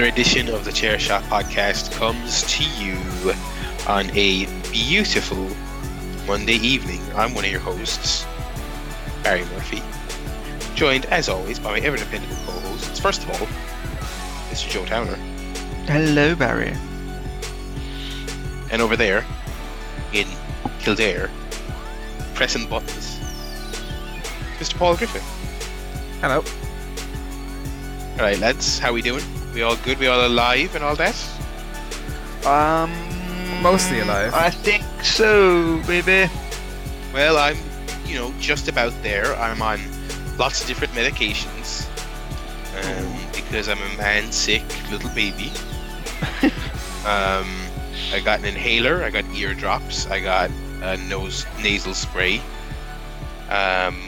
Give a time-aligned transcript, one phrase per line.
[0.00, 2.96] Another edition of the Chair Shot podcast comes to you
[3.86, 5.46] on a beautiful
[6.26, 7.02] Monday evening.
[7.14, 8.24] I'm one of your hosts,
[9.22, 9.82] Barry Murphy,
[10.74, 12.98] joined as always by my ever dependable co-hosts.
[12.98, 13.46] First of all,
[14.48, 14.70] Mr.
[14.70, 15.16] Joe Towner,
[15.86, 16.74] Hello, Barry.
[18.72, 19.26] and over there
[20.14, 20.26] in
[20.78, 21.28] Kildare,
[22.32, 23.20] pressing buttons,
[24.58, 24.78] Mr.
[24.78, 25.20] Paul Griffin.
[26.22, 26.42] Hello.
[28.12, 29.22] All right, lads, how we doing?
[29.54, 29.98] We all good?
[29.98, 31.16] We all alive and all that?
[32.46, 32.90] Um,
[33.62, 34.32] Mostly alive.
[34.32, 36.32] I think so, baby.
[37.12, 37.56] Well, I'm,
[38.06, 39.34] you know, just about there.
[39.36, 39.80] I'm on
[40.38, 41.86] lots of different medications
[42.78, 45.52] um, because I'm a man sick little baby.
[47.04, 47.48] um,
[48.12, 49.02] I got an inhaler.
[49.02, 50.06] I got ear drops.
[50.06, 50.50] I got
[50.82, 52.38] a nose nasal spray.
[53.50, 54.00] Um,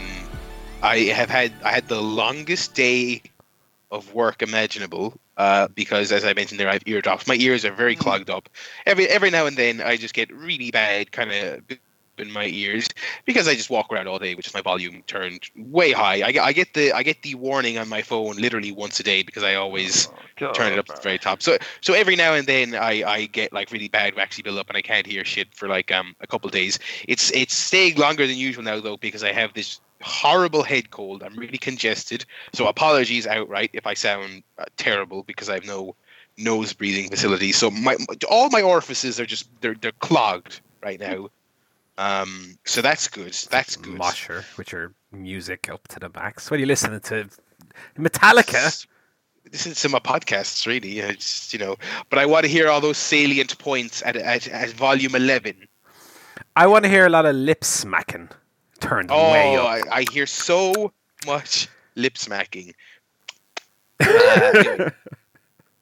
[0.82, 3.22] I have had I had the longest day
[3.90, 7.27] of work imaginable uh, because, as I mentioned, there I have ear drops.
[7.27, 8.48] My ears are very clogged up.
[8.86, 11.62] Every every now and then, I just get really bad kind of
[12.19, 12.86] in my ears
[13.24, 16.22] because I just walk around all day, which is my volume turned way high.
[16.22, 19.02] I, get- I get the I get the warning on my phone literally once a
[19.02, 20.08] day because I always
[20.52, 21.42] turn it up to the very top.
[21.42, 24.69] So so every now and then I, I get like really bad waxy build up
[24.69, 26.78] and I can't hear shit for like um a couple days.
[27.08, 31.22] It's it's staying longer than usual now though because I have this horrible head cold.
[31.22, 32.25] I'm really congested.
[32.53, 35.95] So apologies outright if I sound uh, terrible because I have no
[36.39, 37.53] nose breathing facility.
[37.53, 37.97] So my
[38.28, 41.28] all my orifices are just they're they're clogged right now.
[41.98, 43.33] Um so that's good.
[43.50, 43.98] That's good.
[43.98, 46.50] Mosher with your music up to the max.
[46.50, 47.28] What are you listening to?
[47.98, 48.86] Metallica?
[49.50, 51.00] This is some my podcasts, really.
[51.00, 51.77] It's, you know,
[52.08, 55.68] but I want to hear all those salient points at, at, at volume eleven.
[56.57, 58.30] I want to hear a lot of lip smacking
[58.82, 59.86] turned way Oh, up.
[59.90, 60.92] I, I hear so
[61.26, 62.74] much lip smacking.
[64.04, 64.90] Uh,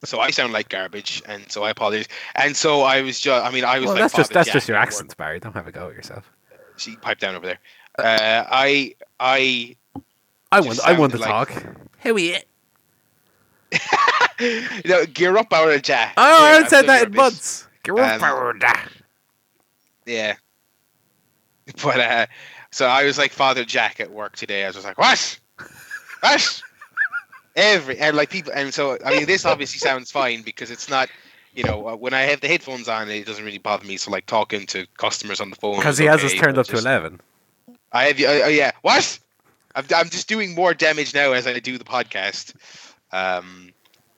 [0.05, 2.09] so I sound like garbage, and so I apologize.
[2.35, 4.55] And so I was just, I mean, I was well, like, that's just that's Jack
[4.55, 5.39] just your accent, Barry.
[5.41, 6.31] Don't have a go at yourself.
[6.79, 7.59] She piped down over there.
[7.99, 9.77] Uh, I, I,
[10.53, 11.65] I want I want to like- talk.
[11.99, 12.37] How are you?
[14.41, 14.51] you
[14.87, 16.15] know, gear up, our Jack.
[16.17, 17.67] Oh, I haven't said that in months.
[17.83, 18.59] Gear up, Um, of powder.
[20.07, 20.37] Yeah.
[21.83, 22.27] But uh
[22.71, 24.65] so I was like Father Jack at work today.
[24.65, 25.39] I was just like, What?
[26.21, 26.63] What?
[27.57, 31.09] Every and like people and so I mean this obviously sounds fine because it's not
[31.55, 33.97] you know, uh, when I have the headphones on, it doesn't really bother me.
[33.97, 36.67] So, like talking to customers on the phone, Because he has okay, us turned up
[36.67, 37.21] to eleven.
[37.93, 38.73] I have uh, yeah.
[38.83, 39.19] What?
[39.75, 42.55] I'm, I'm just doing more damage now as I do the podcast.
[43.13, 43.70] Um.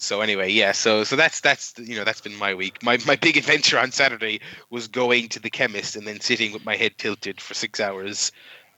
[0.02, 0.72] So anyway, yeah.
[0.72, 2.82] So so that's that's you know that's been my week.
[2.82, 4.40] My my big adventure on Saturday
[4.70, 8.32] was going to the chemist and then sitting with my head tilted for six hours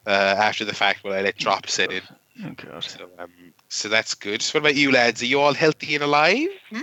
[0.07, 2.03] uh, after the fact while I let drops set in.
[2.45, 2.85] Oh god.
[2.85, 3.31] So um.
[3.69, 4.43] So that's good.
[4.43, 5.23] So what about you lads?
[5.23, 6.49] Are you all healthy and alive?
[6.71, 6.83] Hmm?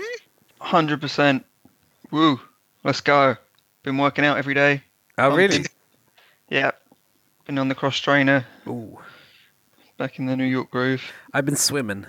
[0.60, 1.46] Hundred percent.
[2.10, 2.40] Woo.
[2.84, 3.36] Let's go.
[3.84, 4.82] Been working out every day.
[5.20, 5.66] Oh, really?
[6.50, 6.72] Yeah.
[7.46, 8.46] Been on the cross trainer.
[8.68, 8.98] Ooh.
[9.98, 11.04] Back in the New York groove.
[11.32, 12.08] I've been swimming.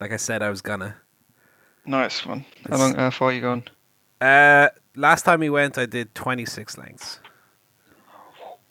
[0.00, 0.96] Like I said, I was gonna.
[1.86, 2.44] Nice one.
[2.68, 2.94] How long?
[2.94, 3.62] How far are you gone?
[4.20, 7.20] Uh, last time we went, I did twenty six lengths.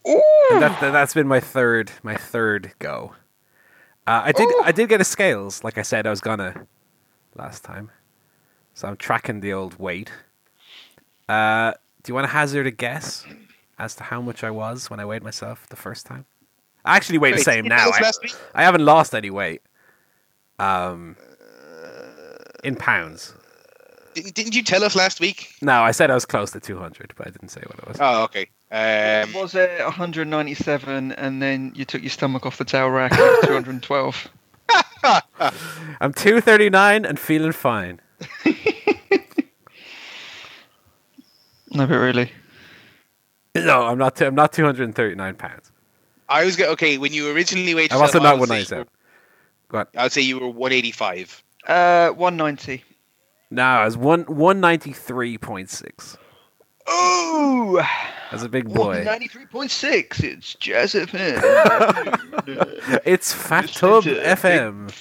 [0.08, 0.22] Ooh.
[0.52, 3.14] That, that, that's been my third my third go.
[4.06, 4.62] Uh, I did Ooh.
[4.64, 6.68] I did get a scales, like I said I was gonna
[7.36, 7.90] last time.
[8.74, 10.12] So I'm tracking the old weight.
[11.30, 13.26] Uh, do you want to hazard a guess
[13.80, 16.26] as to how much I was when I weighed myself the first time?
[16.84, 18.08] I actually weigh the same did you tell now.
[18.54, 18.62] I.
[18.62, 19.62] I haven't lost any weight.
[20.60, 21.16] Um,
[22.66, 23.34] in pounds.
[24.16, 25.54] Didn't, didn't you tell us last week?
[25.62, 27.98] No, I said I was close to 200, but I didn't say what it was.
[28.00, 28.48] Oh, okay.
[28.72, 33.42] Um, was it 197, and then you took your stomach off the towel rack at
[33.44, 34.30] 212?
[36.02, 38.00] I'm 239 and feeling fine.
[41.72, 42.32] No, but really.
[43.54, 44.20] No, I'm not.
[44.22, 45.72] I'm not 239 pounds.
[46.30, 48.16] I was go- okay when you originally weighed I'm yourself.
[48.16, 48.88] also not would say 197.
[49.68, 49.88] Go on.
[49.98, 51.44] I'd say you were 185.
[51.68, 52.84] Uh, 190.
[53.52, 56.18] No, I was one 193.6.
[56.88, 57.82] Ooh.
[58.30, 59.04] that's a big boy.
[59.06, 60.24] 93.6.
[60.24, 61.42] It's Jazz FM.
[63.06, 64.92] It's Fat Tub FM.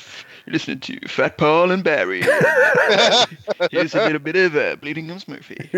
[0.46, 2.22] You're listening to Fat Paul and Barry.
[3.70, 5.70] Here's a little bit of uh, Bleeding Gums Murphy.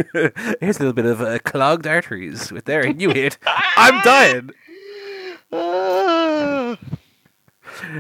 [0.61, 3.39] Here's a little bit of uh, clogged arteries with their new hit.
[3.77, 4.51] I'm dying.
[5.53, 6.77] Ah.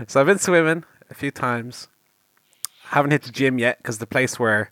[0.08, 1.88] So I've been swimming a few times.
[2.90, 4.70] Haven't hit the gym yet because the place where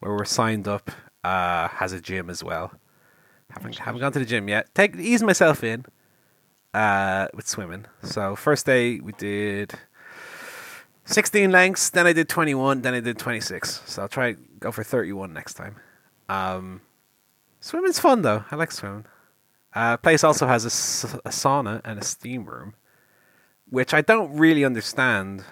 [0.00, 0.90] where we're signed up
[1.22, 2.72] uh, has a gym as well.
[3.50, 4.74] Haven't haven't gone to the gym yet.
[4.74, 5.86] Take ease myself in
[6.74, 7.86] uh, with swimming.
[8.02, 9.74] So first day we did
[11.06, 13.82] 16 lengths, then I did 21, then I did 26.
[13.86, 15.76] So I'll try go for 31 next time.
[16.28, 16.80] Um,
[17.60, 18.44] swimming's fun though.
[18.50, 19.06] I like swimming.
[19.74, 22.74] Uh, place also has a, a sauna and a steam room,
[23.68, 25.44] which I don't really understand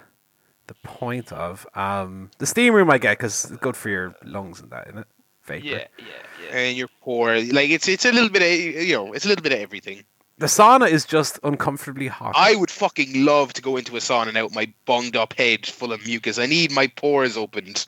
[0.66, 1.66] the point of.
[1.74, 4.98] Um, the steam room I get because it's good for your lungs and that, isn't
[4.98, 5.06] it?
[5.44, 5.66] Vapor.
[5.66, 6.04] Yeah, yeah,
[6.50, 6.56] yeah.
[6.56, 7.34] and you're poor.
[7.40, 10.04] Like it's it's a little bit of you know it's a little bit of everything.
[10.38, 12.32] The sauna is just uncomfortably hot.
[12.36, 15.66] I would fucking love to go into a sauna and out my bunged up head
[15.66, 16.38] full of mucus.
[16.38, 17.86] I need my pores opened.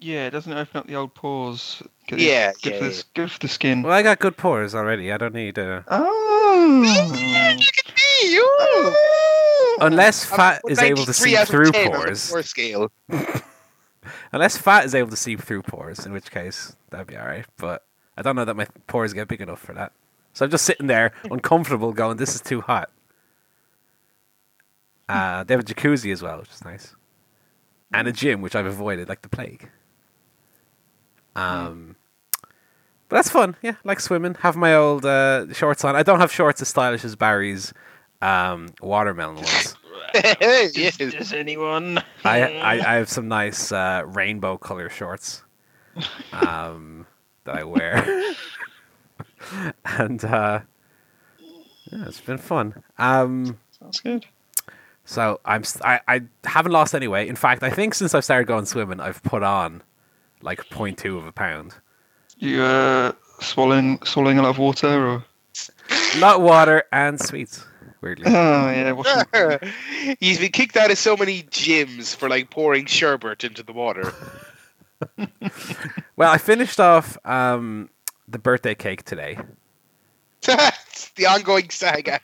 [0.00, 1.80] Yeah, it doesn't open up the old pores?
[2.08, 2.90] Good- Yeah, good yeah, for yeah.
[2.90, 3.82] the, good for the skin.
[3.82, 5.12] well, I got good pores already.
[5.12, 7.58] I don't need uh Oh.
[9.80, 12.30] Unless fat is able to 93 see through 10 on the pores.
[12.30, 12.92] pore scale.
[14.32, 17.46] Unless fat is able to see through pores, in which case that'd be alright.
[17.58, 17.84] But
[18.16, 19.92] I don't know that my pores get big enough for that.
[20.32, 22.90] So I'm just sitting there, uncomfortable, going, "This is too hot."
[25.08, 26.96] Uh, they have a jacuzzi as well, which is nice,
[27.92, 29.68] and a gym, which I've avoided like the plague.
[31.36, 31.96] Um,
[33.08, 33.56] but that's fun.
[33.62, 34.36] Yeah, like swimming.
[34.40, 35.94] Have my old uh, shorts on.
[35.94, 37.74] I don't have shorts as stylish as Barry's
[38.22, 39.76] um, watermelon ones.
[40.14, 40.98] yes.
[40.98, 41.98] Does, does anyone?
[42.24, 45.42] I, I I have some nice uh, rainbow color shorts
[46.32, 47.06] um,
[47.44, 48.34] that I wear,
[49.86, 50.60] and uh,
[51.90, 52.82] yeah, it's been fun.
[52.98, 54.26] Um, Sounds good.
[55.06, 57.28] so I'm I I haven't lost any weight.
[57.28, 59.82] In fact, I think since I've started going swimming, I've put on
[60.42, 61.74] like 0.2 of a pound.
[62.36, 65.24] You uh, swallowing swallowing a lot of water, or?
[66.18, 67.64] Lot of water and sweets.
[68.02, 68.92] Weirdly, Oh yeah,
[69.30, 69.72] washing,
[70.18, 74.12] He's been kicked out of so many gyms for like pouring sherbet into the water.
[76.16, 77.88] well, I finished off um,
[78.26, 79.38] the birthday cake today.
[80.42, 82.20] It's the ongoing saga.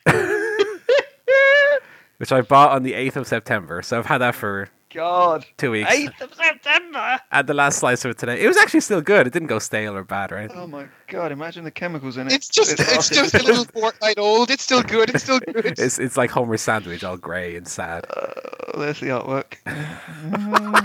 [2.17, 5.44] Which I bought on the 8th of September, so I've had that for God.
[5.56, 5.90] two weeks.
[5.94, 7.19] 8th of September.
[7.31, 8.40] had the last slice of it today.
[8.43, 9.26] It was actually still good.
[9.26, 10.50] It didn't go stale or bad, right?
[10.55, 11.31] Oh my God!
[11.32, 12.32] Imagine the chemicals in it.
[12.32, 14.50] It's just it's hard to- just a little fortnight old.
[14.50, 15.11] It's still good.
[15.11, 15.67] It's still good.
[15.79, 18.06] It's it's like Homer's sandwich, all grey and sad.
[18.17, 19.56] Oh, there's the artwork.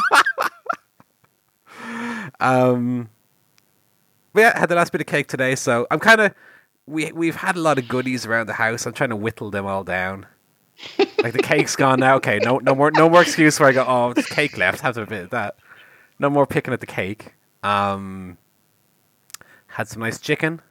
[2.39, 3.09] Um,
[4.33, 6.33] but yeah, had the last bit of cake today, so I'm kind of
[6.85, 8.85] we we've had a lot of goodies around the house.
[8.85, 10.25] I'm trying to whittle them all down.
[11.21, 12.15] Like the cake's gone now.
[12.15, 13.85] Okay, no no more no more excuse where I go.
[13.87, 14.81] Oh, there's cake left.
[14.81, 15.55] Have to admit that.
[16.19, 17.33] No more picking at the cake.
[17.63, 18.37] Um,
[19.67, 20.61] had some nice chicken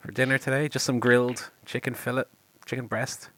[0.00, 0.68] for dinner today.
[0.68, 2.24] Just some grilled chicken fillet,
[2.66, 3.30] chicken breast,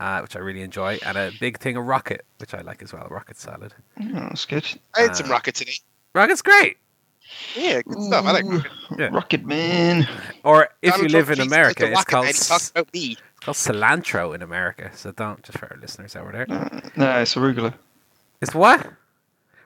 [0.00, 2.92] uh, which I really enjoy, and a big thing of rocket, which I like as
[2.92, 3.06] well.
[3.10, 3.74] Rocket salad.
[4.00, 4.66] Oh, that's good.
[4.96, 5.74] I had some rocket today.
[6.14, 6.78] Rocket's great.
[7.56, 8.24] Yeah, good stuff.
[8.26, 8.72] I like rocket.
[8.98, 9.06] Yeah.
[9.12, 10.08] Rocket Man.
[10.44, 13.12] Or if Donald you live Trump in America, it's called man, he about me.
[13.12, 14.90] it's called cilantro in America.
[14.94, 16.46] So don't just for our listeners over there.
[16.48, 17.74] Uh, no, it's arugula.
[18.40, 18.86] It's what?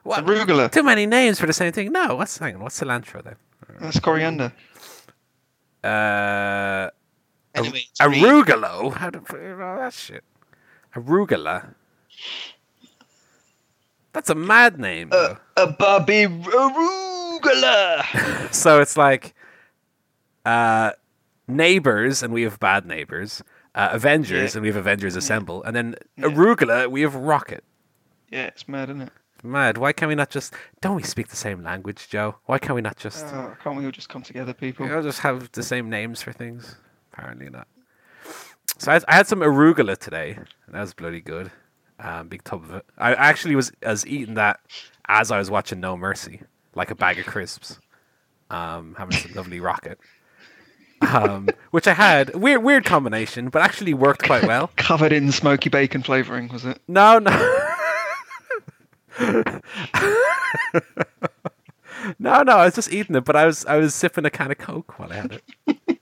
[0.03, 0.25] What?
[0.25, 0.71] Arugula.
[0.71, 1.91] Too many names for the same thing.
[1.91, 3.35] No, what's hang on, what's cilantro then?
[3.79, 4.51] That's coriander.
[5.83, 6.89] Uh,
[7.55, 8.21] Anyway, it's me.
[8.21, 8.93] arugula.
[8.93, 10.23] How do you know that shit?
[10.95, 11.73] Arugula.
[14.13, 15.09] That's a mad name.
[15.11, 17.18] Uh, a Bobby arugula.
[18.51, 19.33] so it's like
[20.45, 20.91] uh,
[21.47, 23.43] neighbors, and we have bad neighbors.
[23.75, 24.57] Uh, Avengers, Yeah.
[24.57, 27.63] and we have Avengers Assemble, and then arugula, we have Rocket.
[28.31, 29.11] yeah, it's mad, isn't it?
[29.43, 29.77] Mad.
[29.77, 30.53] Why can't we not just?
[30.81, 32.35] Don't we speak the same language, Joe?
[32.45, 33.25] Why can't we not just?
[33.27, 34.85] Oh, can't we all just come together, people?
[34.85, 36.75] You know, just have the same names for things.
[37.13, 37.67] Apparently not.
[38.79, 41.51] So I, had- I had some arugula today, and that was bloody good.
[41.99, 42.85] Um, big tub of it.
[42.97, 44.59] I actually was as eating that
[45.07, 46.41] as I was watching No Mercy,
[46.75, 47.79] like a bag of crisps.
[48.49, 49.99] Um, having some lovely rocket.
[51.01, 54.71] Um, which I had weird weird combination, but actually worked quite well.
[54.75, 56.81] Covered in smoky bacon flavouring, was it?
[56.87, 57.31] No, no.
[62.19, 64.51] no, no, I was just eating it, but I was I was sipping a can
[64.51, 65.43] of Coke while I had it.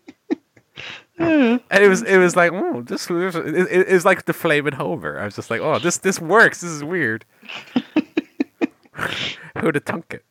[1.18, 4.74] and it was it was like, oh, this it, it, it was like the flaming
[4.74, 5.20] Homer.
[5.20, 6.62] I was just like, oh, this this works.
[6.62, 7.26] This is weird.
[9.60, 10.26] Who'd have thunk it?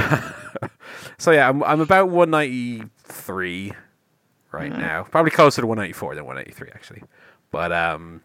[1.18, 3.72] so yeah, I'm I'm about 193
[4.52, 5.04] right now.
[5.04, 7.02] Probably closer to 194 than 183 actually.
[7.50, 8.22] But um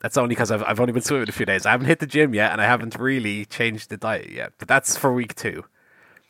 [0.00, 1.66] that's only because I've, I've only been swimming a few days.
[1.66, 4.54] I haven't hit the gym yet, and I haven't really changed the diet yet.
[4.58, 5.64] But that's for week two,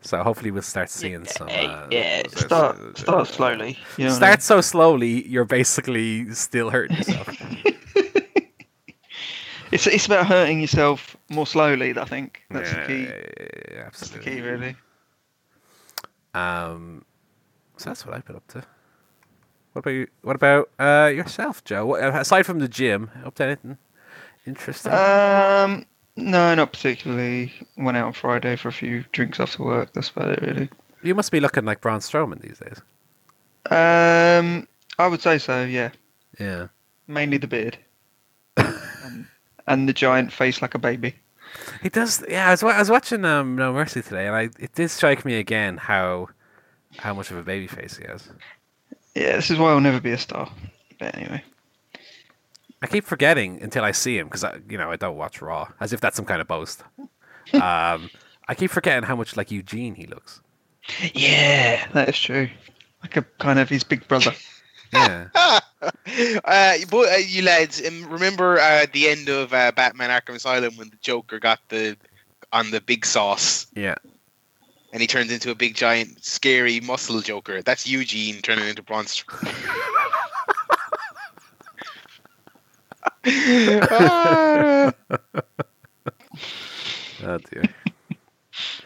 [0.00, 1.48] so hopefully we'll start seeing some.
[1.48, 3.78] Uh, yeah, start start slowly.
[3.96, 7.28] You know what I Start so slowly, you're basically still hurting yourself.
[9.72, 11.96] It's it's about hurting yourself more slowly.
[11.96, 13.02] I think that's yeah, the key.
[13.04, 14.76] yeah, yeah, That's the key, really.
[16.34, 17.04] Um,
[17.76, 18.62] so that's what I've been up to.
[19.72, 20.06] What about you?
[20.22, 21.86] What about uh, yourself, Joe?
[21.86, 23.78] What, aside from the gym, up to anything?
[24.46, 24.92] Interesting.
[24.92, 25.86] Um,
[26.16, 27.52] no, not particularly.
[27.76, 29.92] Went out on Friday for a few drinks after work.
[29.92, 30.68] That's about it, really.
[31.02, 32.80] you must be looking like Braun Strowman these days.
[33.70, 34.66] Um,
[34.98, 35.62] I would say so.
[35.64, 35.90] Yeah,
[36.40, 36.68] Yeah.
[37.06, 37.78] mainly the beard,
[39.70, 41.14] and the giant face like a baby.
[41.82, 42.22] He does.
[42.28, 45.24] Yeah, I was, I was watching um, No Mercy today, and I it did strike
[45.24, 46.28] me again how
[46.98, 48.28] how much of a baby face he has.
[49.14, 50.50] Yeah, this is why I'll never be a star.
[50.98, 51.42] But anyway,
[52.82, 55.68] I keep forgetting until I see him because I, you know, I don't watch Raw,
[55.80, 56.82] as if that's some kind of boast.
[57.54, 58.10] um,
[58.48, 60.40] I keep forgetting how much like Eugene he looks.
[61.14, 62.48] yeah, that is true.
[63.02, 64.32] Like a kind of his big brother.
[64.92, 65.60] Yeah, uh,
[66.90, 70.76] but uh, you lads, um, remember uh, at the end of uh, Batman: Arkham Asylum
[70.76, 71.96] when the Joker got the
[72.52, 73.94] on the big sauce yeah.
[74.92, 77.62] and he turns into a big giant scary muscle Joker?
[77.62, 79.06] That's Eugene turning into Braun.
[83.22, 84.92] Ah.
[87.22, 87.62] Oh dear.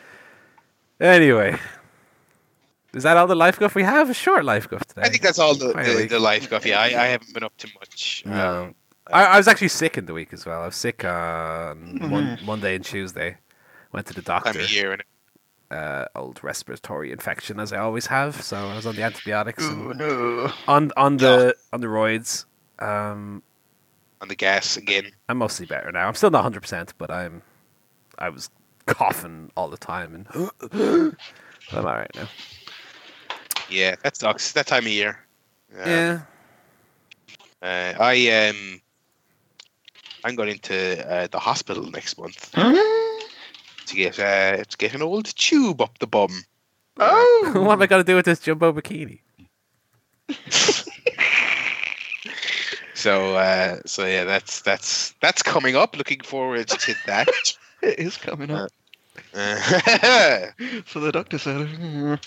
[1.00, 1.58] anyway,
[2.94, 4.08] is that all the life guff we have?
[4.10, 5.02] A short life guff today.
[5.02, 6.64] I think that's all the, the, the life guff.
[6.64, 8.22] Yeah, I, I haven't been up to much.
[8.26, 8.64] No.
[8.64, 8.74] Um,
[9.12, 10.62] I, I was actually sick in the week as well.
[10.62, 12.44] I was sick on mon- Mhm.
[12.44, 13.36] Monday and Tuesday.
[13.92, 14.60] Went to the time doctor.
[14.60, 15.02] of year and
[15.70, 18.40] Uh, old respiratory infection, as I always have.
[18.42, 20.52] So I was on the antibiotics Oh and no!
[20.68, 22.44] on on the on the roids.
[22.78, 23.42] Um,
[24.20, 25.10] on the gas again.
[25.28, 26.06] I'm mostly better now.
[26.08, 27.42] I'm still not 100, percent but I'm
[28.18, 28.50] I was
[28.86, 30.50] coughing all the time and
[31.72, 32.28] I'm all right now.
[33.71, 34.52] Yeah, that sucks.
[34.52, 35.18] That time of year.
[35.75, 36.21] Um, yeah.
[37.62, 38.80] Uh, I um,
[40.25, 45.35] I'm going into uh, the hospital next month to get uh, to get an old
[45.37, 46.44] tube up the bum.
[46.99, 49.21] oh, what am I gonna do with this jumbo bikini?
[53.04, 55.94] So uh, so yeah, that's that's that's coming up.
[55.94, 57.28] Looking forward to that.
[57.83, 58.71] it is coming up.
[60.87, 61.68] So the doctor said,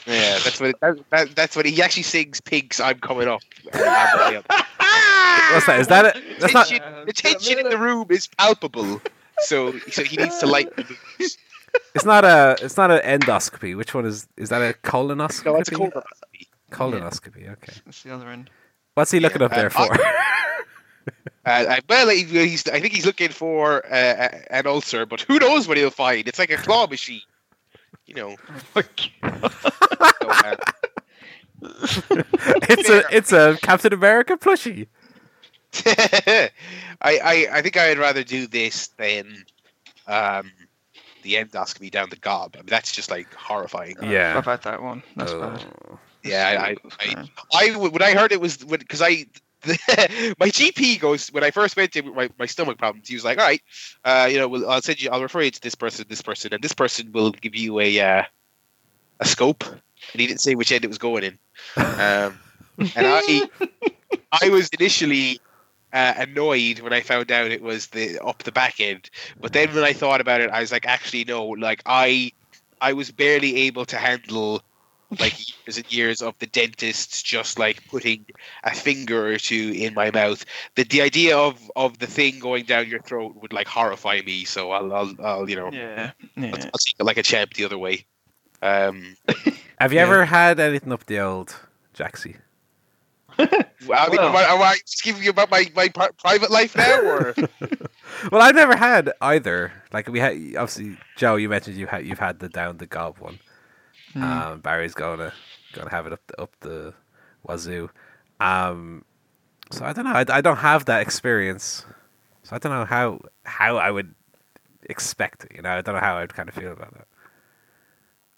[0.05, 2.41] yeah, that's what that, that, that's what he actually sings.
[2.41, 3.41] Pigs, I'm coming up.
[3.73, 4.45] I'm going up.
[5.53, 5.79] What's that?
[5.79, 6.39] Is that it?
[6.39, 6.67] That's not.
[7.05, 9.01] the tension in the room is palpable.
[9.39, 10.75] So so he needs to light.
[10.75, 10.83] the
[11.19, 11.37] moves.
[11.95, 12.57] It's not a.
[12.61, 13.75] It's not an endoscopy.
[13.75, 14.27] Which one is?
[14.37, 15.45] Is that a colonoscopy?
[15.45, 16.47] No, it's a colonoscopy.
[16.71, 17.49] Colonoscopy.
[17.51, 17.73] Okay.
[17.85, 18.49] That's the other end.
[18.95, 19.97] What's he looking Yeah, up there uh, for?
[21.45, 22.67] Uh, I, well, he- he's.
[22.67, 26.27] I think he's looking for uh, an ulcer, but who knows what he'll find?
[26.27, 27.21] It's like a claw machine,
[28.05, 28.35] you know.
[28.73, 30.55] So, uh,
[31.61, 33.03] it's a.
[33.15, 34.87] It's a Captain America plushie.
[35.85, 36.49] I,
[37.01, 39.43] I, I think I'd rather do this than
[40.07, 40.51] um,
[41.23, 42.55] the endoscopy down the gob.
[42.55, 43.95] I mean, that's just like horrifying.
[44.01, 44.37] Yeah.
[44.37, 45.03] I've had that one.
[45.15, 45.65] That's bad.
[45.89, 45.99] Oh.
[46.23, 47.31] Yeah, I, I, I, Okay.
[47.53, 49.25] I w- when I heard it was because I
[50.39, 53.07] my GP goes when I first went to my, my stomach problems.
[53.07, 53.61] He was like, "All right,
[54.03, 55.09] uh, you know, well, I'll send you.
[55.09, 57.99] I'll refer you to this person, this person, and this person will give you a
[57.99, 58.23] uh,
[59.19, 61.39] a scope." And he didn't say which end it was going in.
[61.75, 62.39] Um,
[62.79, 63.49] and I
[64.41, 65.39] I was initially
[65.91, 69.09] uh, annoyed when I found out it was the up the back end.
[69.39, 71.45] But then when I thought about it, I was like, actually, no.
[71.47, 72.31] Like I
[72.81, 74.61] I was barely able to handle
[75.19, 75.33] like
[75.65, 78.25] years and years of the dentist just like putting
[78.63, 80.45] a finger or two in my mouth.
[80.75, 84.43] The the idea of of the thing going down your throat would like horrify me.
[84.45, 86.11] So I'll I'll, I'll you know Yeah.
[86.37, 86.51] I'll, Yeah.
[86.55, 88.05] I'll take it like a champ the other way.
[88.61, 89.15] Um,
[89.79, 90.03] Have you Yeah.
[90.07, 91.55] ever had anything up the old
[91.95, 92.37] Jaxie?
[93.39, 96.75] I mean, Well- am, I, am I just giving you about my, my private life
[96.75, 97.35] now, or
[98.31, 99.71] Well, I've never had either.
[99.93, 101.35] Like we had, obviously, Joe.
[101.35, 103.37] You mentioned you had you've had the down the gob one.
[104.13, 104.21] Mm.
[104.21, 105.33] Um, Barry's gonna
[105.73, 106.93] gonna have it up the, up the
[107.43, 107.89] wazoo.
[108.39, 109.05] Um,
[109.71, 110.11] so I don't know.
[110.11, 111.85] I, I don't have that experience,
[112.43, 114.15] so I don't know how how I would
[114.83, 115.51] expect it.
[115.55, 117.07] You know, I don't know how I'd kind of feel about that.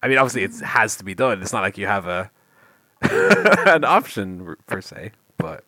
[0.02, 1.42] I mean, obviously, it has to be done.
[1.42, 2.32] It's not like you have a
[3.02, 5.64] an option per se, but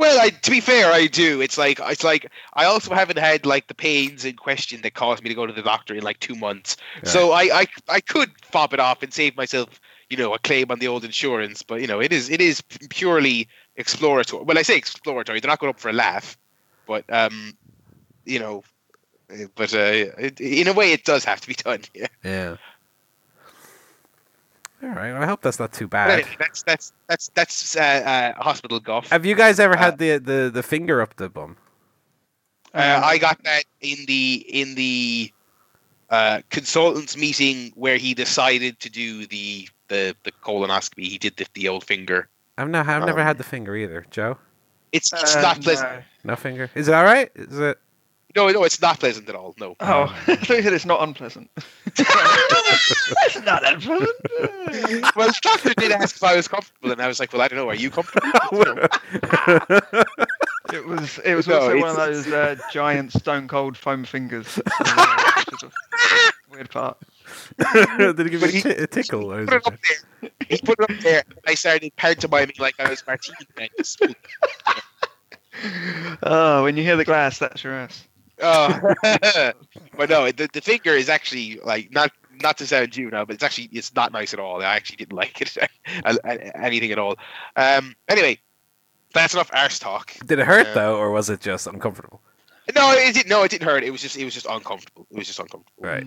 [0.00, 1.42] Well, I, to be fair, I do.
[1.42, 5.22] It's like it's like I also haven't had like the pains in question that caused
[5.22, 6.78] me to go to the doctor in like two months.
[7.04, 9.78] So I, I I could fob it off and save myself,
[10.08, 11.62] you know, a claim on the old insurance.
[11.62, 14.42] But you know, it is it is purely exploratory.
[14.42, 15.38] Well, I say exploratory.
[15.38, 16.38] They're not going up for a laugh,
[16.86, 17.52] but um,
[18.24, 18.64] you know,
[19.28, 21.82] eh, but uh, it, in a way, it does have to be done.
[21.94, 22.06] Yeah.
[22.24, 22.56] yeah.
[24.82, 25.12] All right.
[25.12, 26.10] Well, I hope that's not too bad.
[26.10, 27.80] anyway, that's that's that's that's uh,
[28.36, 29.08] uh, hospital guff.
[29.10, 31.56] Have you guys ever Uh, had the, the, the finger up the bum?
[32.72, 35.32] Uh, I got that in the in the
[36.08, 41.02] uh, consultants meeting where he decided to do the the, the colonoscopy.
[41.08, 42.28] He did the, the old finger.
[42.56, 44.06] I've no, I've never Um, had the finger either.
[44.10, 44.38] Joe,
[44.92, 45.90] It's it's Uh, not pleasant.
[46.24, 46.32] no.
[46.32, 46.70] no finger.
[46.74, 47.30] Is it all right?
[47.34, 47.78] Is it?
[48.36, 49.54] No, no, it's not pleasant at all.
[49.58, 49.74] No.
[49.80, 51.50] Oh, I thought you said it's not unpleasant.
[51.86, 54.10] it's not unpleasant.
[55.16, 57.48] well, the doctor did ask if I was comfortable, and I was like, "Well, I
[57.48, 57.68] don't know.
[57.68, 58.30] Are you comfortable?"
[60.72, 64.04] It was it was No, also one it's- of those uh, giant stone cold foam
[64.04, 64.46] fingers.
[64.54, 65.70] which is a
[66.52, 66.96] weird part.
[67.98, 69.36] Did he give But you he- a, tickle?
[69.36, 69.74] He put it up
[70.20, 70.30] there.
[70.48, 71.24] He put it up there.
[71.48, 73.36] I started pantomiming like I was Martini
[76.22, 78.04] Oh, when you hear the glass, that's your ass.
[78.42, 78.80] Oh,
[79.96, 82.10] but no, the, the finger is actually like not
[82.42, 84.62] not to sound you now, but it's actually it's not nice at all.
[84.62, 85.56] I actually didn't like it
[86.04, 86.16] uh,
[86.54, 87.16] anything at all.
[87.56, 88.38] Um, anyway,
[89.12, 90.14] that's enough arse talk.
[90.24, 90.74] Did it hurt Yeah.
[90.74, 92.20] though, or was it just uncomfortable?
[92.74, 93.28] No, it didn't.
[93.28, 93.82] No, it didn't hurt.
[93.82, 95.06] It was just it was just uncomfortable.
[95.10, 95.72] It was just uncomfortable.
[95.82, 96.06] Right.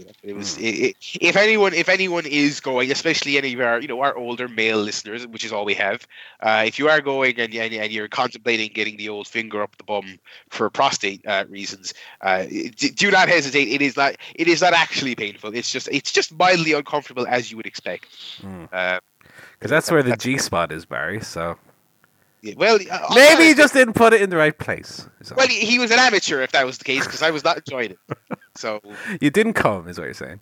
[0.00, 0.12] Mm.
[0.22, 0.56] It was.
[0.58, 4.16] It, it, if anyone, if anyone is going, especially any of our, you know, our
[4.16, 6.06] older male listeners, which is all we have,
[6.40, 9.76] uh, if you are going and, and and you're contemplating getting the old finger up
[9.76, 10.18] the bum
[10.50, 13.68] for prostate uh, reasons, uh, d- do not hesitate.
[13.68, 14.16] It is not.
[14.34, 15.54] It is not actually painful.
[15.54, 15.88] It's just.
[15.90, 18.06] It's just mildly uncomfortable, as you would expect.
[18.42, 18.68] Mm.
[18.72, 19.00] Uh,
[19.58, 21.20] Because that's where the G spot is, Barry.
[21.22, 21.56] So
[22.56, 25.08] well, uh, maybe he just didn't put it in the right place.
[25.30, 25.36] all.
[25.36, 27.92] Well, he, was an amateur, if that was the case, because I was not enjoying
[27.92, 27.98] it.
[28.56, 28.80] So
[29.20, 30.40] you didn't come, is what you're saying.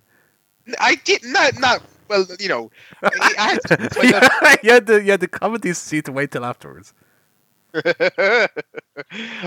[0.79, 1.59] I did not.
[1.59, 2.71] Not well, you know.
[3.03, 6.93] I had to, you, had to, you had to comedy seat to wait till afterwards.
[7.73, 8.47] I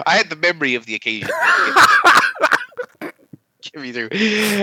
[0.07, 1.28] had the memory of the occasion.
[3.73, 4.09] Give me through.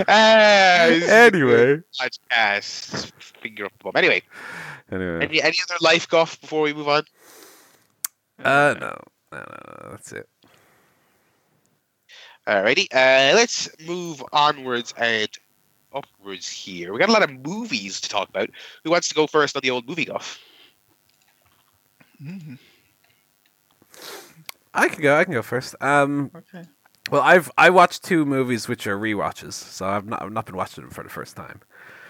[0.08, 1.82] Ah, this Anyway.
[2.00, 3.12] podcast.
[3.18, 3.92] Finger up the bum.
[3.96, 4.22] Anyway,
[4.90, 5.24] Anyway.
[5.24, 7.02] any, any other life guff before we move on?
[8.44, 8.96] Uh, no.
[9.32, 9.44] No, no,
[9.84, 9.90] no.
[9.90, 10.28] That's it.
[12.46, 15.28] Alrighty, uh, let's move onwards and
[15.92, 16.92] upwards here.
[16.92, 18.50] We got a lot of movies to talk about.
[18.84, 20.38] Who wants to go first on the old movie guff?
[22.22, 22.58] Mm.
[24.74, 25.16] I can go.
[25.16, 25.74] I can go first.
[25.80, 26.64] Um, Okay.
[27.10, 30.56] well, I've I watched two movies which are rewatches, so I've not I've not been
[30.56, 31.60] watching them for the first time.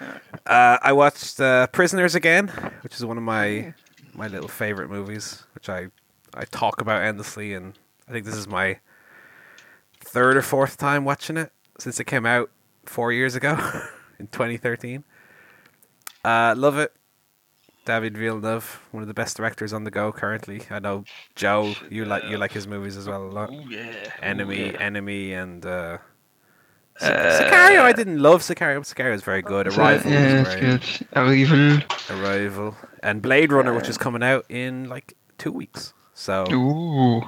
[0.03, 0.18] Okay.
[0.46, 2.48] Uh, I watched uh, Prisoners again,
[2.83, 3.72] which is one of my
[4.14, 5.88] my little favorite movies, which I
[6.37, 7.75] I talk about endlessly, and
[8.09, 8.79] I think this is my
[10.01, 12.51] third or fourth time watching it since it came out
[12.85, 13.53] four years ago
[14.18, 15.05] in 2013.
[16.25, 16.92] Uh, love it.
[17.85, 20.62] David Villeneuve, one of the best directors on the go currently.
[20.70, 21.05] I know
[21.37, 23.53] Joe, you like you like his movies as well a lot.
[23.70, 23.92] Yeah.
[24.22, 24.79] Enemy, Ooh, yeah.
[24.81, 25.99] Enemy, and uh,
[27.01, 27.07] Uh,
[27.40, 27.83] Sicario.
[27.83, 28.79] I didn't love Sicario.
[28.81, 29.68] but Sicario is very good.
[29.68, 31.33] Arrival yeah, it's good.
[31.33, 31.79] Evil.
[32.11, 35.92] Arrival and Blade Runner, which is coming out in like two weeks.
[36.16, 37.22] So Ooh.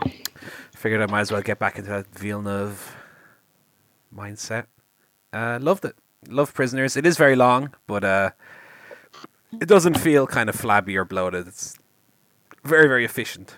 [0.75, 2.97] figured I might as well get back into that Villeneuve
[4.13, 4.65] mindset.
[5.31, 5.95] Uh, loved it.
[6.27, 6.97] Love Prisoners.
[6.97, 8.31] It is very long, but uh,
[9.61, 11.47] it doesn't feel kind of flabby or bloated.
[11.47, 11.77] It's
[12.65, 13.57] very, very efficient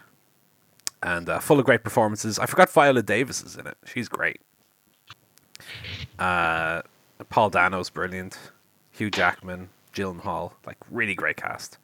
[1.00, 2.40] and uh, full of great performances.
[2.40, 3.78] I forgot Viola Davis is in it.
[3.86, 4.40] She's great.
[6.18, 6.82] Uh,
[7.28, 8.36] Paul Dano's brilliant.
[8.90, 11.78] Hugh Jackman, Gyllenhaal, like really great cast.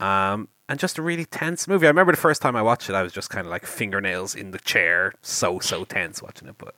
[0.00, 1.86] Um, and just a really tense movie.
[1.86, 4.34] I remember the first time I watched it, I was just kind of like fingernails
[4.34, 6.56] in the chair, so so tense watching it.
[6.58, 6.74] But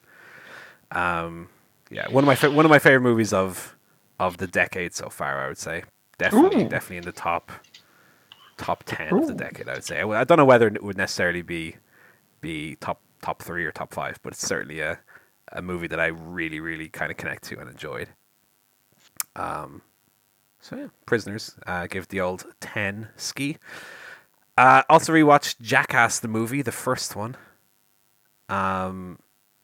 [0.96, 1.48] um,
[1.90, 3.76] yeah, one of my fa- one of my favorite movies of
[4.18, 5.44] of the decade so far.
[5.44, 5.85] I would say
[6.18, 6.68] definitely Ooh.
[6.68, 7.50] definitely in the top
[8.57, 9.68] top ten of the decade.
[9.68, 10.00] I would say.
[10.00, 11.76] I, I don't know whether it would necessarily be
[12.40, 15.00] be top top three or top five, but it's certainly a
[15.53, 18.09] a movie that I really really kind of connect to and enjoyed.
[19.35, 19.83] Um,
[20.60, 21.56] so yeah, Prisoners.
[21.66, 23.58] Uh, give the old ten ski.
[24.56, 27.36] Uh, also rewatched Jackass the movie, the first one.
[28.48, 29.18] Um,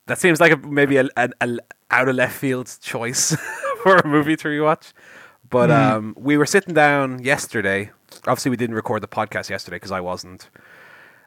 [0.07, 1.59] that seems like a, maybe a, a, a
[1.91, 3.37] out of left field choice
[3.83, 4.93] for a movie to rewatch.
[5.49, 7.91] But um, we were sitting down yesterday.
[8.27, 10.49] Obviously, we didn't record the podcast yesterday because I wasn't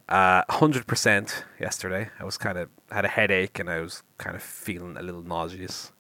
[0.10, 2.10] uh, hundred percent yesterday.
[2.20, 5.22] I was kind of had a headache and I was kind of feeling a little
[5.22, 5.92] nauseous,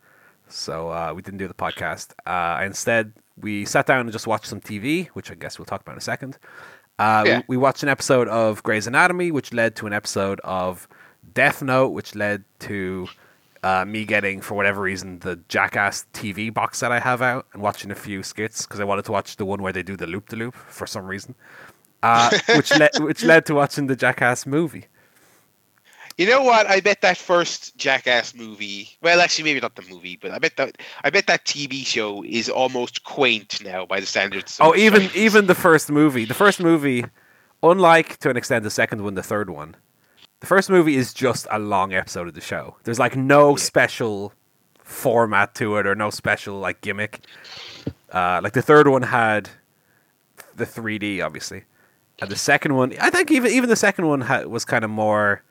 [0.47, 2.13] so uh, we didn't do the podcast.
[2.25, 5.81] Uh, instead, we sat down and just watched some TV, which I guess we'll talk
[5.81, 6.37] about in a second.
[6.97, 7.37] Uh, Yeah.
[7.39, 10.87] we, we watched an episode of Grey's Anatomy, which led to an episode of
[11.33, 13.07] Death Note, which led to
[13.63, 17.61] uh, me getting, for whatever reason, the Jackass TV box that I have out and
[17.61, 20.07] watching a few skits because I wanted to watch the one where they do the
[20.07, 21.35] loop de loop for some reason,
[22.03, 24.85] uh, which led which led to watching the Jackass movie.
[26.19, 26.67] You know what?
[26.67, 28.89] I bet that first Jackass movie.
[29.01, 32.25] Well, actually, maybe not the movie, but I bet that I bet that TV show
[32.25, 34.57] is almost quaint now by the standards.
[34.59, 36.25] Oh, even even the first movie.
[36.25, 37.05] The first movie,
[37.63, 39.77] unlike to an extent the second one, the third one,
[40.41, 42.75] the first movie is just a long episode of the show.
[42.83, 44.33] There's like no special
[44.83, 47.21] format to it or no special like gimmick.
[48.11, 49.49] Uh, like the third one had
[50.53, 51.63] the 3D, obviously,
[52.21, 54.89] and the second one, I think even even the second one ha- was kind of
[54.89, 55.43] more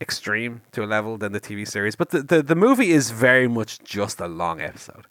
[0.00, 1.96] extreme to a level than the TV series.
[1.96, 5.06] But the, the, the movie is very much just a long episode.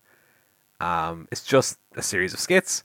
[0.79, 2.83] Um, it's just a series of skits.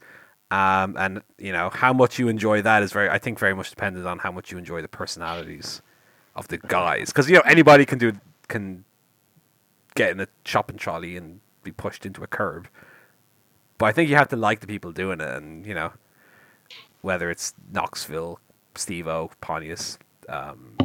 [0.51, 3.71] Um, and you know how much you enjoy that is very, I think, very much
[3.71, 5.81] dependent on how much you enjoy the personalities
[6.35, 7.07] of the guys.
[7.07, 8.13] Because you know anybody can do
[8.47, 8.85] can
[9.95, 12.67] get in a shopping trolley and be pushed into a curb.
[13.77, 15.93] But I think you have to like the people doing it, and you know
[17.01, 18.39] whether it's Knoxville,
[18.75, 19.97] Steve O, Pontius,
[20.29, 20.77] um,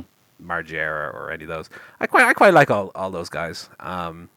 [0.43, 1.71] Margera, or any of those.
[2.01, 3.69] I quite I quite like all, all those guys.
[3.81, 4.29] Um,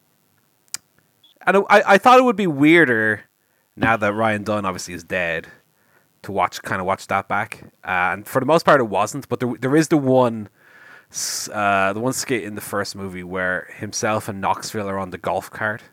[1.46, 3.22] and I, I thought it would be weirder
[3.76, 5.48] now that Ryan Dunn obviously is dead
[6.24, 7.64] to watch kind of watch that back.
[7.84, 9.28] Uh, and for the most part, it wasn't.
[9.28, 10.50] But there there is the one.
[11.52, 15.20] Uh, the one skit in the first movie where himself and Knoxville are on the
[15.20, 15.84] golf cart,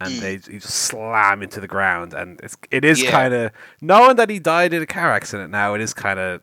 [0.00, 0.20] and Mm.
[0.20, 3.12] they just slam into the ground, and it's it is Yeah.
[3.12, 5.52] kind of knowing that he died in a car accident.
[5.52, 6.40] Now it is kind of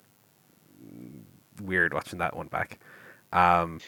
[1.65, 2.79] weird watching that one back.
[3.33, 3.79] Um,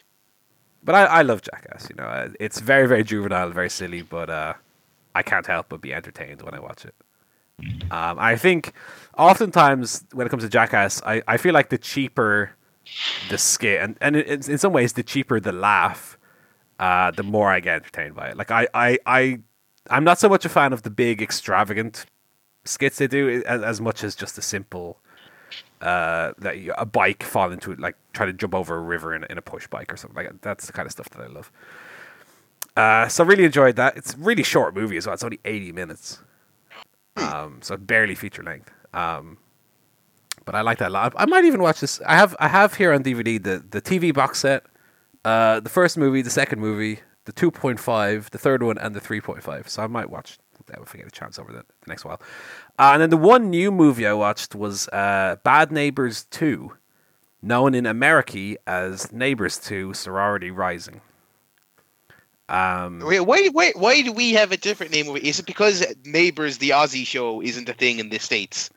[0.83, 1.89] but I, I love Jackass.
[1.89, 4.53] You know, it's very very juvenile, very silly, but uh,
[5.15, 6.95] I can't help but be entertained when I watch it.
[7.91, 8.73] Um, I think
[9.17, 12.51] oftentimes when it comes to Jackass, I, I feel like the cheaper
[13.29, 16.17] the skit, and, and it, in some ways, the cheaper the laugh,
[16.79, 18.37] uh, the more I get entertained by it.
[18.37, 19.39] Like I, I, I,
[19.89, 22.05] I'm not so much a fan of the big extravagant
[22.65, 24.99] skits they do as, as much as just the simple
[25.83, 29.13] uh, that you, a bike fall into it, like try to jump over a river
[29.13, 30.41] in, in a push bike or something like that.
[30.41, 31.51] That's the kind of stuff that I love.
[32.77, 33.97] Uh, so I really enjoyed that.
[33.97, 35.13] It's a really short movie as well.
[35.13, 36.19] It's only 80 minutes.
[37.17, 38.71] Um, so barely feature length.
[38.93, 39.37] Um,
[40.45, 41.13] but I like that a lot.
[41.17, 42.01] I might even watch this.
[42.07, 44.65] I have I have here on DVD the the TV box set,
[45.23, 48.95] uh, the first movie, the second movie, the two point five, the third one, and
[48.95, 49.69] the three point five.
[49.69, 50.37] So I might watch
[50.69, 52.21] if I get a chance over the, the next while.
[52.79, 56.73] Uh, and then the one new movie I watched was uh, Bad Neighbors Two,
[57.41, 61.01] known in America as Neighbors Two: Sorority Rising.
[62.49, 65.07] Um, Wait, why, why, why do we have a different name?
[65.09, 65.23] of it?
[65.23, 68.69] Is it because Neighbours, the Aussie show, isn't a thing in the states?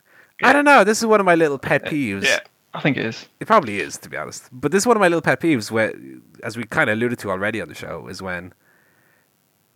[0.42, 0.84] I don't know.
[0.84, 2.24] This is one of my little pet peeves.
[2.24, 2.40] Yeah,
[2.74, 3.26] I think it is.
[3.40, 4.48] It probably is, to be honest.
[4.52, 5.94] But this is one of my little pet peeves, where,
[6.42, 8.52] as we kind of alluded to already on the show, is when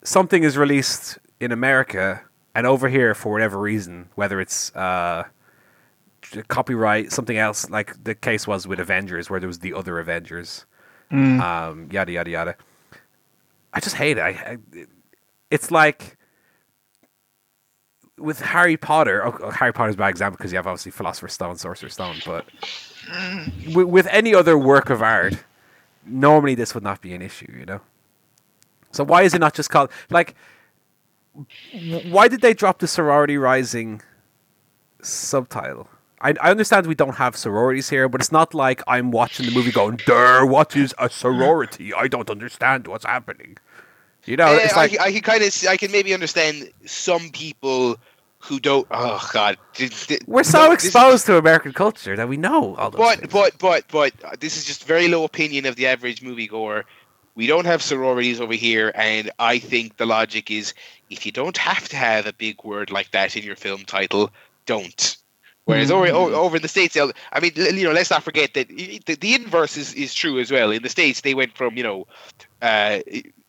[0.03, 2.23] something is released in America
[2.55, 5.25] and over here for whatever reason, whether it's uh,
[6.49, 10.67] copyright, something else, like the case was with Avengers, where there was the other Avengers,
[11.11, 11.41] Mm.
[11.41, 12.57] um, yada yada yada.
[13.73, 14.21] I just hate it.
[14.21, 14.59] I, I,
[15.51, 16.17] it's like
[18.17, 19.27] with Harry Potter.
[19.27, 22.47] Oh, oh, Harry Potter's bad example because you have obviously Philosopher's Stone, Sorcerer's Stone, but
[23.75, 25.35] with, with any other work of art,
[26.07, 27.81] normally this would not be an issue, you know.
[28.93, 30.37] So why is it not just called like?
[31.73, 34.03] Why did they drop the sorority rising
[35.03, 35.89] subtitle?
[36.21, 39.53] I, I understand we don't have sororities here, but it's not like I'm watching the
[39.53, 41.95] movie going, "There, what is a sorority?
[41.95, 43.57] I don't understand what's happening."
[44.27, 47.31] You know, Eh, it's like I, I can kind of, I can maybe understand some
[47.31, 47.97] people
[48.41, 48.87] who don't.
[48.91, 49.59] Oh God,
[50.27, 53.33] we're so no, exposed to American culture that we know all those But things.
[53.33, 56.85] but but but uh, this is just very low opinion of the average moviegoer.
[57.35, 60.75] We don't have sororities over here, and I think the logic is
[61.11, 64.31] if you don't have to have a big word like that in your film title,
[64.67, 65.17] don't.
[65.65, 68.69] Whereas over, o- over in the states, I mean, you know, let's not forget that
[68.69, 70.71] the, the inverse is, is true as well.
[70.71, 72.07] In the states, they went from you know,
[72.63, 73.01] uh,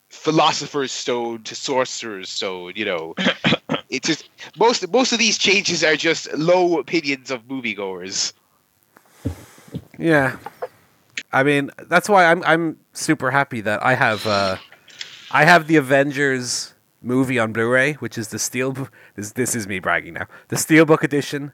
[0.08, 2.74] philosopher's stone to sorcerer's stone.
[2.76, 3.14] You know,
[3.88, 8.32] it's just most most of these changes are just low opinions of moviegoers.
[9.98, 10.36] Yeah,
[11.32, 14.58] I mean that's why I'm I'm super happy that I have uh,
[15.32, 16.71] I have the Avengers
[17.02, 18.88] movie on Blu-ray, which is the steel.
[19.14, 20.26] This this is me bragging now.
[20.48, 21.52] The Steelbook edition,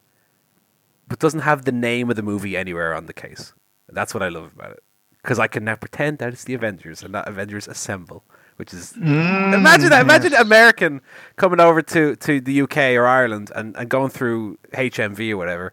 [1.07, 3.55] but doesn't have the name of the movie anywhere on the case.
[3.89, 4.83] That's what I love about it
[5.23, 8.25] because I can now pretend that it's the Avengers and not Avengers Assemble,
[8.57, 10.03] which is mm, imagine that.
[10.03, 11.01] Imagine an American
[11.37, 15.73] coming over to, to the UK or Ireland and, and going through HMV or whatever.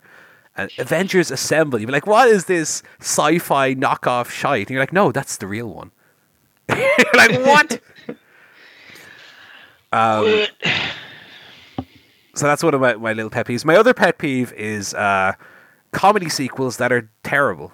[0.58, 1.80] And Avengers Assemble.
[1.80, 4.68] You'd be like, what is this sci-fi knockoff shite?
[4.68, 5.92] And you're like, no, that's the real one.
[6.70, 7.82] you're like, what?
[9.96, 10.46] um,
[12.36, 13.64] so that's one of my, my little pet peeves.
[13.64, 15.34] My other pet peeve is uh,
[15.92, 17.72] comedy sequels that are terrible.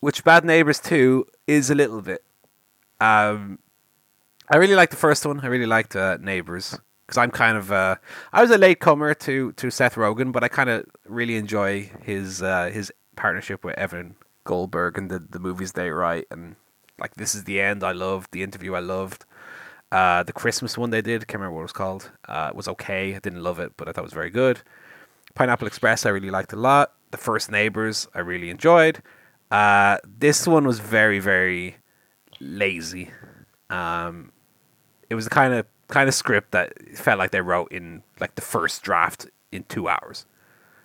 [0.00, 2.24] Which Bad Neighbors 2 is a little bit.
[3.00, 3.60] Um,
[4.48, 5.40] I really liked the first one.
[5.40, 6.76] I really liked uh, Neighbors
[7.06, 7.96] because I'm kind of uh,
[8.32, 11.90] I was a late comer to to Seth Rogen, but I kind of really enjoy
[12.02, 16.56] his uh, his partnership with Evan Goldberg and the the movies they write and
[16.98, 17.82] like this is the end.
[17.84, 18.74] I loved the interview.
[18.74, 19.24] I loved
[19.92, 21.28] uh, the Christmas one they did.
[21.28, 22.10] Can't remember what it was called.
[22.26, 23.14] Uh, it was okay.
[23.14, 24.60] I didn't love it, but I thought it was very good.
[25.34, 26.92] Pineapple Express I really liked a lot.
[27.10, 29.02] The First Neighbors I really enjoyed.
[29.50, 31.76] Uh, this one was very, very
[32.40, 33.10] lazy.
[33.70, 34.32] Um,
[35.10, 38.34] it was the kind of kind of script that felt like they wrote in like
[38.34, 40.24] the first draft in two hours,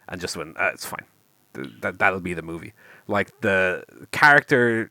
[0.09, 1.05] and just went, uh, it's fine.
[1.53, 2.73] Th- That that'll be the movie.
[3.07, 4.89] Like the character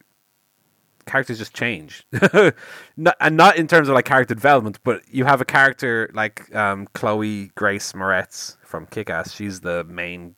[1.07, 2.05] characters just change,
[2.97, 6.55] not, and not in terms of like character development, but you have a character like
[6.55, 9.33] um, Chloe Grace Moretz from Kick Ass.
[9.33, 10.35] She's the main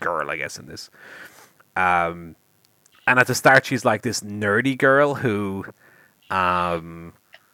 [0.00, 0.90] girl, I guess, in this.
[1.76, 2.36] Um,
[3.06, 5.64] and at the start, she's like this nerdy girl who
[6.30, 7.12] um,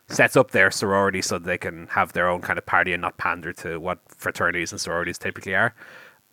[0.09, 3.17] sets up their sorority so they can have their own kind of party and not
[3.19, 5.75] pander to what fraternities and sororities typically are.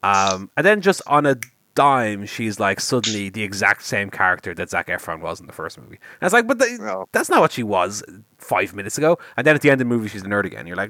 [0.04, 1.38] Um, and then just on a
[1.76, 5.78] dime, she's like suddenly the exact same character that Zac Efron was in the first
[5.78, 6.00] movie.
[6.20, 7.10] And it's like, but the, Well.
[7.12, 8.04] that's not what she was
[8.38, 9.18] five minutes ago.
[9.38, 10.66] And then at the end of the movie, she's a nerd again.
[10.68, 10.90] You're like,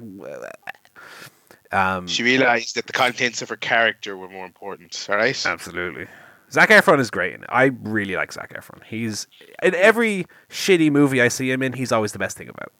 [1.72, 5.06] um, She realized that the contents of her character were more important.
[5.10, 5.46] All right.
[5.46, 6.06] Absolutely.
[6.52, 7.40] Zac Efron is great.
[7.48, 8.82] I really like Zac Efron.
[8.84, 9.26] He's
[9.62, 11.72] in every shitty movie I see him in.
[11.72, 12.72] He's always the best thing about.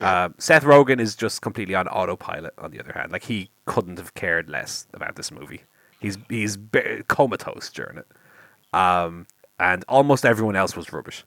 [0.00, 2.52] Uh, Seth Rogen is just completely on autopilot.
[2.58, 5.62] On the other hand, like he couldn't have cared less about this movie.
[6.04, 6.58] He's he's
[7.08, 8.06] comatose during it,
[8.74, 9.26] um,
[9.58, 11.24] and almost everyone else was rubbish.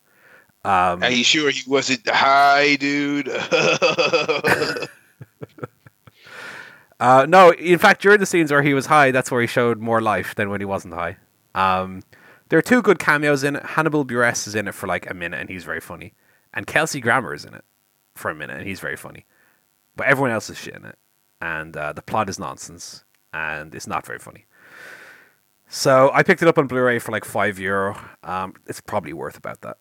[0.63, 3.27] Um, Are you sure he wasn't high, dude?
[6.99, 9.79] Uh, no, in fact, during the scenes where he was high, that's where he showed
[9.79, 11.15] more life than when he wasn't high.
[11.53, 12.01] Um,
[12.49, 13.63] there are two good cameos in it.
[13.63, 16.15] Hannibal Buress is in it for like a minute, and he's very funny.
[16.55, 17.63] And Kelsey Grammer is in it
[18.15, 19.25] for a minute, and he's very funny.
[19.95, 20.97] But everyone else is shit in it,
[21.39, 24.46] and uh, the plot is nonsense, and it's not very funny.
[25.69, 27.99] So I picked it up on Blu-ray for like five euro.
[28.23, 29.77] Um, it's probably worth about that.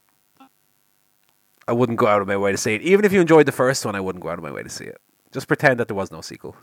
[1.69, 3.53] I wouldn't go out of my way to see it, even if you enjoyed the
[3.53, 3.95] first one.
[3.95, 5.01] I wouldn't go out of my way to see it.
[5.33, 6.57] Just pretend that there was no sequel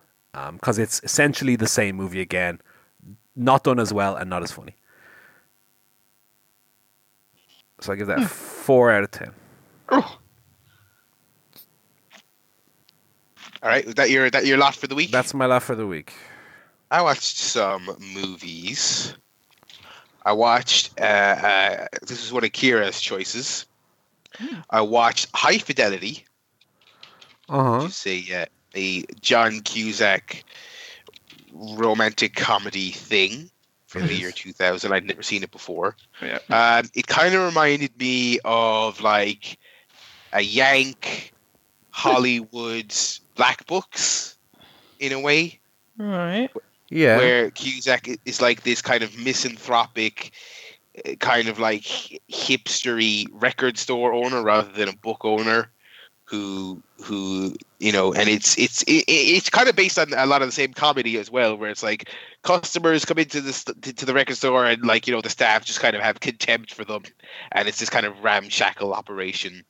[0.53, 2.59] because it's essentially the same movie again,
[3.35, 4.75] not done as well and not as funny.
[7.81, 9.31] So I give that four out of ten.
[9.89, 10.17] Oh,
[13.61, 15.11] All right, is that your that your lot for the week?
[15.11, 16.13] That's my laugh for the week.
[16.93, 19.15] I watched some movies.
[20.23, 20.91] I watched.
[21.01, 23.65] Uh, uh, this is one of Kira's choices.
[24.69, 26.23] I watched High Fidelity,
[27.49, 30.43] Uh which is a uh, a John Cusack
[31.51, 33.49] romantic comedy thing
[33.87, 34.93] from the year 2000.
[34.93, 35.95] I'd never seen it before.
[36.21, 36.37] yeah.
[36.51, 39.57] Um, it kind of reminded me of like
[40.31, 41.33] a Yank
[41.89, 42.93] Hollywood
[43.33, 44.37] Black Books
[44.99, 45.59] in a way
[45.99, 46.51] All right.
[46.93, 47.17] Yeah.
[47.17, 50.31] where Cusack is like this kind of misanthropic,
[51.05, 51.83] uh, kind of like
[52.31, 55.71] hipstery record store owner rather than a book owner,
[56.25, 60.25] who who you know, and it's it's it, it- it's kind of based on a
[60.25, 62.09] lot of the same comedy as well, where it's like
[62.43, 65.65] customers come into the st- to- the record store and like you know the staff
[65.65, 67.03] just kind of have contempt for them,
[67.51, 69.63] and it's this kind of ramshackle operation.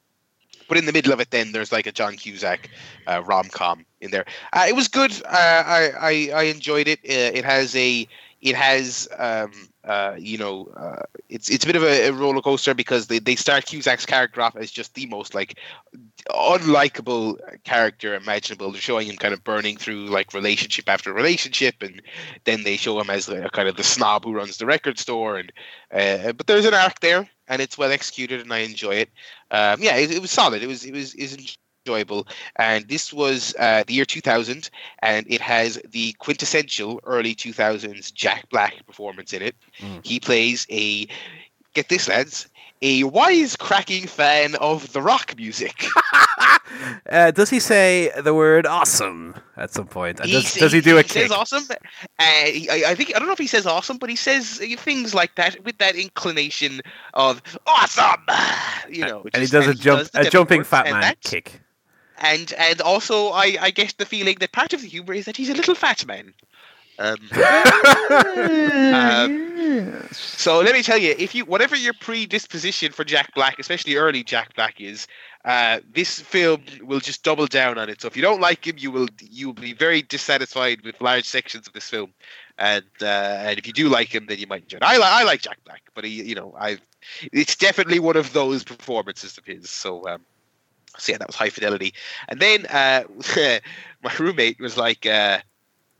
[0.69, 2.69] But in the middle of it, then there's like a John Cusack
[3.07, 4.25] uh, rom com in there.
[4.51, 5.11] Uh, it was good.
[5.25, 6.99] Uh, I, I I enjoyed it.
[6.99, 8.07] Uh, it has a
[8.41, 9.51] it has um
[9.85, 13.19] uh you know uh, it's it's a bit of a, a roller coaster because they,
[13.19, 15.57] they start Cusack's character off as just the most like
[16.29, 18.71] unlikable character imaginable.
[18.71, 22.01] They're showing him kind of burning through like relationship after relationship, and
[22.43, 25.37] then they show him as like, kind of the snob who runs the record store.
[25.37, 25.51] And
[25.91, 29.09] uh, but there's an arc there, and it's well executed, and I enjoy it.
[29.51, 30.63] Um, yeah, it, it was solid.
[30.63, 32.27] It was it was is enjoyable.
[32.55, 34.69] And this was uh, the year 2000,
[35.01, 39.55] and it has the quintessential early 2000s Jack Black performance in it.
[39.79, 40.05] Mm.
[40.05, 41.07] He plays a
[41.73, 42.47] get this lads.
[42.85, 45.85] A wise-cracking fan of the rock music.
[47.09, 50.19] uh, does he say the word awesome at some point?
[50.19, 51.21] And does, He- does he do a he kick?
[51.23, 51.63] says awesome.
[52.19, 54.61] Uh, he- I, I think I don't know if he says awesome, but he says
[54.61, 56.81] uh, things like that with that inclination
[57.13, 58.21] of awesome.
[58.89, 61.61] You know, and he just- does a and jump, the a jumping fat man kick.
[62.23, 65.37] And and also I, I get the feeling that part of the humor is that
[65.37, 66.33] he's a little fat man.
[66.99, 67.17] Um,
[68.93, 73.95] Um, so let me tell you, if you whatever your predisposition for Jack Black, especially
[73.95, 75.07] early Jack Black is,
[75.45, 78.01] uh, this film will just double down on it.
[78.01, 81.25] So if you don't like him, you will you will be very dissatisfied with large
[81.25, 82.13] sections of this film,
[82.57, 84.83] and uh, and if you do like him, then you might enjoy it.
[84.83, 86.77] I like I like Jack Black, but he you know I,
[87.31, 89.69] it's definitely one of those performances of his.
[89.69, 90.21] So um,
[90.97, 91.93] so yeah, that was high fidelity.
[92.27, 93.03] And then uh,
[94.03, 95.39] my roommate was like, uh,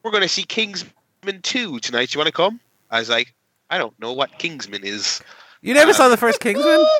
[0.03, 2.13] "We're going to see Kingsman two tonight.
[2.13, 2.59] You want to come?"
[2.91, 3.33] I was like,
[3.69, 5.21] "I don't know what Kingsman is."
[5.61, 6.85] You never Uh, saw the first Kingsman?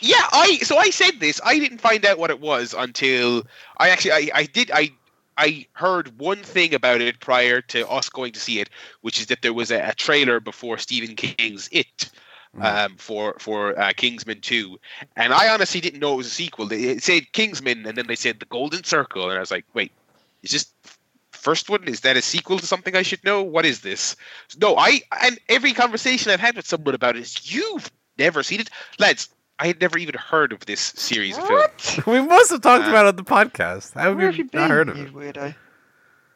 [0.00, 1.40] Yeah, I so I said this.
[1.46, 3.44] I didn't find out what it was until
[3.78, 4.90] I actually I, I did I
[5.38, 8.68] I heard one thing about it prior to us going to see it,
[9.00, 12.10] which is that there was a, a trailer before Stephen King's It.
[12.60, 14.78] Um, for for uh, Kingsman Two,
[15.16, 16.66] and I honestly didn't know it was a sequel.
[16.66, 19.92] They said Kingsman, and then they said the Golden Circle, and I was like, wait,
[20.42, 20.66] is this
[21.32, 21.84] first one?
[21.88, 23.42] Is that a sequel to something I should know?
[23.42, 24.16] What is this?
[24.60, 28.60] No, I and every conversation I've had with someone about it is you've never seen
[28.60, 29.28] it, lads.
[29.60, 32.00] I had never even heard of this series of films.
[32.08, 33.94] we must have talked Uh, about it on the podcast.
[33.94, 35.14] How have Where you, have not heard of it?
[35.14, 35.54] weirdo?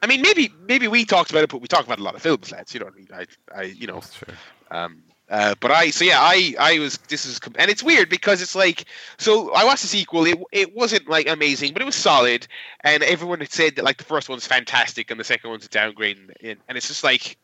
[0.01, 2.23] I mean, maybe maybe we talked about it, but we talk about a lot of
[2.23, 2.73] films, lads.
[2.73, 3.09] You know what I mean?
[3.13, 4.35] I, I you know, That's true.
[4.71, 8.41] Um, uh, but I, so yeah, I, I was, this is, and it's weird because
[8.41, 8.87] it's like,
[9.19, 10.25] so I watched the sequel.
[10.25, 12.47] It, it wasn't like amazing, but it was solid.
[12.81, 15.69] And everyone had said that like the first one's fantastic and the second one's a
[15.69, 16.19] downgrade.
[16.43, 17.37] And, and it's just like,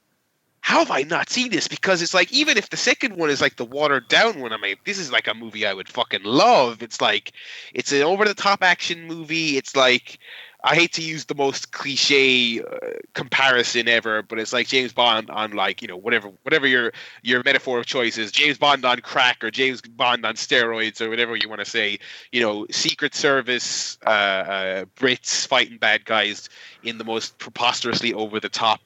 [0.61, 1.69] how have I not seen this?
[1.69, 4.63] Because it's like, even if the second one is like the watered down one, I'm
[4.63, 6.83] like, this is like a movie I would fucking love.
[6.83, 7.33] It's like,
[7.75, 9.59] it's an over the top action movie.
[9.59, 10.19] It's like,
[10.67, 12.65] I hate to use the most cliche uh,
[13.13, 16.91] comparison ever, but it's like James Bond on like you know whatever whatever your
[17.23, 21.11] your metaphor of choice is, James Bond on crack or James Bond on steroids or
[21.11, 21.99] whatever you want to say.
[22.33, 26.49] You know, Secret Service uh, uh, Brits fighting bad guys
[26.83, 28.81] in the most preposterously over the top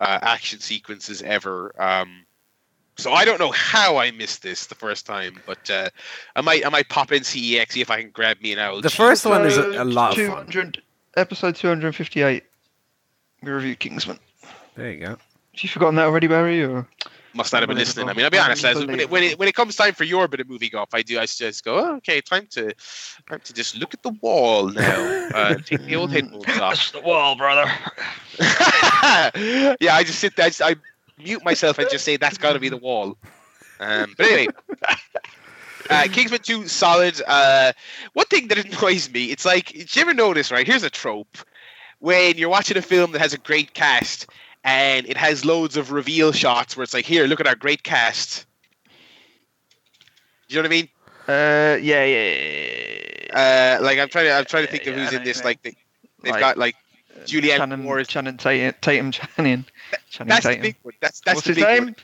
[0.00, 1.74] uh, action sequences ever.
[1.78, 2.24] Um,
[2.96, 5.90] so I don't know how I missed this the first time, but uh,
[6.36, 8.80] I might I might pop in CEX see if I can grab me an owl.
[8.80, 10.72] The first one is a, a lot of fun.
[11.14, 12.44] Hundred episode two hundred and fifty-eight.
[13.42, 14.18] We review Kingsman.
[14.76, 15.08] There you go.
[15.08, 15.18] Have
[15.62, 16.64] you forgotten that already, Barry?
[16.64, 16.88] Or
[17.34, 18.08] must not have been listening.
[18.08, 18.64] I mean, I'll be honest.
[18.64, 20.90] As, when, it, when it when it comes time for your bit of movie guff,
[20.94, 21.18] I do.
[21.18, 22.72] I just go, oh, okay, time to
[23.28, 25.28] time to just look at the wall now.
[25.34, 26.92] Uh, take the old headphones off.
[26.92, 27.70] the wall, brother.
[29.80, 30.46] yeah, I just sit there.
[30.46, 30.76] I, just, I
[31.18, 33.18] mute myself and just say that's got to be the wall.
[33.80, 34.48] Um, but anyway.
[35.90, 37.20] Uh, Kingsman 2, solid.
[37.26, 37.72] Uh,
[38.12, 40.66] one thing that annoys me, it's like, did you ever notice, right?
[40.66, 41.38] Here's a trope.
[41.98, 44.26] When you're watching a film that has a great cast
[44.64, 47.82] and it has loads of reveal shots where it's like, here, look at our great
[47.84, 48.46] cast.
[50.48, 50.88] Do you know what I mean?
[51.28, 52.34] Uh, yeah, yeah.
[53.32, 53.78] yeah.
[53.78, 55.44] Uh, like I'm trying to, I'm trying to think of who's I in this.
[55.44, 55.74] Like they,
[56.22, 56.74] they've Like, got like
[57.14, 59.64] Uh, Julianne Channing, Moore Channing Tatum, Tatum Channing.
[60.10, 60.62] Channing that's the Tatum.
[60.62, 60.94] big one.
[61.00, 61.84] That's that's What's the his big name?
[61.84, 61.96] one.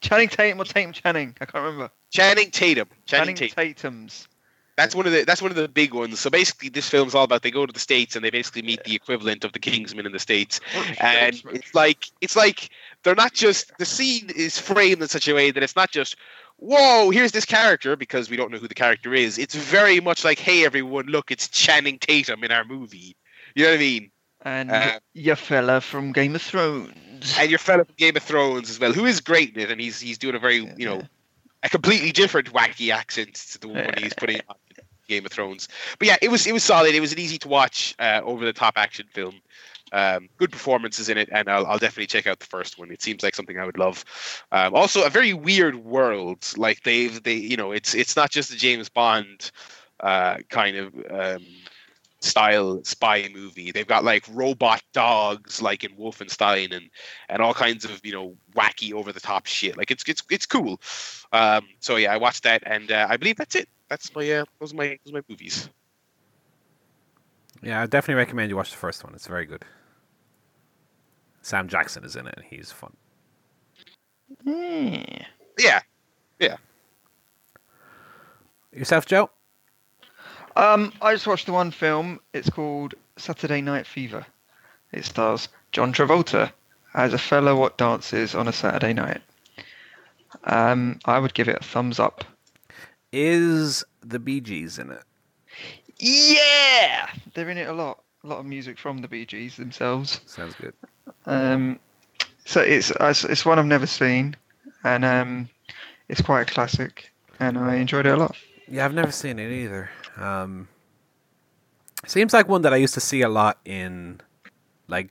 [0.00, 1.36] Channing Tatum or Tatum Channing?
[1.40, 1.90] I can't remember.
[2.10, 2.88] Channing Tatum.
[3.06, 3.74] Channing, Channing Tatum.
[3.74, 4.28] Tatum's.
[4.76, 6.20] That's one of the that's one of the big ones.
[6.20, 8.84] So basically, this film's all about they go to the states and they basically meet
[8.84, 10.60] the equivalent of the Kingsmen in the states,
[11.00, 12.68] and it's like it's like
[13.02, 16.16] they're not just the scene is framed in such a way that it's not just
[16.58, 19.38] whoa here's this character because we don't know who the character is.
[19.38, 23.16] It's very much like hey everyone look it's Channing Tatum in our movie.
[23.54, 24.10] You know what I mean?
[24.42, 27.34] and Uh, your fella from Game of Thrones.
[27.38, 29.80] And your fellow from Game of Thrones as well, who is great in it, and
[29.80, 31.02] he's he's doing a very you know
[31.66, 35.68] a completely different wacky accent to the one he's putting on in Game of Thrones.
[35.98, 36.94] But yeah, it was it was solid.
[36.94, 39.40] It was an easy to watch, uh, over the top action film.
[39.92, 42.90] Um, good performances in it, and I'll, I'll definitely check out the first one.
[42.90, 44.04] It seems like something I would love.
[44.50, 46.52] Um, also, a very weird world.
[46.56, 49.50] Like they've they you know it's it's not just the James Bond
[50.00, 51.46] uh, kind of um,
[52.26, 53.72] style spy movie.
[53.72, 56.90] They've got like robot dogs, like in Wolfenstein, and
[57.28, 59.76] and all kinds of you know wacky over the top shit.
[59.76, 60.80] Like it's it's it's cool.
[61.32, 63.68] Um, so yeah, I watched that, and uh, I believe that's it.
[63.88, 65.68] That's my uh, those are my those are my movies.
[67.62, 69.14] Yeah, I definitely recommend you watch the first one.
[69.14, 69.64] It's very good.
[71.42, 72.94] Sam Jackson is in it, and he's fun.
[74.44, 75.80] Yeah.
[76.38, 76.56] Yeah,
[78.76, 79.30] Yourself, Joe?
[80.56, 82.18] Um, I just watched the one film.
[82.32, 84.24] It's called Saturday Night Fever.
[84.92, 86.50] It stars John Travolta
[86.94, 89.20] as a fellow what dances on a Saturday night.
[90.44, 92.24] Um, I would give it a thumbs up.
[93.12, 95.02] Is the Bee Gees in it?
[95.98, 98.02] Yeah, they're in it a lot.
[98.24, 100.20] A lot of music from the Bee Gees themselves.
[100.26, 100.74] Sounds good.
[101.26, 101.78] Um,
[102.44, 104.36] so it's it's it's one I've never seen,
[104.84, 105.48] and um,
[106.08, 108.36] it's quite a classic, and I enjoyed it a lot.
[108.68, 109.90] Yeah, I've never seen it either.
[110.16, 110.68] Um,
[112.06, 114.20] seems like one that I used to see a lot in
[114.88, 115.10] like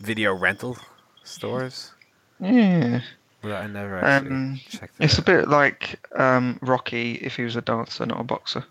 [0.00, 0.76] video rental
[1.24, 1.92] stores,
[2.40, 3.00] Yeah,
[3.42, 7.42] but I never actually Um, checked it it's a bit like um, Rocky if he
[7.42, 8.64] was a dancer, not a boxer.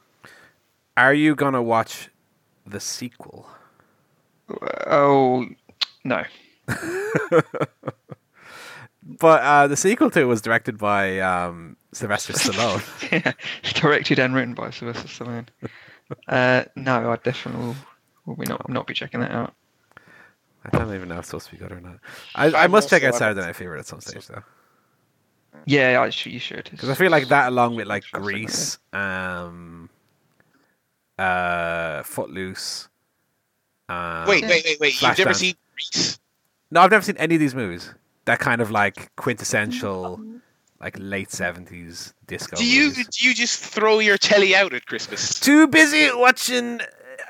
[0.96, 2.10] Are you gonna watch
[2.66, 3.48] the sequel?
[4.88, 5.46] Oh
[6.04, 6.24] no,
[9.20, 13.12] But uh, the sequel to it was directed by um, Sylvester Stallone.
[13.12, 13.32] yeah,
[13.74, 15.48] directed and written by Sylvester Stallone.
[16.28, 17.76] Uh, no, I definitely will,
[18.26, 19.54] will be not not be checking that out.
[20.66, 22.00] I don't even know if it's supposed to be good or not.
[22.36, 24.44] I, I must check out Saturday Night Fever at some stage though,
[25.66, 26.68] Yeah, I sh- you should.
[26.72, 28.22] because I feel like that along with like Interesting.
[28.46, 29.90] Grease, um,
[31.18, 32.90] uh, Footloose.
[33.90, 35.02] Um, wait, wait, wait, wait.
[35.02, 35.36] You've never Flashdance.
[35.36, 36.20] seen Grease?
[36.72, 37.94] No, I've never seen any of these movies.
[38.26, 40.20] That kind of like quintessential
[40.80, 42.58] like late seventies disco.
[42.58, 43.08] Do you movies.
[43.08, 45.40] do you just throw your telly out at Christmas?
[45.40, 46.82] Too busy watching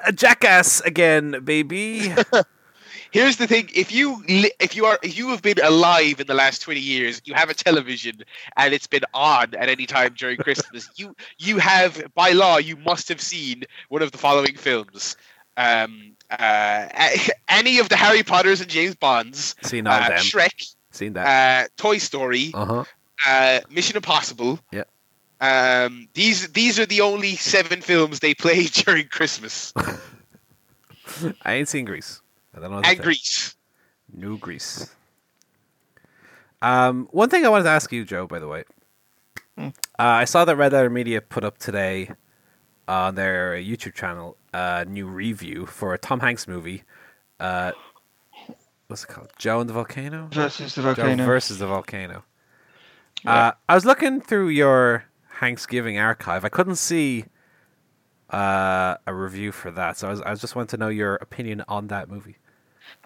[0.06, 2.14] a Jackass again, baby.
[3.12, 6.34] Here's the thing: if you if you are if you have been alive in the
[6.34, 8.20] last twenty years, you have a television
[8.58, 10.90] and it's been on at any time during Christmas.
[10.98, 15.16] you you have by law you must have seen one of the following films.
[15.56, 16.88] Um, uh,
[17.48, 20.20] any of the Harry Potters and James Bonds, Seen all uh, them.
[20.20, 21.66] Shrek, Seen that.
[21.66, 22.84] uh, Toy Story, Uh huh.
[23.26, 24.60] Uh, Mission Impossible.
[24.72, 24.84] Yeah.
[25.40, 29.74] Um, these these are the only seven films they play during Christmas.
[31.44, 32.22] I ain't seen Grease.
[32.56, 32.78] I don't know.
[32.78, 32.96] and say.
[32.96, 33.56] Grease.
[34.14, 34.90] New Greece.
[36.62, 38.28] Um, one thing I wanted to ask you, Joe.
[38.28, 38.64] By the way,
[39.58, 39.68] Hmm.
[40.00, 42.12] uh, I saw that Red Letter Media put up today
[42.88, 46.84] on their YouTube channel a new review for a Tom Hanks movie.
[47.40, 47.72] Uh,
[48.88, 49.30] what's it called?
[49.38, 50.30] Joe and the Volcano.
[50.32, 51.26] Versus the Joe volcano.
[51.26, 52.24] versus the volcano.
[53.28, 55.06] Uh, I was looking through your
[55.40, 56.46] Hanksgiving archive.
[56.46, 57.26] I couldn't see
[58.30, 61.64] uh, a review for that, so I was, I just wanted to know your opinion
[61.68, 62.38] on that movie.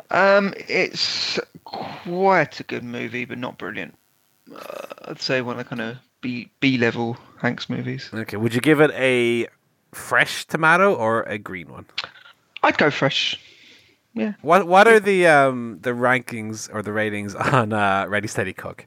[0.10, 3.98] Um, it's quite a good movie, but not brilliant.
[4.54, 8.10] Uh, I'd say one of the kind of B B level Hanks movies.
[8.14, 9.48] Okay, would you give it a
[9.92, 11.86] fresh tomato or a green one?
[12.64, 13.40] I'd go fresh.
[14.14, 14.34] Yeah.
[14.42, 18.86] What What are the um the rankings or the ratings on uh, Ready Steady Cook?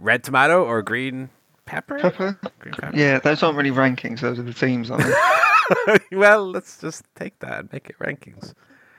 [0.00, 1.28] Red tomato or green
[1.66, 1.98] pepper?
[1.98, 2.38] Pepper.
[2.58, 2.96] Green pepper.
[2.96, 4.20] Yeah, those aren't really rankings.
[4.20, 5.98] Those are the teams, aren't they?
[6.16, 8.54] well, let's just take that and make it rankings.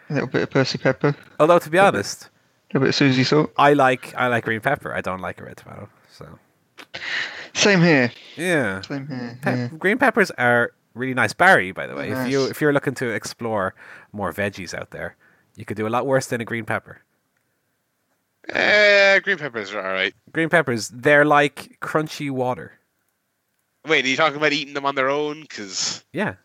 [0.09, 2.29] a little bit of Percy Pepper, Although to be honest, a
[2.69, 3.51] little bit of Susie Salt.
[3.57, 4.93] I like I like green pepper.
[4.93, 5.89] I don't like a red tomato.
[6.11, 6.27] So
[7.53, 8.11] Same here.
[8.37, 9.37] yeah, Same here.
[9.41, 9.67] Pe- yeah.
[9.77, 11.33] green peppers are really nice.
[11.33, 13.73] Barry, by the way, if you if you're looking to explore
[14.13, 15.15] more veggies out there,
[15.55, 17.01] you could do a lot worse than a green pepper.
[18.51, 20.13] Uh, green peppers are all right.
[20.31, 22.73] Green peppers, they're like crunchy water.
[23.87, 25.41] Wait, are you talking about eating them on their own?
[25.41, 26.35] Because Yeah.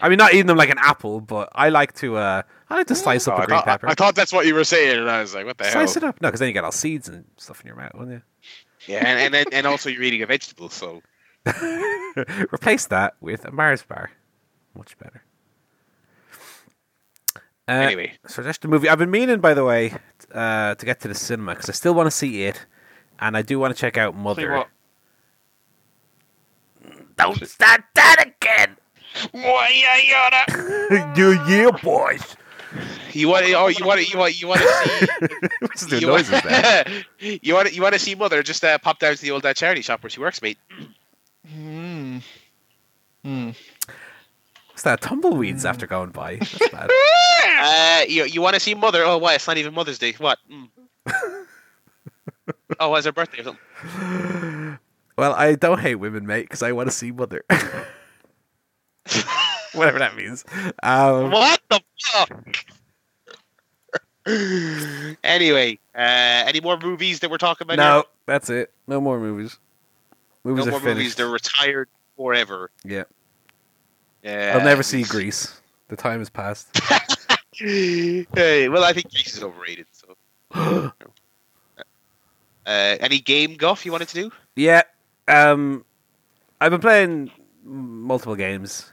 [0.00, 2.16] I mean, not eating them like an apple, but I like to.
[2.16, 3.88] Uh, I like to slice up Oh, a I, green thought, pepper.
[3.88, 5.86] I thought that's what you were saying, and I was like, "What the slice hell?"
[5.86, 6.20] Slice it up.
[6.20, 8.22] No, because then you get all seeds and stuff in your mouth, wouldn't you?
[8.92, 11.00] Yeah, and and, then, and also you're eating a vegetable, so?
[12.52, 14.10] Replace that with a Mars bar.
[14.76, 15.22] Much better.
[17.68, 18.12] Uh, anyway.
[18.26, 18.88] So that's the movie.
[18.88, 19.94] I've been meaning, by the way,
[20.36, 22.66] uh, to get to the cinema because I still want to see it,
[23.18, 24.52] and I do want to check out Mother.
[24.52, 24.68] what.
[27.16, 28.76] Don't start that again,
[29.32, 29.96] Why yeah,
[31.14, 32.36] you yeah, boys.
[33.12, 33.46] You want?
[33.54, 34.12] Oh, you want?
[34.12, 34.40] You want?
[34.40, 34.68] You want to
[35.28, 35.46] see?
[35.60, 36.86] What's the you noises there?
[37.42, 37.72] you want?
[37.74, 38.42] You want to see Mother?
[38.42, 40.58] Just uh, pop down to the old uh, charity shop where she works, mate.
[41.48, 42.18] Hmm.
[43.24, 43.50] Hmm.
[44.76, 45.00] What's that?
[45.00, 46.36] Tumbleweeds after going by.
[46.36, 46.90] That's bad.
[47.58, 49.02] Uh, you you want to see Mother?
[49.04, 49.32] Oh, why?
[49.32, 50.12] It's not even Mother's Day.
[50.18, 50.38] What?
[50.52, 50.68] Mm.
[52.80, 54.78] oh, it's her birthday or something.
[55.16, 57.42] Well, I don't hate women, mate, because I want to see Mother.
[59.72, 60.44] Whatever that means.
[60.82, 62.56] Um, What the fuck?
[65.24, 67.76] anyway, uh, any more movies that we're talking about?
[67.78, 68.74] no, that's it.
[68.86, 69.58] No more movies.
[70.44, 70.96] Movies no more finished.
[70.98, 71.14] movies.
[71.14, 72.70] They're retired forever.
[72.84, 73.04] Yeah,
[74.26, 75.60] Uh, I'll never see Grease.
[75.88, 76.68] The time has passed.
[77.52, 79.86] hey, well, I think Grease is overrated.
[79.92, 80.16] So,
[80.54, 80.90] uh,
[82.66, 84.32] any game guff you wanted to do?
[84.56, 84.82] yeah,
[85.28, 85.84] um,
[86.60, 87.30] I've been playing
[87.62, 88.92] multiple games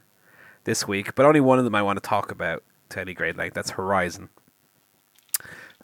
[0.65, 3.35] this week, but only one of them I want to talk about to any great
[3.35, 3.53] length.
[3.55, 4.29] That's Horizon.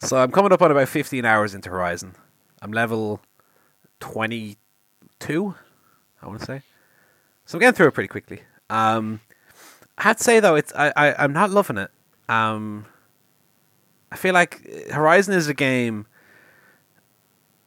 [0.02, 2.16] So I'm coming up on about 15 hours into Horizon.
[2.62, 3.20] I'm level
[4.00, 5.56] 22,
[6.22, 6.62] I want to say.
[7.45, 8.41] So I'm getting through it pretty quickly.
[8.70, 9.20] Um,
[10.00, 11.91] I had to say though, it's I, I I'm not loving it.
[12.30, 12.86] Um,
[14.12, 16.08] I feel like Horizon is a game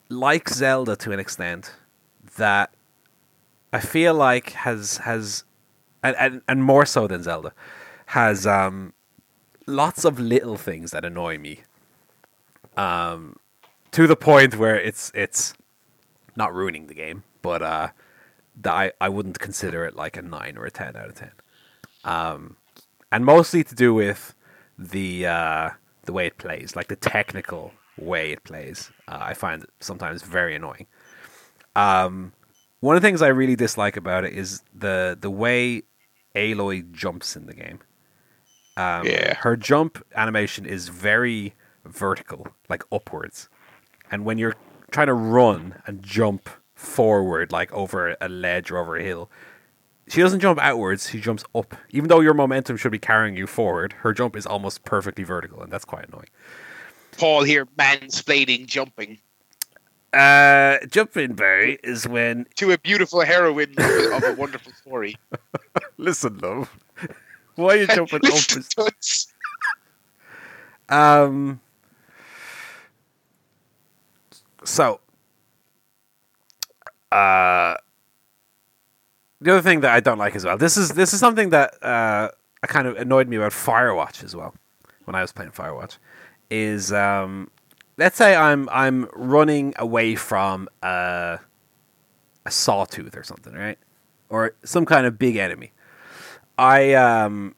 [0.09, 1.75] like Zelda to an extent
[2.37, 2.71] that
[3.73, 5.45] I feel like has has
[6.03, 7.53] and, and, and more so than Zelda
[8.07, 8.93] has um
[9.67, 11.61] lots of little things that annoy me
[12.77, 13.37] um
[13.93, 15.55] to the point where it's it's
[16.37, 17.89] not ruining the game but uh
[18.65, 21.31] I, I wouldn't consider it like a 9 or a 10 out of 10
[22.05, 22.57] um
[23.11, 24.35] and mostly to do with
[24.79, 25.71] the uh
[26.05, 30.23] the way it plays like the technical way it plays uh, I find it sometimes
[30.23, 30.87] very annoying
[31.77, 32.33] um
[32.81, 35.83] one of the things I really dislike about it is the the way
[36.35, 37.79] Aloy jumps in the game.
[38.77, 39.35] Um, Yeah.
[39.35, 43.49] Her jump animation is very vertical, like upwards.
[44.11, 44.57] And when you're
[44.91, 49.31] trying to run and jump forward, like over a ledge or over a hill,
[50.13, 51.75] she doesn't jump outwards, she jumps up.
[51.89, 55.63] Even though your momentum should be carrying you forward, her jump is almost perfectly vertical,
[55.63, 56.29] and that's quite annoying.
[57.17, 59.19] Paul here, mansplaining, jumping.
[60.13, 65.17] Uh, jumping Barry is when To a beautiful heroine of a wonderful story.
[65.97, 66.69] listen, love.
[67.55, 68.89] Why are you jumping Listen up?
[68.89, 69.33] us.
[70.91, 71.59] Um.
[74.65, 75.01] So,
[77.11, 77.77] uh,
[79.43, 80.57] the other thing that I don't like as well.
[80.57, 82.31] This is this is something that uh,
[82.67, 84.55] kind of annoyed me about Firewatch as well
[85.05, 85.99] when I was playing Firewatch.
[86.51, 87.51] Is um,
[87.97, 91.41] let's say I'm I'm running away from a
[92.45, 93.79] a sawtooth or something, right?
[94.29, 95.73] Or some kind of big enemy.
[96.59, 97.55] I um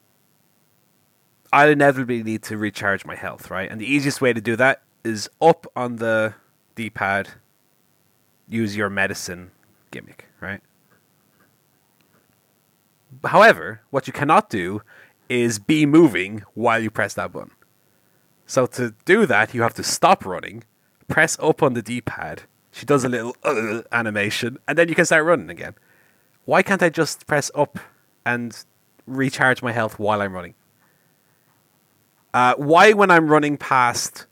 [1.53, 3.69] I inevitably need to recharge my health, right?
[3.69, 6.33] And the easiest way to do that is up on the
[6.75, 7.29] D pad,
[8.47, 9.51] use your medicine
[9.91, 10.61] gimmick, right?
[13.23, 14.81] However, what you cannot do
[15.29, 17.51] is be moving while you press that button.
[18.45, 20.63] So to do that, you have to stop running,
[21.07, 22.43] press up on the D pad.
[22.71, 25.75] She does a little uh, animation, and then you can start running again.
[26.43, 27.79] Why can't I just press up
[28.25, 28.65] and
[29.07, 30.55] recharge my health while I'm running?
[32.33, 34.27] Uh, why, when I'm running past,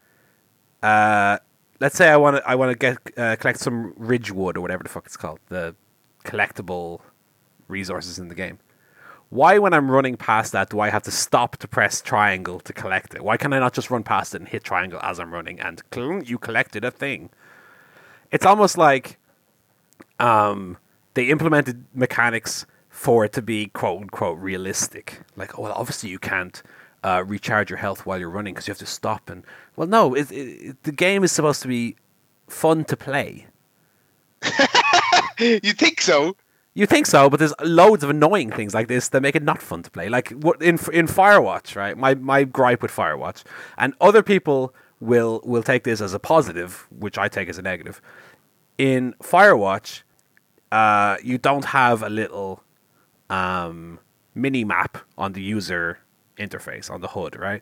[0.84, 1.38] uh,
[1.80, 4.84] let's say I want to, I want to get uh, collect some ridgewood or whatever
[4.84, 5.74] the fuck it's called, the
[6.26, 7.00] collectible
[7.68, 8.60] resources in the game.
[9.34, 12.72] Why, when I'm running past that, do I have to stop to press triangle to
[12.72, 13.24] collect it?
[13.24, 15.82] Why can I not just run past it and hit triangle as I'm running and
[16.24, 17.32] you collected a thing?
[18.30, 19.18] It's almost like
[20.20, 20.78] um,
[21.16, 25.22] they implemented mechanics for it to be quote unquote realistic.
[25.36, 26.62] Like, oh, well, obviously you can't
[27.04, 29.32] uh, recharge your health while you're running because you have to stop.
[29.32, 29.44] And
[29.76, 31.96] well, no, it, it, the game is supposed to be
[32.48, 33.48] fun to play.
[35.40, 36.36] you think so?
[36.76, 39.62] You think so, but there's loads of annoying things like this that make it not
[39.62, 40.10] fun to play.
[40.10, 41.96] Like in in Firewatch, right?
[41.96, 43.44] My my gripe with Firewatch,
[43.78, 47.62] and other people will will take this as a positive, which I take as a
[47.62, 48.02] negative.
[48.80, 50.02] In Firewatch,
[50.72, 52.64] uh, you don't have a little
[53.30, 54.00] um,
[54.34, 56.00] mini map on the user
[56.40, 57.62] interface on the HUD, right?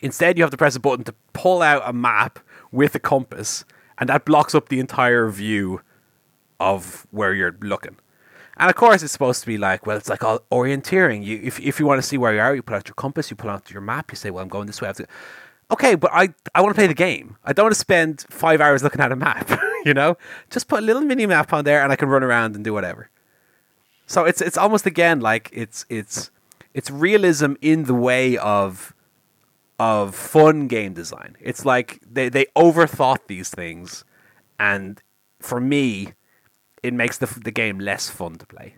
[0.00, 2.38] Instead, you have to press a button to pull out a map
[2.72, 3.66] with a compass,
[3.98, 5.82] and that blocks up the entire view
[6.58, 7.96] of where you're looking.
[8.56, 11.24] And of course, it's supposed to be like, well, it's like all orienteering.
[11.24, 13.30] You, if if you want to see where you are, you pull out your compass,
[13.30, 14.92] you pull out your map, you say, well, I'm going this way.
[15.70, 17.36] Okay, but I I want to play the game.
[17.44, 19.50] I don't want to spend five hours looking at a map.
[19.84, 20.16] you know,
[20.50, 22.72] just put a little mini map on there, and I can run around and do
[22.72, 23.10] whatever.
[24.06, 26.30] So it's it's almost again like it's it's
[26.74, 28.94] it's realism in the way of
[29.78, 31.36] of fun game design.
[31.40, 34.04] It's like they they overthought these things,
[34.58, 35.02] and
[35.40, 36.12] for me,
[36.84, 38.76] it makes the the game less fun to play.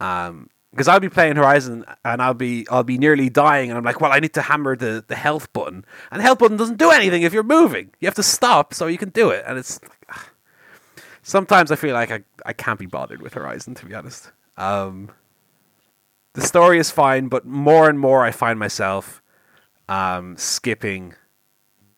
[0.00, 3.84] Um, because I'll be playing Horizon and I'll be I'll be nearly dying, and I'm
[3.84, 6.78] like, well, I need to hammer the the health button, and the health button doesn't
[6.78, 7.90] do anything if you're moving.
[8.00, 9.80] You have to stop so you can do it, and it's.
[11.24, 14.32] Sometimes I feel like I, I can't be bothered with Horizon, to be honest.
[14.56, 15.08] Um,
[16.34, 19.22] the story is fine, but more and more I find myself
[19.88, 21.14] um, skipping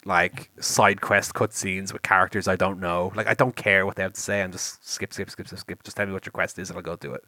[0.07, 3.13] like side quest cutscenes with characters I don't know.
[3.15, 4.43] Like I don't care what they have to say.
[4.43, 5.83] I'm just skip, skip, skip, skip, skip.
[5.83, 7.25] Just tell me what your quest is, and I'll go do it.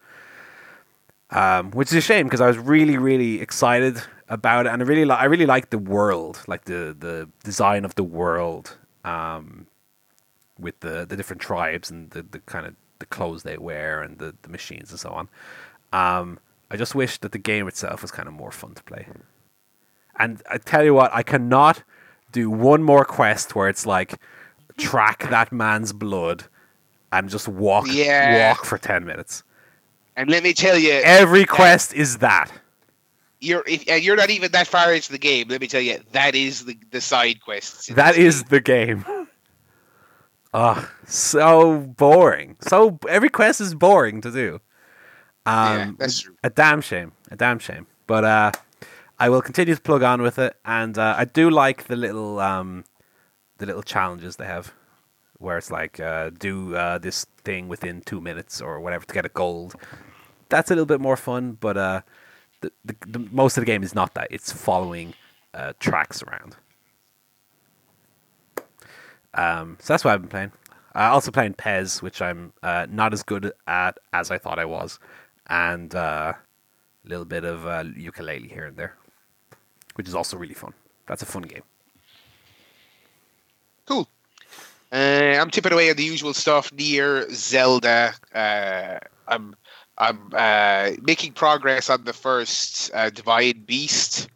[1.30, 4.84] Um, which is a shame because I was really, really excited about it, and I
[4.86, 9.66] really, li- I really like the world, like the the design of the world, um,
[10.58, 14.18] with the the different tribes and the, the kind of the clothes they wear and
[14.18, 15.28] the, the machines and so on.
[15.92, 16.38] Um,
[16.70, 19.06] I just wish that the game itself was kind of more fun to play.
[20.18, 21.82] And I tell you what, I cannot
[22.36, 24.20] do one more quest where it's like
[24.76, 26.44] track that man's blood
[27.12, 28.48] and just walk Yeah.
[28.48, 29.42] walk for ten minutes.
[30.16, 32.50] And let me tell you, Every quest is that.
[33.40, 35.48] you're if, and you're not even that far into the game.
[35.48, 37.86] Let me tell you, that is the the side quests.
[37.88, 39.04] That is is the game.
[40.52, 42.56] Ugh, so boring.
[42.60, 44.60] So every quest is boring to do.
[45.44, 46.34] Um, Yeah, that's true.
[46.42, 47.12] A damn shame.
[47.30, 47.86] A damn shame.
[48.06, 48.52] But uh,
[49.18, 52.38] I will continue to plug on with it, and uh, I do like the little
[52.38, 52.84] um,
[53.58, 54.74] the little challenges they have,
[55.38, 59.24] where it's like uh, do uh, this thing within two minutes or whatever to get
[59.24, 59.74] a gold.
[60.48, 62.00] That's a little bit more fun, but uh,
[62.60, 64.28] the, the, the most of the game is not that.
[64.30, 65.14] It's following
[65.54, 66.56] uh, tracks around.
[69.32, 70.52] Um, so that's what I've been playing.
[70.94, 74.98] Also playing PES, which I'm uh, not as good at as I thought I was,
[75.46, 76.32] and uh,
[77.04, 78.94] a little bit of uh, ukulele here and there,
[79.96, 80.72] which is also really fun.
[81.06, 81.62] That's a fun game.
[83.86, 84.08] Cool.
[84.92, 86.72] Uh, I'm tipping away on the usual stuff.
[86.72, 88.14] Near Zelda.
[88.34, 89.56] Uh, I'm
[89.98, 94.28] I'm uh, making progress on the first uh, Divine Beast.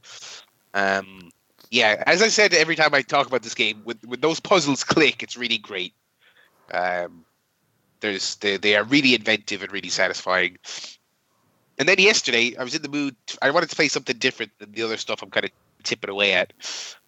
[0.75, 1.31] Um,
[1.71, 4.83] yeah, as I said every time I talk about this game, when, when those puzzles
[4.85, 5.95] click, it's really great.
[6.73, 7.25] Um,
[8.01, 10.57] there's they, they are really inventive and really satisfying.
[11.81, 13.17] And then yesterday, I was in the mood.
[13.41, 15.51] I wanted to play something different than the other stuff I'm kind of
[15.83, 16.53] tipping away at.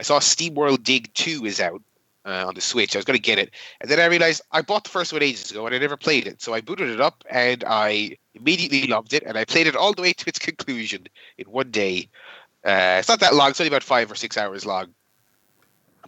[0.00, 1.82] I saw SteamWorld Dig 2 is out
[2.24, 2.96] uh, on the Switch.
[2.96, 3.50] I was going to get it.
[3.82, 6.26] And then I realized I bought the first one ages ago and I never played
[6.26, 6.40] it.
[6.40, 9.24] So I booted it up and I immediately loved it.
[9.26, 11.06] And I played it all the way to its conclusion
[11.36, 12.08] in one day.
[12.64, 14.86] Uh, it's not that long, it's only about five or six hours long.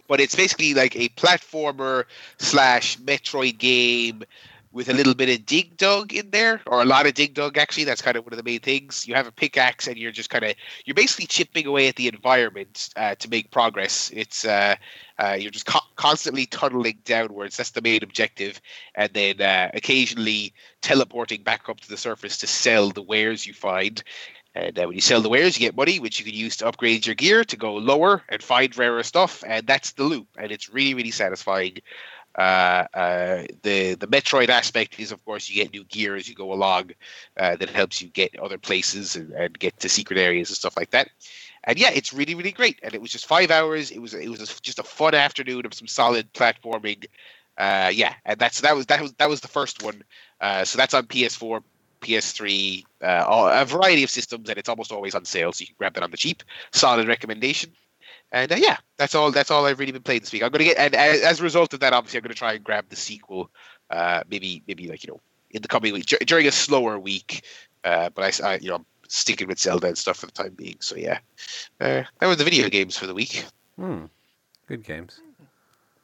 [0.07, 2.05] But it's basically like a platformer
[2.39, 4.23] slash Metroid game
[4.75, 7.57] with a little bit of dig dug in there, or a lot of dig dug
[7.57, 7.85] actually.
[7.85, 9.07] That's kind of one of the main things.
[9.07, 10.53] You have a pickaxe and you're just kind of
[10.83, 14.11] you're basically chipping away at the environment uh, to make progress.
[14.13, 14.75] It's uh,
[15.17, 17.55] uh, you're just co- constantly tunneling downwards.
[17.55, 18.59] That's the main objective,
[18.95, 23.53] and then uh, occasionally teleporting back up to the surface to sell the wares you
[23.53, 24.03] find.
[24.55, 26.67] And uh, when you sell the wares, you get money, which you can use to
[26.67, 29.43] upgrade your gear to go lower and find rarer stuff.
[29.45, 30.27] And that's the loop.
[30.37, 31.79] And it's really, really satisfying.
[32.37, 36.35] Uh, uh, the the Metroid aspect is, of course, you get new gear as you
[36.35, 36.91] go along
[37.37, 40.75] uh, that helps you get other places and, and, get to secret areas and stuff
[40.75, 41.09] like that.
[41.63, 42.79] And yeah, it's really really great.
[42.83, 43.89] And it was just five hours.
[43.89, 47.05] It was it was just a fun afternoon of some solid platforming.
[47.57, 50.03] Uh, yeah, and that's that was that was that was the first one.
[50.41, 51.63] Uh, so that's on PS4,
[52.01, 55.75] PS3, all, a variety of systems, and it's almost always on sale, so you can
[55.79, 56.43] grab that on the cheap.
[56.73, 57.71] Solid recommendation.
[58.31, 59.31] And uh, yeah, that's all.
[59.31, 60.43] That's all I've really been playing this week.
[60.43, 62.85] I'm gonna get, and as a result of that, obviously, I'm gonna try and grab
[62.89, 63.49] the sequel.
[63.89, 65.21] Uh, maybe, maybe like you know,
[65.51, 67.45] in the coming week during a slower week.
[67.83, 70.53] Uh, but I, I, you know, I'm sticking with Zelda and stuff for the time
[70.55, 70.77] being.
[70.79, 71.19] So yeah,
[71.79, 73.45] uh, that were the video games for the week.
[73.77, 74.05] Hmm.
[74.67, 75.19] Good games.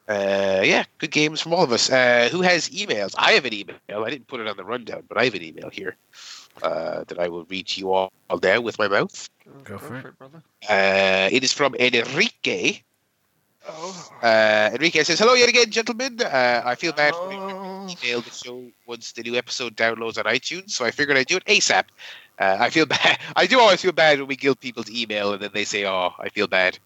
[0.08, 1.90] Uh, yeah, good games from all of us.
[1.90, 3.14] Uh, who has emails?
[3.16, 3.76] I have an email.
[3.88, 5.96] I didn't put it on the rundown, but I have an email here
[6.62, 9.28] uh, that I will read to you all, all now with my mouth.
[9.64, 10.18] Go, for, it.
[10.18, 10.42] brother.
[10.68, 12.80] Uh, it is from Enrique.
[13.68, 14.08] Oh.
[14.22, 16.20] Uh, Enrique says, "Hello yet again, gentlemen.
[16.20, 17.86] Uh, I feel bad for Oh.
[17.88, 21.36] email the show once the new episode downloads on iTunes, so I figured I'd do
[21.36, 21.84] it ASAP.
[22.38, 23.18] Uh, I feel bad.
[23.36, 25.86] I do always feel bad when we guilt people to email and then they say,
[25.86, 26.78] "Oh, I feel bad."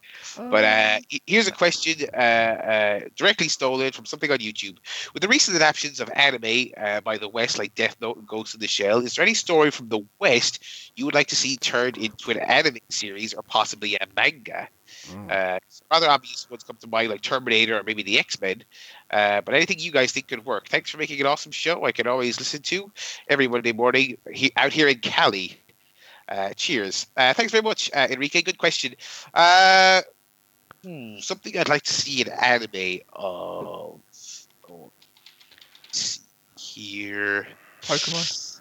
[0.50, 4.78] But uh, here's a question uh, uh, directly stolen from something on YouTube.
[5.14, 8.54] With the recent adaptations of anime uh, by the West, like Death Note and Ghost
[8.54, 10.64] in the Shell, is there any story from the West
[10.96, 14.68] you would like to see turned into an anime series or possibly a manga?
[15.10, 15.30] Mm.
[15.30, 15.58] Uh,
[15.90, 18.62] rather obvious ones come to mind, like Terminator or maybe the X Men.
[19.10, 20.68] Uh, but anything you guys think could work?
[20.68, 21.84] Thanks for making an awesome show.
[21.84, 22.90] I can always listen to
[23.28, 25.58] every Monday morning he, out here in Cali.
[26.28, 27.06] Uh, cheers.
[27.16, 28.42] Uh, thanks very much, uh, Enrique.
[28.42, 28.94] Good question.
[29.32, 30.02] Uh,
[30.82, 34.00] hmm, something I'd like to see in anime of.
[34.68, 34.90] Oh,
[36.58, 37.46] here.
[37.82, 38.60] Pokemon.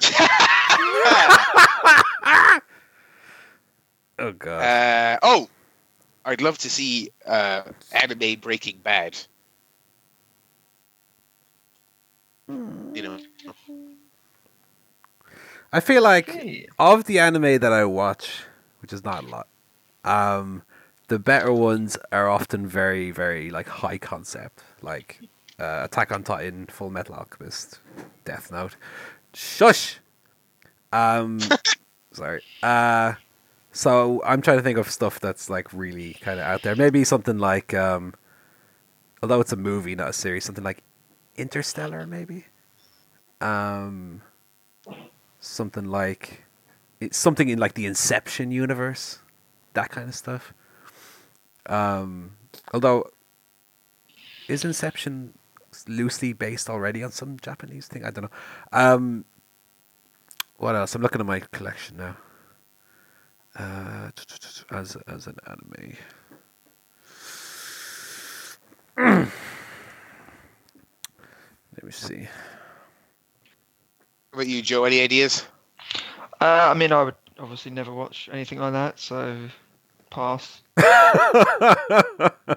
[4.18, 4.62] Oh god.
[4.62, 5.48] Uh, oh,
[6.26, 7.62] I'd love to see uh,
[7.92, 9.16] anime Breaking Bad.
[12.48, 13.18] You know,
[15.72, 16.66] I feel like Hey.
[16.78, 18.44] of the anime that I watch,
[18.80, 19.48] which is not a lot,
[20.04, 20.62] um,
[21.08, 25.20] the better ones are often very, very like high concept, like
[25.58, 27.80] uh, Attack on Titan, Full Metal Alchemist,
[28.24, 28.76] Death Note.
[29.34, 29.98] Shush.
[30.92, 31.38] Um,
[32.12, 32.42] sorry.
[32.62, 33.14] Uh,
[33.76, 36.74] so I'm trying to think of stuff that's like really kind of out there.
[36.74, 38.14] Maybe something like, um,
[39.22, 40.82] although it's a movie, not a series, something like
[41.36, 42.46] Interstellar, maybe.
[43.42, 44.22] Um,
[45.40, 46.44] something like
[47.00, 49.18] it's something in like the Inception universe,
[49.74, 50.54] that kind of stuff.
[51.66, 52.30] Um,
[52.72, 53.10] although
[54.48, 55.34] is Inception
[55.86, 58.06] loosely based already on some Japanese thing?
[58.06, 58.30] I don't know.
[58.72, 59.26] Um,
[60.56, 60.94] what else?
[60.94, 62.16] I'm looking at my collection now.
[63.58, 64.10] Uh,
[64.70, 65.96] as as an anime.
[71.76, 72.28] Let me see.
[74.30, 74.84] what about you, Joe?
[74.84, 75.46] Any ideas?
[76.40, 79.48] Uh, I mean, I would obviously never watch anything like that, so
[80.10, 80.62] pass.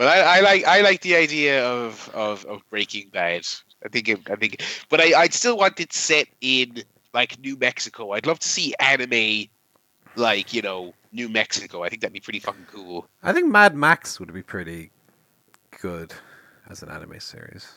[0.00, 3.46] Well, I, I like I like the idea of, of, of Breaking Bad.
[3.84, 7.56] I think it, I think, but I I'd still want it set in like New
[7.56, 8.12] Mexico.
[8.12, 9.48] I'd love to see anime
[10.16, 11.82] like you know New Mexico.
[11.82, 13.06] I think that'd be pretty fucking cool.
[13.22, 14.90] I think Mad Max would be pretty
[15.80, 16.12] good
[16.68, 17.72] as an anime series.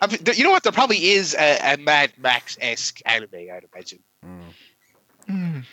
[0.00, 0.64] I mean, you know what?
[0.64, 3.28] There probably is a, a Mad Max esque anime.
[3.34, 4.00] I'd imagine.
[4.26, 4.52] Mm.
[5.28, 5.64] Mm.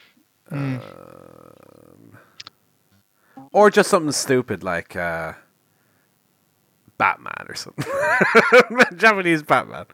[0.52, 2.18] Um,
[3.52, 5.34] or just something stupid like uh,
[7.00, 7.86] Batman or something.
[8.97, 9.86] Japanese Batman.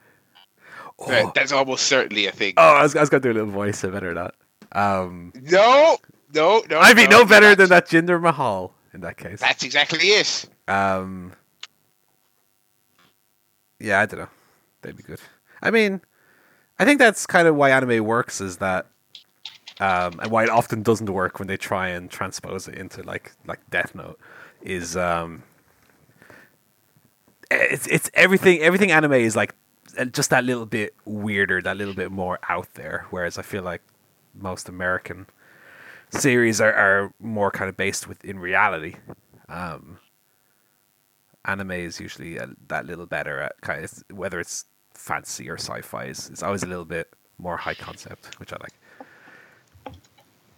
[1.07, 2.55] That- That's almost certainly a thing.
[2.57, 3.83] Oh, I was, I was gonna do a little voice.
[3.85, 4.35] I better not.
[4.73, 5.97] Um, No,
[6.33, 6.79] no, no.
[6.79, 9.39] I'd be no better than that Jinder Mahal in that case.
[9.39, 10.45] That's exactly it.
[10.67, 11.31] Um,
[13.79, 14.29] yeah, I don't know.
[14.81, 15.19] They'd be good.
[15.61, 16.01] I mean,
[16.79, 18.87] I think that's kind of why anime works is that,
[19.79, 23.33] um, and why it often doesn't work when they try and transpose it into like
[23.45, 24.19] like Death Note,
[24.61, 25.43] is um,
[27.51, 28.59] it's it's everything.
[28.59, 29.53] Everything anime is like
[29.97, 33.05] uh, just that little bit weirder, that little bit more out there.
[33.09, 33.81] Whereas I feel like
[34.33, 35.27] most American
[36.09, 38.95] series are, are more kind of based within reality.
[39.49, 39.99] Um,
[41.45, 46.05] anime is usually uh that little better at kind of whether it's fantasy or sci-fi
[46.05, 48.73] is, is always a little bit more high concept, which I like.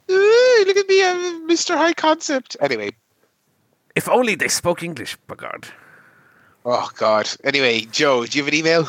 [0.10, 1.76] Ooh, look at me, I'm Mr.
[1.76, 2.56] High Concept.
[2.62, 2.92] Anyway,
[3.96, 5.68] If only they spoke English, by God.
[6.68, 7.28] Oh god.
[7.43, 8.88] Anyway, Joe, do you have an email?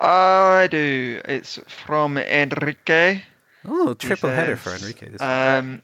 [0.00, 1.20] I do.
[1.26, 3.22] It's from Enrique.
[3.66, 5.08] Oh, triple header says, for Enrique.
[5.10, 5.82] This Um,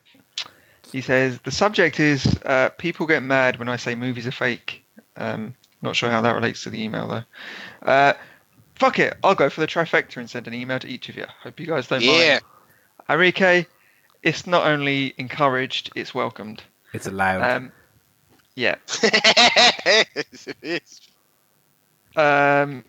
[0.93, 4.85] he says the subject is uh, people get mad when I say movies are fake.
[5.17, 7.89] Um, not sure how that relates to the email though.
[7.91, 8.13] Uh,
[8.77, 11.27] fuck it, I'll go for the trifecta and send an email to each of you.
[11.43, 12.31] Hope you guys don't Yeah.
[12.31, 12.41] mind.
[13.11, 13.67] Enrique,
[14.23, 16.63] it's not only encouraged, it's welcomed.
[16.93, 17.43] it's allowed.
[17.43, 17.73] Um,
[18.57, 18.77] yeah.
[22.17, 22.85] Um,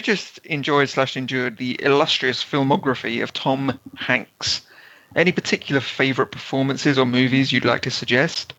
[0.00, 4.62] just enjoyed slash endured the illustrious filmography of Tom Hanks.
[5.14, 8.54] Any particular favourite performances or movies you'd like to suggest?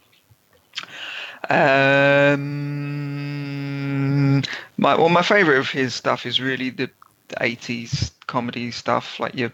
[1.50, 2.40] Um,
[4.78, 6.90] my well, my favourite of his stuff is really the,
[7.28, 9.52] the 80s comedy stuff, like your,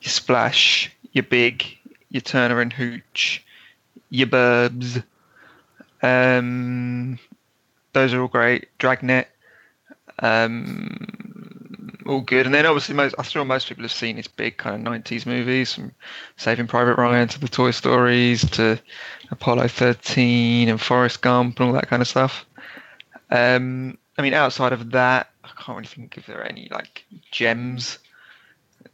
[0.00, 1.64] your Splash, your Big,
[2.10, 3.42] your Turner and Hooch,
[4.10, 5.02] your Burbs.
[6.06, 7.18] Um,
[7.92, 8.68] those are all great.
[8.78, 9.28] Dragnet,
[10.20, 12.46] um, all good.
[12.46, 15.26] And then obviously, most I'm sure most people have seen his big kind of '90s
[15.26, 15.92] movies, from
[16.36, 18.80] Saving Private Ryan to the Toy Stories to
[19.30, 22.46] Apollo 13 and Forrest Gump and all that kind of stuff.
[23.30, 27.04] Um, I mean, outside of that, I can't really think if there are any like
[27.32, 27.98] gems.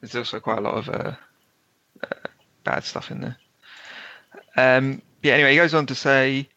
[0.01, 1.13] There's also quite a lot of uh,
[2.03, 2.29] uh,
[2.65, 3.37] bad stuff in there.
[4.57, 5.35] Um, yeah.
[5.35, 6.49] Anyway, he goes on to say.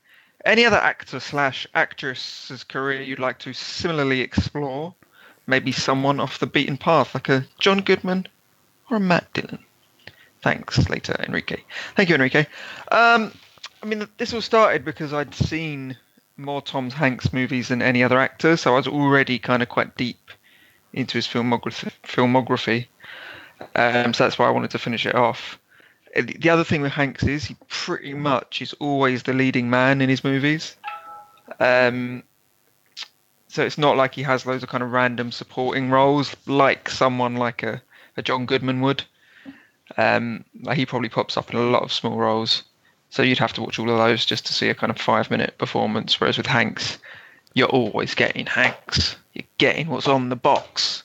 [0.46, 4.94] Any other actor slash actress's career you'd like to similarly explore?
[5.48, 8.28] Maybe someone off the beaten path, like a John Goodman
[8.90, 9.64] or a Matt Dillon.
[10.42, 11.64] Thanks, later, Enrique.
[11.96, 12.46] Thank you, Enrique.
[12.92, 13.32] Um,
[13.82, 15.98] I mean, this all started because I'd seen
[16.38, 19.96] more Tom Hanks movies than any other actor, so I was already kind of quite
[19.96, 20.32] deep
[20.94, 21.92] into his filmography.
[22.04, 22.88] filmography.
[23.76, 25.60] Um, so that's why I wanted to finish it off.
[26.16, 30.02] The- The other thing with Hanks is he pretty much is always the leading man
[30.02, 30.76] in his movies.
[31.60, 32.24] Um,
[33.48, 37.36] so it's not like he has loads of kind of random supporting roles like someone
[37.36, 37.82] like a,
[38.18, 39.04] a John Goodman would.
[39.98, 42.64] Um, like he probably pops up in a lot of small roles.
[43.12, 45.30] So you'd have to watch all of those just to see a kind of five
[45.30, 46.20] minute performance.
[46.20, 46.98] Whereas with Hanks,
[47.54, 49.16] you're always getting Hanks.
[49.34, 51.04] You're getting what's on the box.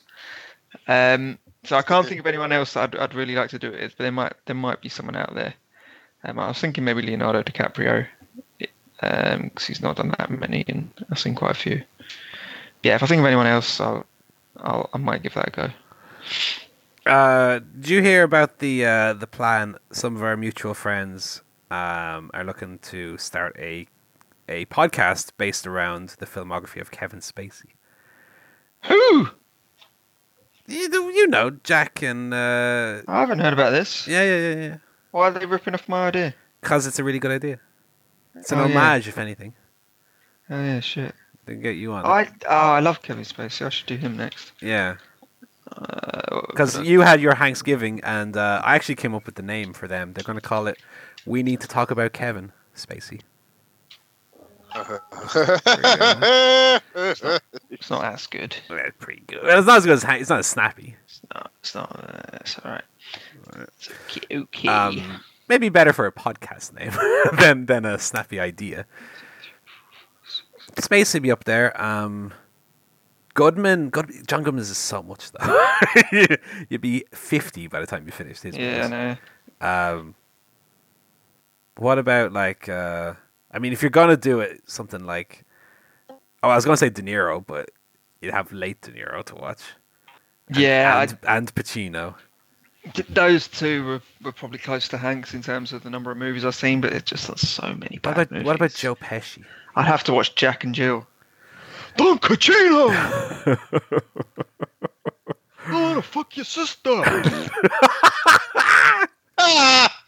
[0.88, 3.82] Um, so I can't think of anyone else I'd, I'd really like to do it
[3.82, 5.54] with, but there might there might be someone out there.
[6.24, 8.06] Um, I was thinking maybe Leonardo DiCaprio,
[9.00, 11.82] because he's not done that many, and I've seen quite a few.
[12.82, 14.06] Yeah, if I think of anyone else, I'll,
[14.58, 17.10] I'll I might give that a go.
[17.10, 19.76] Uh, did you hear about the uh, the plan?
[19.92, 23.86] Some of our mutual friends um, are looking to start a
[24.48, 27.70] a podcast based around the filmography of Kevin Spacey.
[28.84, 29.30] Who?
[30.70, 34.06] You, know- you know, Jack and uh, I haven't heard about this.
[34.08, 34.76] yeah, yeah, yeah, yeah.
[35.10, 36.34] Why are they ripping off my idea?
[36.60, 37.58] Because it's a really good idea.
[38.36, 38.78] It's an Oh, yeah.
[38.78, 39.54] homage, if anything.
[40.48, 41.14] Oh yeah, shit.
[41.46, 42.04] They can get you on.
[42.06, 43.66] I oh I love Kevin Spacey.
[43.66, 44.52] I should do him next.
[44.60, 44.96] yeah,
[46.50, 49.72] because uh, you had your Hanksgiving, and uh, I actually came up with the name
[49.72, 50.12] for them.
[50.12, 50.78] They're going to call it
[51.26, 53.20] "We Need to Talk About Kevin Spacey."
[57.70, 58.56] It's not as good.
[58.68, 59.42] Well, That's pretty good.
[59.42, 60.20] Well, it's not as good as Hank.
[60.20, 60.96] It's not as snappy.
[61.04, 61.50] It's not.
[61.60, 61.90] It's not.
[61.92, 62.84] Uh, it's all right.
[63.56, 64.38] It's okay.
[64.38, 64.68] okay.
[64.68, 66.92] Um, maybe better for a podcast name
[67.40, 68.86] than than a snappy idea.
[70.78, 71.80] Space would be up there.
[71.80, 72.32] Um,
[73.34, 75.68] Goodman, God, John Goodman is so much though.
[76.68, 78.56] You'd be fifty by the time you finished his.
[78.56, 78.90] yeah, I movies.
[78.90, 79.96] know.
[80.00, 80.14] Um,
[81.76, 82.68] what about like?
[82.68, 83.14] Uh,
[83.52, 85.44] I mean, if you're gonna do it, something like,
[86.08, 87.70] oh, I was gonna say De Niro, but
[88.20, 89.62] you'd have late De Niro to watch.
[90.48, 92.14] And- Yeah, and, and Pacino.
[93.10, 96.46] Those two were, were probably close to Hanks in terms of the number of movies
[96.46, 98.72] I've seen, but it's just there's so many What bad about what about.
[98.72, 99.44] Joe Pesci?
[99.76, 101.06] I'd have to watch Jack and Jill.
[101.96, 102.90] Don Cucino!
[106.02, 106.90] fuck your sister.
[109.42, 110.02] Ah!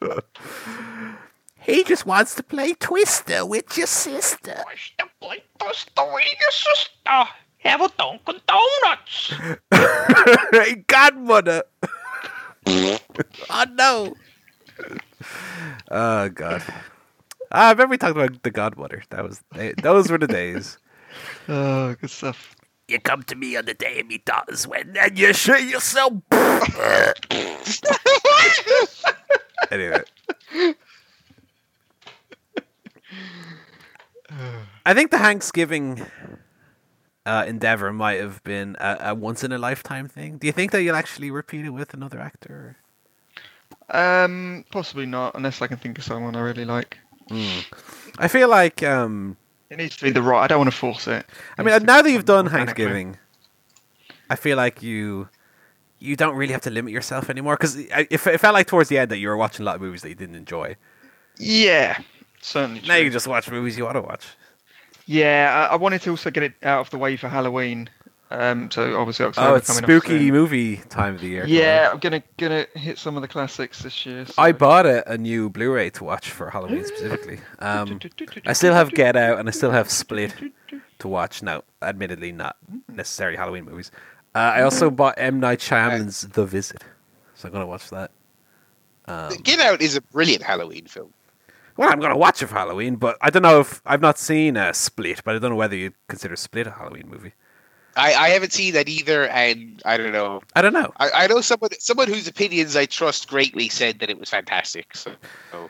[1.68, 4.64] He just wants to play Twister with your sister.
[4.68, 7.30] Wish to play Twister with your sister.
[7.58, 9.34] Have a Dunkin' Donuts.
[10.50, 11.64] hey, godmother.
[12.66, 14.16] oh no.
[15.90, 16.62] Oh god.
[17.52, 19.02] Ah, I remember we talked about the godmother.
[19.10, 19.42] That was
[19.82, 20.78] those were the days.
[21.48, 22.54] Oh, good stuff.
[22.86, 26.12] You come to me on the day of me daughter's wedding, and you show yourself.
[29.70, 30.02] anyway.
[34.84, 36.04] I think the Hanksgiving
[37.26, 40.38] uh, endeavor might have been a, a once in a lifetime thing.
[40.38, 42.76] Do you think that you'll actually repeat it with another actor?
[43.90, 46.98] Um, possibly not, unless I can think of someone I really like.
[48.18, 49.36] I feel like um,
[49.70, 50.42] It needs to be the right.
[50.42, 51.26] I don't want to force it.
[51.58, 52.48] I mean, now that you've done.
[52.48, 53.16] Hanksgiving,
[54.30, 55.28] I feel like you
[55.98, 58.98] you don't really have to limit yourself anymore because it, it felt like towards the
[58.98, 60.76] end that you were watching a lot of movies that you didn't enjoy.
[61.38, 61.98] Yeah,
[62.40, 62.82] certainly.
[62.86, 64.26] Now you just watch movies you want to watch.
[65.06, 67.88] Yeah, I, I wanted to also get it out of the way for Halloween.
[68.30, 70.32] Um, so obviously October Oh, it's coming up spooky soon.
[70.32, 71.46] movie time of the year.
[71.46, 74.26] Yeah, I'm gonna gonna hit some of the classics this year.
[74.26, 74.34] So.
[74.36, 77.40] I bought a, a new Blu-ray to watch for Halloween specifically.
[77.60, 77.98] Um,
[78.44, 80.34] I still have Get Out and I still have Split
[80.98, 81.42] to watch.
[81.42, 83.90] Now, admittedly, not necessarily Halloween movies.
[84.34, 86.84] Uh, I also bought M Night Shyamalan's The Visit,
[87.34, 88.10] so I'm gonna watch that.
[89.06, 91.14] Um, Get Out is a brilliant Halloween film.
[91.78, 94.56] Well, I'm gonna watch it for Halloween, but I don't know if I've not seen
[94.56, 97.32] uh, Split, but I don't know whether you consider Split a Halloween movie.
[97.96, 100.42] I, I haven't seen that either, and I don't know.
[100.56, 100.92] I don't know.
[100.96, 104.96] I, I know someone someone whose opinions I trust greatly said that it was fantastic.
[104.96, 105.12] So,
[105.52, 105.68] so.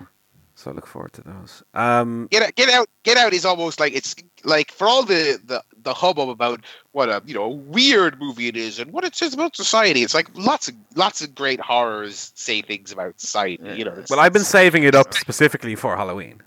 [0.54, 1.62] So I look forward to those.
[1.74, 5.38] Um, Get Out, Get Out, Get Out is almost like it's like for all the
[5.44, 6.60] the the hubbub about
[6.92, 10.02] what a you know weird movie it is and what it says about society.
[10.02, 13.58] It's like lots of lots of great horrors say things about society.
[13.78, 14.04] You know.
[14.10, 16.42] well, I've been saving it up specifically for Halloween.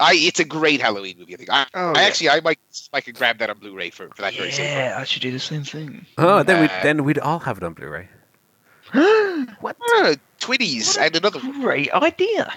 [0.00, 1.34] I it's a great Halloween movie.
[1.34, 1.50] I think.
[1.50, 2.06] I, Oh, I yeah.
[2.08, 2.58] actually I might
[2.92, 4.66] I could grab that on Blu-ray for, for that very same.
[4.66, 6.04] Yeah, I should do the same thing.
[6.18, 8.08] Oh, then we Uh, then we'd all have it on Blu-ray.
[9.60, 9.76] what?
[9.98, 11.40] Uh, Twitties and another.
[11.62, 12.52] Great idea.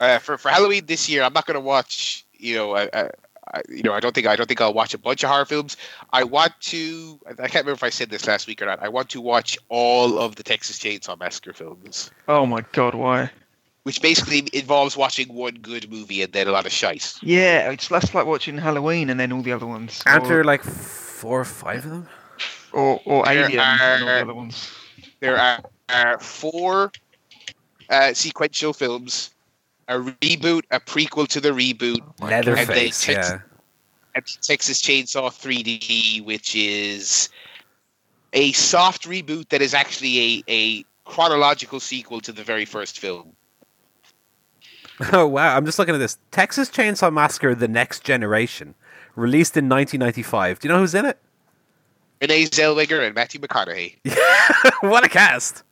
[0.00, 1.22] uh, for for Halloween this year.
[1.22, 2.24] I'm not going to watch.
[2.38, 3.08] You know, uh, uh,
[3.54, 5.44] I, you know, I don't think I don't think I'll watch a bunch of horror
[5.44, 5.76] films.
[6.12, 7.18] I want to.
[7.28, 8.82] I can't remember if I said this last week or not.
[8.82, 13.30] I want to watch all of the Texas Chainsaw Massacre films, Oh my god, why?
[13.84, 17.14] which basically involves watching one good movie and then a lot of shite.
[17.22, 20.02] Yeah, it's less like watching Halloween and then all the other ones.
[20.06, 22.08] Aren't there like four or five of them?
[22.72, 24.70] or, or There Alien and all the are- other ones.
[25.20, 26.90] There are, are four
[27.88, 29.30] uh, sequential films,
[29.88, 33.12] a reboot, a prequel to the reboot, Leatherface, God.
[33.12, 33.38] yeah.
[34.14, 37.28] and Texas Chainsaw 3D, which is
[38.32, 43.32] a soft reboot that is actually a, a chronological sequel to the very first film.
[45.12, 45.54] Oh wow!
[45.54, 46.16] I'm just looking at this.
[46.30, 48.74] Texas Chainsaw Massacre: The Next Generation,
[49.14, 50.58] released in 1995.
[50.58, 51.18] Do you know who's in it?
[52.22, 53.96] Renee Zellweger and Matthew McConaughey.
[54.80, 55.64] what a cast!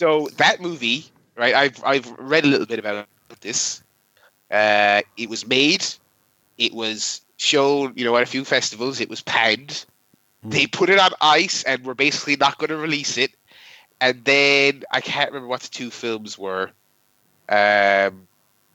[0.00, 1.04] So that movie,
[1.36, 1.54] right?
[1.54, 3.06] I've I've read a little bit about
[3.40, 3.82] this.
[4.50, 5.84] Uh, it was made.
[6.58, 9.00] It was shown, you know, at a few festivals.
[9.00, 9.84] It was panned.
[10.44, 13.32] They put it on ice and were basically not going to release it.
[14.00, 16.70] And then I can't remember what the two films were.
[17.48, 18.28] Um,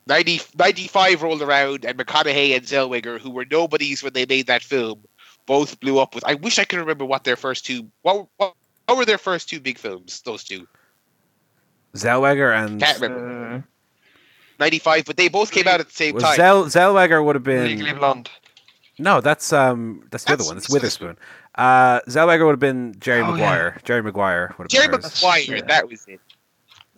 [0.06, 4.62] 90, 95 rolled around, and McConaughey and Zellweger, who were nobodies when they made that
[4.62, 5.04] film,
[5.46, 6.24] both blew up with.
[6.24, 7.88] I wish I could remember what their first two.
[8.02, 8.54] What, what,
[8.86, 10.20] what were their first two big films?
[10.22, 10.66] Those two.
[11.94, 13.64] Zellweger and Can't remember.
[14.60, 16.36] Uh, 95, but they both came out at the same was time.
[16.36, 18.30] Zell Zellweger would have been Legally Blonde.
[18.98, 19.20] no.
[19.20, 20.56] That's um that's the other one.
[20.56, 21.16] It's Witherspoon.
[21.56, 23.30] Uh, Zellweger would have been Jerry Oh, yeah.
[23.32, 23.80] Maguire.
[23.84, 25.02] Jerry Maguire would have Jerry been.
[25.02, 25.22] hers.
[25.22, 25.62] Maguire, Yeah.
[25.66, 26.20] that was it.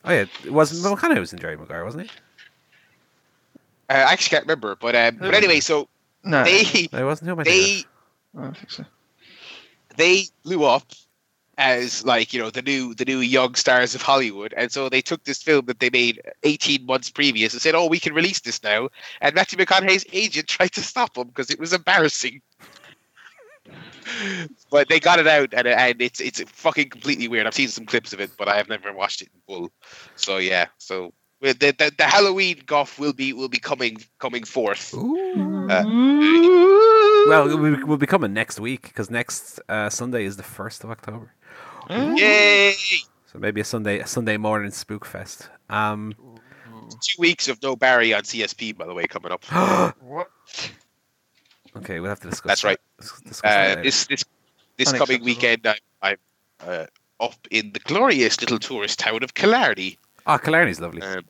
[0.05, 2.11] Oh yeah, it was McConaughey was in Jerry Maguire, wasn't he?
[3.89, 5.89] Uh, I actually can't remember, but um, but anyway, so
[6.25, 7.29] No, they No, it wasn't.
[7.29, 7.85] Who am I they
[8.37, 8.85] I don't think so.
[9.97, 10.85] they blew up
[11.59, 15.03] as like you know the new the new young stars of Hollywood, and so they
[15.03, 18.41] took this film that they made 18 months previous and said, "Oh, we can release
[18.41, 18.89] this now."
[19.21, 22.41] And Matthew McConaughey's agent tried to stop them because it was embarrassing.
[24.71, 27.47] but they got it out, and, and it's it's fucking completely weird.
[27.47, 29.73] I've seen some clips of it, but I have never watched it in full.
[30.17, 34.95] So yeah, so the the, the Halloween guff will be will be coming coming forth.
[34.95, 35.69] Ooh.
[35.69, 35.85] Uh,
[37.27, 40.91] Well, we will be coming next week because next uh, Sunday is the first of
[40.91, 41.33] October.
[42.17, 42.75] Yay!
[43.33, 45.49] So maybe a Sunday, a Sunday morning spook fest.
[45.71, 46.15] Um,
[47.01, 49.45] Two weeks of no Barry on CSP, by the way, coming up.
[50.03, 50.29] What?
[51.77, 52.49] okay, we'll have to discuss.
[52.49, 52.69] That's that.
[52.69, 52.79] right.
[53.01, 53.83] Dis- discuss that Uh, later.
[53.83, 54.25] this this
[54.77, 56.17] this coming weekend, I'm, I'm
[56.61, 56.87] uh,
[57.21, 59.99] up in the glorious little tourist town of Killarney.
[60.27, 61.01] Oh, Killarney's lovely.
[61.03, 61.25] Um,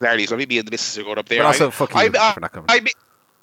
[0.00, 0.46] Killarney's lovely.
[0.46, 1.40] Me and the missus are going up there.
[1.40, 2.66] but also, I'm- fuck you I'm, uh, for not coming.
[2.68, 2.90] I may,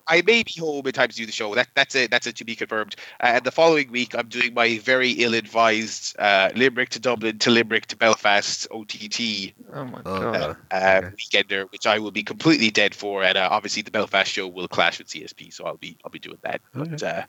[0.09, 1.53] I may be home in time to do the show.
[1.53, 2.09] That that's it.
[2.09, 2.95] That's it to be confirmed.
[3.21, 7.51] Uh, and the following week, I'm doing my very ill-advised uh, Limerick to Dublin to
[7.51, 10.35] Limerick to Belfast OTT Oh my Oh, god.
[10.35, 11.15] uh, uh, Okay.
[11.15, 13.23] weekender, which I will be completely dead for.
[13.23, 16.19] And uh, obviously, the Belfast show will clash with CSP, so I'll be I'll be
[16.19, 16.59] doing that.
[16.73, 17.07] But, Okay.
[17.07, 17.23] uh,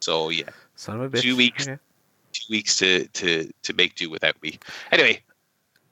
[0.00, 1.22] so yeah, Son of a bitch.
[1.22, 1.68] two weeks.
[1.68, 1.78] Okay.
[2.32, 4.58] two weeks to to to make do without me.
[4.90, 5.22] Anyway,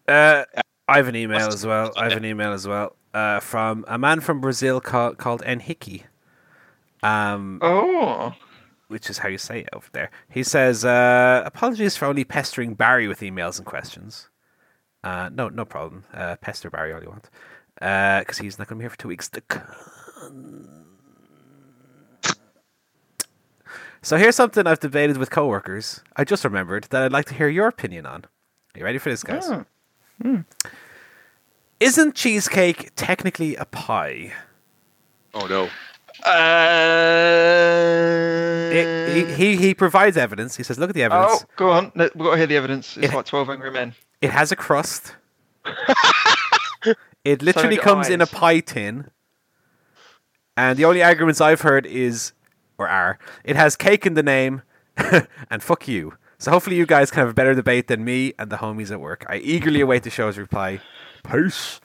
[0.09, 0.45] Uh,
[0.89, 1.93] I have an email as well.
[1.97, 6.05] I have an email as well uh, from a man from Brazil called called Enrique.
[7.03, 8.35] Um, Oh.
[8.89, 10.11] which is how you say it over there.
[10.29, 14.29] He says, uh, "Apologies for only pestering Barry with emails and questions.
[15.03, 16.05] Uh, no, no problem.
[16.13, 17.31] Uh, pester Barry all you want,
[17.75, 19.31] because he's not going to be here for two weeks.
[24.03, 26.03] So here's something I've debated with coworkers.
[26.17, 28.25] I just remembered that I'd like to hear your opinion on.
[28.75, 29.49] Are you ready for this, guys?
[29.51, 30.45] Oh.
[31.81, 34.33] Isn't cheesecake technically a pie?
[35.35, 35.69] oh no,
[36.25, 36.31] Uh,
[38.73, 40.57] It, he, he he provides evidence.
[40.57, 41.43] He says, "Look at the evidence.
[41.43, 41.91] oh, go on.
[41.97, 42.97] We've got to hear the evidence.
[42.97, 43.95] It's It- like 12 Angry Men.
[44.21, 45.17] It has a crust.
[47.25, 49.11] it literally do comes in a pie tin.
[50.57, 52.33] And the only arguments I've heard is,
[52.77, 54.61] or are, it has cake in the name,
[55.51, 56.15] and fuck you.
[56.39, 59.01] So hopefully you guys can have a better debate than me and the homies at
[59.01, 59.25] work.
[59.29, 60.81] I eagerly await the show's reply.
[61.23, 61.81] Peace.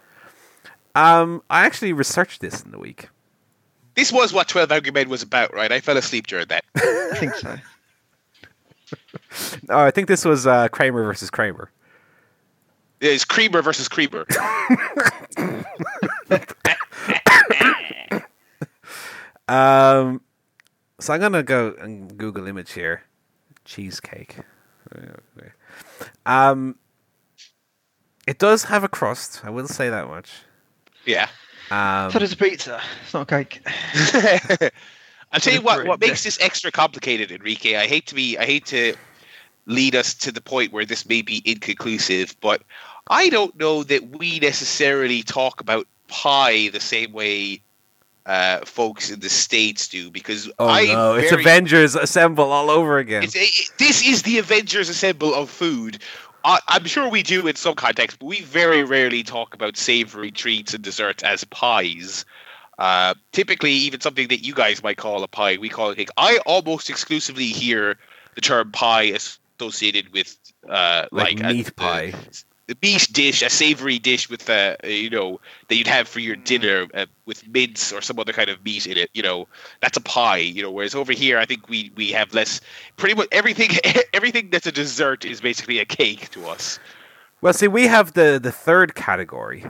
[0.96, 3.10] Um, I actually researched this in the week.
[3.96, 5.72] this was what Twelve Angry Men was about, right?
[5.72, 6.64] I fell asleep during that.
[6.76, 7.58] I think so.
[9.70, 11.70] Oh, I think this was uh, Kramer versus Kramer.
[13.02, 14.26] It's Creamer versus Creamer.
[19.48, 20.22] Um,
[21.00, 23.04] so I'm gonna go and Google image here,
[23.64, 24.38] cheesecake.
[26.26, 26.78] Um,
[28.28, 29.42] it does have a crust.
[29.44, 30.32] I will say that much.
[31.06, 31.28] yeah.
[31.72, 32.80] Um, so does a pizza.
[33.04, 33.62] It's not a cake.
[35.32, 35.88] I'll tell you what.
[35.88, 37.76] What makes this extra complicated, Enrique?
[37.76, 38.38] I hate to be.
[38.38, 38.96] I hate to
[39.66, 42.62] lead us to the point where this may be inconclusive, but
[43.10, 47.62] I don't know that we necessarily talk about pie the same way
[48.28, 50.12] uh, folks in the states do.
[50.12, 53.24] Because oh I no, it's very- Avengers Assemble all over again.
[53.24, 56.00] It's, it, this is the Avengers Assemble of food.
[56.46, 60.30] I, I'm sure we do in some context, but we very rarely talk about savory
[60.32, 62.24] treats and desserts as pies.
[62.78, 66.10] Uh, typically, even something that you guys might call a pie, we call it cake.
[66.18, 67.98] I almost exclusively hear
[68.36, 69.18] the term pie
[69.60, 70.38] associated with
[70.70, 72.12] uh, Like like, a- meat pie.
[72.12, 76.36] the meat dish, a savory dish with uh, you know that you'd have for your
[76.36, 79.10] dinner uh, with mince or some other kind of meat in it.
[79.14, 79.48] You know,
[79.82, 80.38] that's a pie.
[80.38, 82.62] You know, whereas over here, I think we we have less.
[82.98, 83.70] Pretty much everything
[84.14, 86.80] everything that's a dessert is basically a cake to us.
[87.42, 89.66] Well, see, we have the the third category,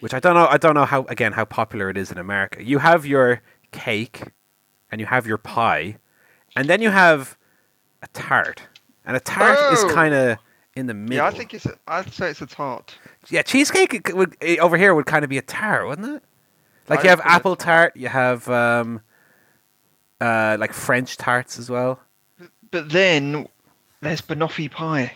[0.00, 0.48] which I don't know.
[0.50, 2.62] I don't know how again how popular it is in America.
[2.64, 4.22] You have your cake,
[4.90, 5.98] and you have your pie,
[6.56, 7.36] and then you have
[8.02, 8.62] a tart,
[9.04, 9.94] and a tart is Oh.
[9.94, 10.38] kind of
[10.76, 11.16] in the middle.
[11.16, 11.66] Yeah, I think it's.
[11.66, 12.94] A, I'd say it's a tart.
[13.28, 16.22] Yeah, cheesecake would eh, over here would kind of be a tart, wouldn't it?
[16.88, 19.00] Like I you have apple tart, you have um,
[20.20, 21.98] uh, like French tarts as well.
[22.70, 23.48] But then
[24.02, 25.12] there's banoffee pie,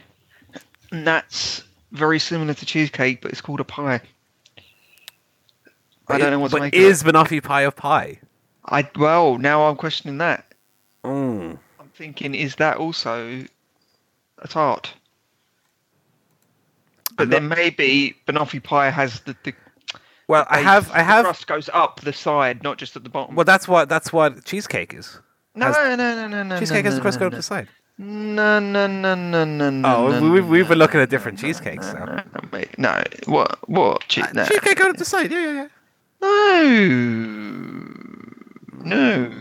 [0.90, 4.00] and that's very similar to cheesecake, but it's called a pie.
[6.08, 7.14] I don't know what to but make is of it.
[7.14, 8.18] banoffee pie a pie?
[8.64, 10.46] I well now I'm questioning that.
[11.04, 11.58] Mm.
[11.78, 13.44] I'm thinking, is that also
[14.38, 14.92] a tart?
[17.20, 19.52] But then maybe banoffee pie has the, the
[20.28, 21.24] Well, I base- have, I the have.
[21.24, 23.34] crust goes up the side, not just at the bottom.
[23.34, 25.18] Well, that's what that's what cheesecake is.
[25.54, 26.58] no, has- no, no, no, no.
[26.58, 27.36] Cheesecake no, has the crust no, go up no.
[27.38, 27.68] the side.
[27.98, 29.88] No, no, no, no, no, no.
[29.96, 31.98] Oh, no, we- we've- we've been looking at different cheesecakes, No, so.
[32.06, 33.02] no, no, mate, no.
[33.26, 33.58] What?
[33.68, 34.08] What?
[34.08, 34.44] Che- no.
[34.46, 35.30] Cheesecake go up the side.
[35.30, 35.68] Yeah, yeah, yeah.
[38.84, 39.30] No.
[39.30, 39.32] No.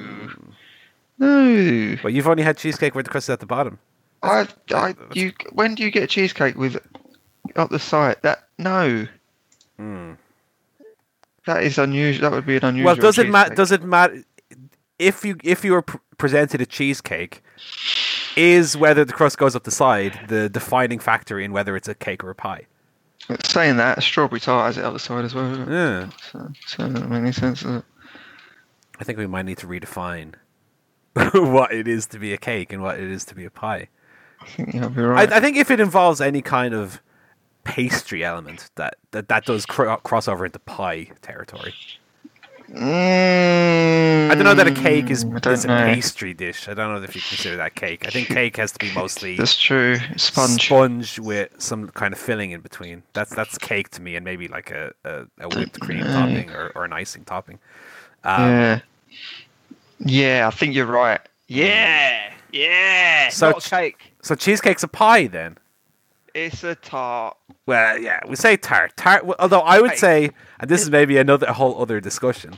[1.18, 1.98] No.
[2.04, 3.80] But you've only had cheesecake where the crust is at the bottom.
[4.24, 5.32] I, I, you.
[5.54, 6.78] When do you get cheesecake with
[7.60, 8.18] up the side?
[8.22, 9.08] That no.
[9.80, 10.18] Mm.
[11.46, 12.30] That is unusual.
[12.30, 12.86] That would be an unusual.
[12.86, 13.56] Well, does it matter?
[13.56, 14.24] Does it matter
[14.98, 17.44] if you if you were pr- presented a cheesecake?
[18.36, 21.96] Is whether the crust goes up the side the defining factor in whether it's a
[21.96, 22.68] cake or a pie?
[23.44, 25.56] Saying that, a strawberry tart has it up the side as well.
[25.70, 27.64] Yeah, So, so that doesn't make any sense.
[27.64, 30.34] I think we might need to redefine
[31.34, 33.90] what it is to be a cake and what it is to be a pie.
[34.42, 35.32] I think you'll be right.
[35.32, 37.02] I, I think if it involves any kind of
[37.70, 41.74] pastry element, that that, that does cro- cross over into pie territory.
[42.72, 46.68] Mm, I don't know that a cake is, is a pastry dish.
[46.70, 48.06] I don't know if you consider that cake.
[48.06, 49.98] I think cake has to be mostly That's true.
[50.18, 50.66] Sponge.
[50.66, 53.02] sponge with some kind of filling in between.
[53.14, 56.14] That's that's cake to me, and maybe like a, a, a whipped cream Mm.
[56.14, 57.58] topping or, or an icing topping.
[58.24, 58.80] Um, yeah.
[60.00, 61.22] Yeah, I think you're right.
[61.48, 62.32] Yeah.
[62.52, 63.30] Yeah.
[63.30, 64.14] So Not cake.
[64.22, 65.58] So cheesecake's a pie then.
[66.34, 67.38] It's a tart.
[67.66, 68.96] Well, yeah, we say tart.
[68.98, 69.26] Tart.
[69.40, 69.98] Although I would Hey.
[69.98, 72.56] say, and this is maybe another a whole other discussion.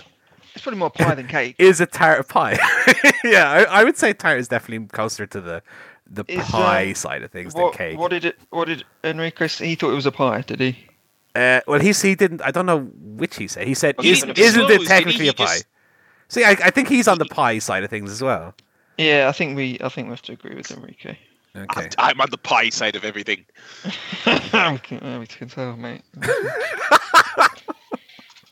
[0.53, 1.55] It's probably more pie than cake.
[1.59, 2.57] Is a tart a pie?
[3.23, 5.61] yeah, I, I would say tart is definitely closer to the
[6.09, 7.97] the Is, pie um, side of things what, than cake.
[7.99, 8.37] what did it?
[8.49, 9.47] What did Enrico?
[9.47, 9.67] Say?
[9.67, 10.41] He thought it was a pie.
[10.41, 10.77] Did he?
[11.33, 12.41] Uh, well, he he didn't.
[12.41, 13.65] I don't know which he said.
[13.67, 15.65] He said, Well, Is, didn't "Isn't it technically a pie?" just-
[16.27, 18.53] See, I, I think he's on the pie side of things as well.
[18.97, 19.77] Yeah, I think we.
[19.81, 21.15] I think we have to agree with Enrico.
[21.55, 21.89] Okay.
[21.97, 23.45] I'm on the pie side of everything.
[24.25, 26.01] we can, can tell, mate.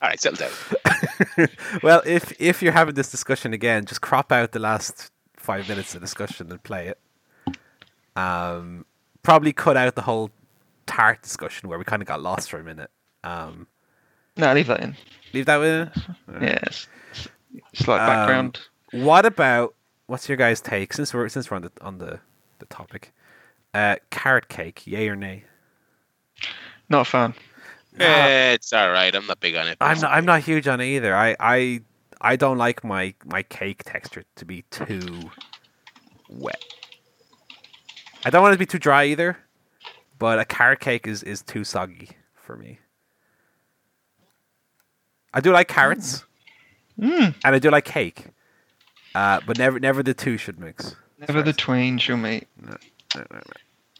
[0.01, 1.47] All right, settle down.
[1.83, 5.93] well, if if you're having this discussion again, just crop out the last five minutes
[5.93, 7.57] of discussion and play it.
[8.15, 8.85] Um,
[9.23, 10.31] probably cut out the whole
[10.85, 12.89] tart discussion where we kind of got lost for a minute.
[13.23, 13.67] Um,
[14.37, 14.95] no, leave that in.
[15.33, 15.89] leave that with.
[16.41, 16.87] Yeah, it's,
[17.73, 18.59] it's like Um, background.
[18.91, 19.75] What about
[20.07, 22.19] what's your guys' take since we're since we're on the on the
[22.59, 23.13] the topic?
[23.73, 25.43] Uh, carrot cake, yay or nay?
[26.89, 27.33] Not a fan.
[27.99, 29.13] Eh, it's all right.
[29.13, 29.77] I'm not big on it.
[29.81, 30.11] I'm not.
[30.11, 31.15] I'm not huge on it either.
[31.15, 31.81] I I
[32.21, 35.29] I don't like my my cake texture to be too
[36.29, 36.63] wet.
[38.25, 39.37] I don't want it to be too dry either,
[40.17, 42.79] but a carrot cake is is too soggy for me.
[45.33, 46.23] I do like carrots,
[46.99, 47.35] Mm.
[47.43, 48.25] and I do like cake,
[49.13, 50.95] uh, but never never the two should mix.
[51.19, 52.47] Never the twain shall meet.
[52.61, 52.75] No,
[53.15, 53.41] no, no.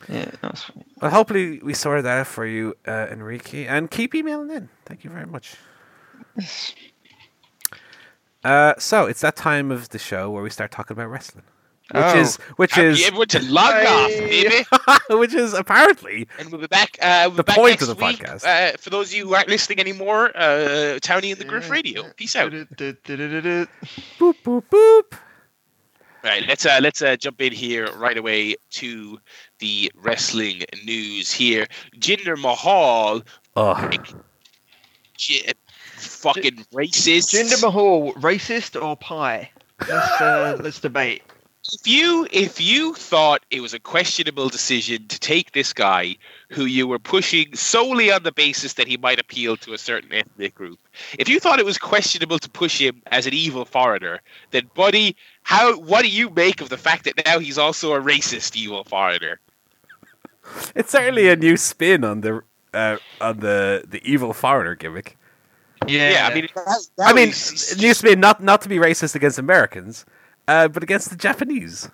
[0.08, 0.86] Yeah, that's fine.
[1.02, 4.70] Well, hopefully we sorted that out for you, uh, Enrique, and keep emailing in.
[4.86, 5.56] Thank you very much.
[6.38, 6.74] Yes.
[8.44, 11.44] Uh, so it's that time of the show where we start talking about wrestling,
[11.92, 12.18] which Oh.
[12.20, 14.66] is which Time is for everyone to log off, baby.
[15.10, 16.98] which is apparently And we'll be back.
[17.02, 18.20] Uh, we'll The back point next of the week.
[18.20, 18.46] podcast.
[18.46, 22.06] Uh, for those of you who aren't listening anymore, uh, Townie and the Griff Radio.
[22.16, 22.52] Peace out.
[22.52, 23.68] Du-du-du-du-du-du.
[24.18, 24.36] boop
[24.72, 25.20] boop
[26.24, 26.30] boop.
[26.30, 29.20] Right, let's uh, let's uh, jump in here right away to
[29.60, 31.68] the wrestling news here.
[31.98, 33.22] Jinder Mahal,
[33.56, 33.90] Oh,
[35.18, 35.52] j-
[35.98, 37.34] fucking racist.
[37.34, 39.50] Jinder Mahal, racist or pie?
[39.88, 41.24] Let's uh, let's debate.
[41.74, 46.16] if you if you thought it was a questionable decision to take this guy
[46.50, 50.12] who you were pushing solely on the basis that he might appeal to a certain
[50.14, 50.80] ethnic group,
[51.18, 54.20] if you thought it was questionable to push him as an evil foreigner,
[54.52, 55.16] then buddy,
[55.50, 58.84] how what do you make of the fact that now he's also a racist evil
[58.84, 59.40] foreigner?
[60.76, 65.18] it's certainly a new spin on the uh, on the the evil foreigner gimmick.
[65.88, 66.48] Yeah, Yeah, I mean,
[67.00, 70.06] I mean, he's, new spin not not to be racist against Americans,
[70.48, 71.90] uh, but against the Japanese.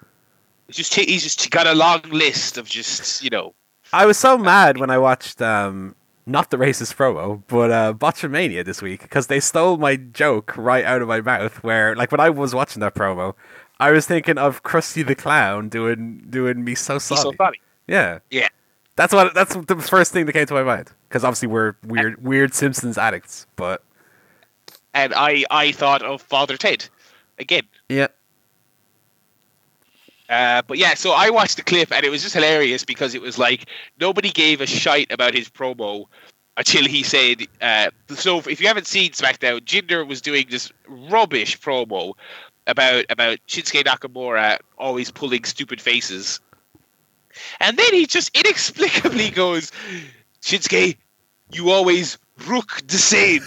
[0.70, 3.54] just he's just got a long list of just you know
[3.94, 5.96] I was so mad when I watched um,
[6.26, 10.84] not the racist promo, but uh, Botchamania this week because they stole my joke right
[10.84, 11.64] out of my mouth.
[11.64, 13.34] Where, like, when I was watching that promo,
[13.80, 17.22] I was thinking of Krusty the Clown doing doing me so sorry.
[17.22, 17.60] so funny.
[17.88, 18.48] Yeah, Yeah.
[18.96, 19.34] That's what.
[19.34, 22.98] That's the first thing that came to my mind because obviously we're weird, weird Simpsons
[22.98, 23.46] addicts.
[23.58, 23.84] But
[24.94, 26.88] And I I thought of Father Ted
[27.38, 27.64] again.
[27.90, 28.08] yeah,
[30.30, 33.22] Uh, but yeah, so I watched the clip and it was just hilarious because it
[33.22, 33.66] was like
[34.00, 36.06] nobody gave a shite about his promo
[36.58, 37.44] until he said.
[37.62, 42.14] Uh, so if you haven't seen SmackDown, Jinder was doing this rubbish promo
[42.68, 46.40] about about Shinsuke Nakamura always pulling stupid faces,
[47.60, 49.72] and then he just inexplicably goes,
[50.42, 50.98] "Shinsuke,
[51.52, 53.44] you always rook the same."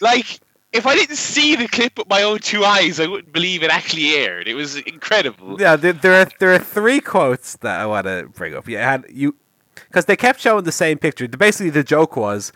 [0.00, 0.40] like
[0.74, 3.70] if I didn't see the clip with my own two eyes, I wouldn't believe it
[3.70, 4.48] actually aired.
[4.48, 5.60] It was incredible.
[5.60, 5.76] yeah.
[5.76, 8.68] There, there are there are three quotes that I want to bring up.
[8.68, 9.36] Yeah, had you
[9.74, 11.26] because they kept showing the same picture.
[11.28, 12.52] Basically, the joke was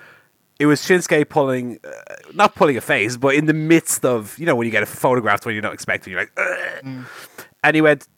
[0.59, 1.91] it was Shinsuke pulling, uh,
[2.35, 4.87] not pulling a face, but in the midst of you know when you get a
[4.87, 7.05] photograph when you're not expecting, you're like, "Ugh."
[7.63, 8.09] and he went,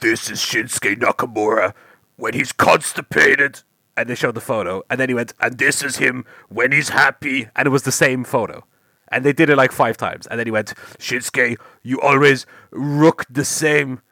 [0.00, 1.74] "This is Shinsuke Nakamura
[2.16, 3.62] when he's constipated."
[3.96, 6.88] And they showed the photo, and then he went, "And this is him when he's
[6.90, 8.64] happy," and it was the same photo.
[9.14, 13.24] And they did it like five times, and then he went, "Shinsuke, you always rook
[13.30, 14.02] the same."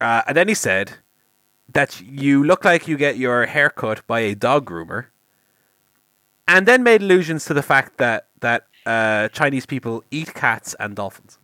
[0.00, 0.92] Uh, and then he said
[1.72, 5.06] that you look like you get your hair cut by a dog groomer
[6.48, 10.96] and then made allusions to the fact that that uh, Chinese people eat cats and
[10.96, 11.38] dolphins.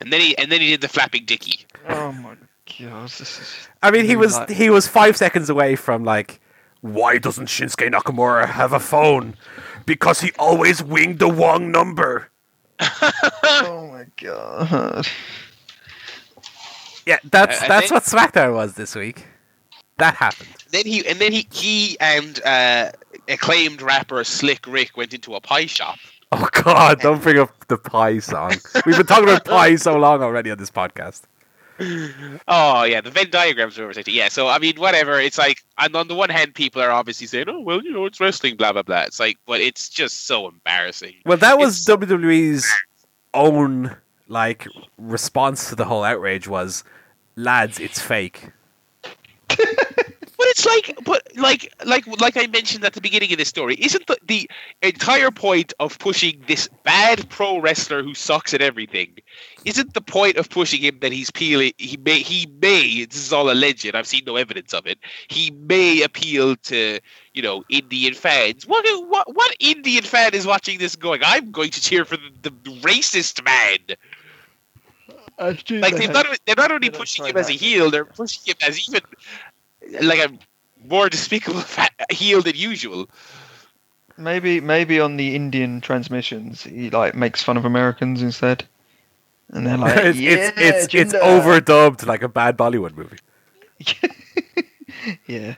[0.00, 1.66] And then he and then he did the flapping dicky.
[1.88, 2.36] Oh my
[2.78, 3.12] god.
[3.82, 6.40] I mean, he was he was five seconds away from like,
[6.80, 9.36] why doesn't Shinsuke Nakamura have a phone?
[9.86, 12.30] Because he always winged the wrong number.
[12.80, 15.06] oh my god.
[17.06, 19.26] Yeah, that's I- I that's think- what SmackDown was this week.
[19.98, 20.48] That happened.
[20.72, 22.90] Then he and then he he and uh,
[23.28, 25.98] acclaimed rapper Slick Rick went into a pie shop.
[26.32, 26.98] Oh God!
[27.00, 28.54] Don't bring up the pie song.
[28.84, 31.22] We've been talking about pie so long already on this podcast.
[31.80, 35.18] Oh yeah, the Venn diagrams were over Yeah, so I mean, whatever.
[35.20, 38.06] It's like, and on the one hand, people are obviously saying, "Oh well, you know,
[38.06, 41.14] it's wrestling, blah blah blah." It's like, but it's just so embarrassing.
[41.26, 42.70] Well, that was It's- WWE's
[43.32, 43.96] own
[44.28, 44.68] like
[44.98, 46.84] response to the whole outrage was,
[47.36, 48.50] lads, it's fake.
[50.44, 53.76] But it's like, but like, like, like I mentioned at the beginning of this story,
[53.76, 54.50] isn't the, the
[54.82, 59.16] entire point of pushing this bad pro wrestler who sucks at everything?
[59.64, 61.72] Isn't the point of pushing him that he's peeling?
[61.78, 63.06] He may, he may.
[63.06, 63.94] This is all alleged.
[63.94, 64.98] I've seen no evidence of it.
[65.28, 67.00] He may appeal to
[67.32, 68.66] you know Indian fans.
[68.66, 71.22] What what what Indian fan is watching this going?
[71.24, 72.50] I'm going to cheer for the, the
[72.82, 73.96] racist man.
[75.38, 78.88] Like they've not, they're not only pushing him as a heel, they're pushing him as
[78.88, 79.00] even
[80.02, 80.32] like a
[80.86, 83.08] more despicable fa- heel than usual.
[84.16, 88.64] Maybe maybe on the Indian transmissions he like makes fun of Americans instead.
[89.50, 93.18] And they're like, it's, yeah, it's it's it's overdubbed like a bad Bollywood movie.
[95.26, 95.54] yeah.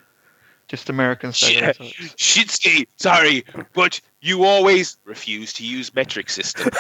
[0.69, 1.73] Just American Yeah.
[1.73, 2.15] stereotypes.
[2.17, 6.71] Shinsuke, sorry, but you always refuse to use metric system.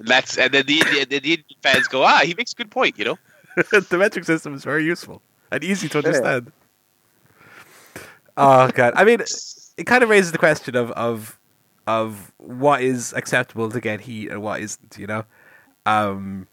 [0.00, 2.70] And That's and then the Indian, the Indian fans go, ah, he makes a good
[2.70, 3.18] point, you know.
[3.56, 5.20] the metric system is very useful
[5.52, 6.50] and easy to understand.
[8.36, 8.94] Oh god!
[8.96, 11.38] I mean, it kind of raises the question of of
[11.86, 14.96] of what is acceptable to get heat and what isn't.
[14.96, 15.24] You know,
[15.84, 16.46] um,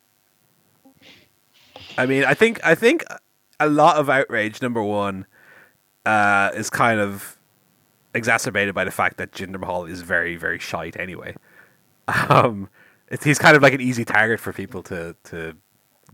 [1.98, 3.06] I mean, I think I think
[3.62, 4.62] a lot of outrage.
[4.62, 5.26] Number one
[6.06, 7.38] uh, is kind of
[8.14, 11.36] exacerbated by the fact that Jinder Mahal is very very shite anyway.
[12.30, 12.70] Um,
[13.10, 15.56] it's, he's kind of like an easy target for people to to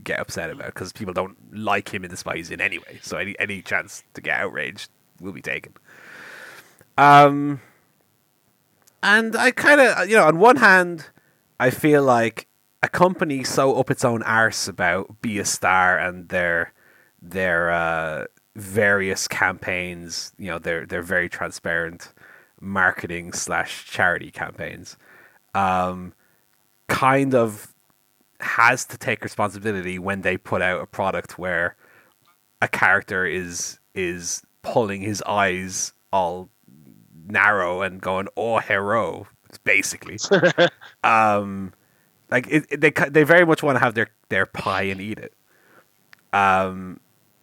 [0.03, 2.99] get upset about because people don't like him in the spot he's in anyway.
[3.01, 4.89] So any any chance to get outraged
[5.19, 5.73] will be taken.
[6.97, 7.61] Um,
[9.01, 11.07] and I kind of you know on one hand,
[11.59, 12.47] I feel like
[12.81, 16.73] a company so up its own arse about be a star and their
[17.21, 18.25] their uh,
[18.55, 22.13] various campaigns, you know, they're they're very transparent
[22.59, 24.97] marketing slash charity campaigns.
[25.55, 26.13] Um,
[26.93, 27.73] kind of
[28.39, 31.75] has to take responsibility when they put out a product where
[32.61, 36.49] a character is is pulling his eyes all
[37.27, 39.25] narrow and going oh hero
[39.63, 40.17] basically
[41.03, 41.71] um
[42.29, 45.19] like it, it- they they very much want to have their their pie and eat
[45.19, 45.33] it
[46.33, 46.99] um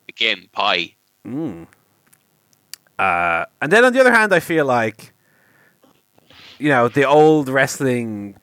[0.09, 0.95] Again, pie.
[1.25, 1.67] Mm.
[2.99, 5.13] Uh, and then on the other hand, I feel like,
[6.59, 8.37] you know, the old wrestling,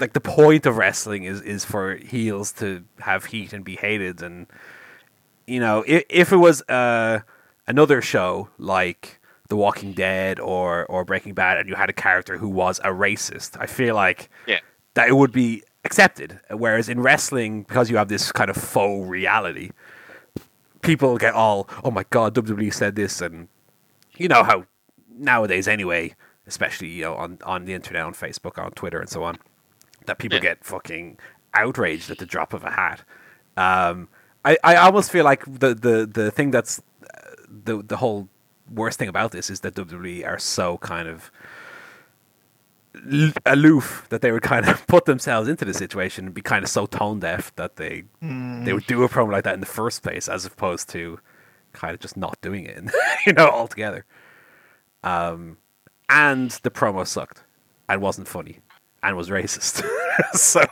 [0.00, 4.22] like the point of wrestling is is for heels to have heat and be hated,
[4.22, 4.46] and
[5.46, 7.20] you know, if if it was uh,
[7.66, 12.38] another show like The Walking Dead or or Breaking Bad, and you had a character
[12.38, 14.60] who was a racist, I feel like Yeah.
[14.94, 16.40] that it would be accepted.
[16.50, 19.70] Whereas in wrestling, because you have this kind of faux reality,
[20.82, 23.48] people get all, oh my god, WWE said this, and
[24.16, 24.64] you know how
[25.18, 26.14] nowadays anyway,
[26.46, 29.38] especially you know on on the internet, on Facebook, on Twitter, and so on,
[30.06, 30.42] that people Yeah.
[30.42, 31.18] get fucking
[31.54, 33.02] outraged at the drop of a hat.
[33.56, 34.08] Um,
[34.44, 38.28] I I almost feel like the the the thing that's uh, the the whole
[38.70, 41.30] worst thing about this is that WWE are so kind of
[43.44, 46.70] aloof that they would kind of put themselves into the situation and be kind of
[46.70, 50.02] so tone deaf that they they would do a promo like that in the first
[50.02, 51.20] place as opposed to
[51.72, 52.82] kind of just not doing it
[53.26, 54.04] you know altogether
[55.04, 55.58] um
[56.08, 57.44] and the promo sucked
[57.88, 58.60] and wasn't funny
[59.08, 59.84] and was racist
[60.32, 60.62] so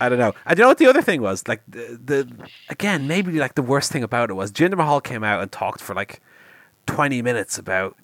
[0.00, 0.32] I don't know.
[0.46, 1.46] I don't know what the other thing was?
[1.46, 5.22] Like the, the again, maybe like the worst thing about it was Jinder Mahal came
[5.22, 6.22] out and talked for like
[6.86, 7.96] twenty minutes about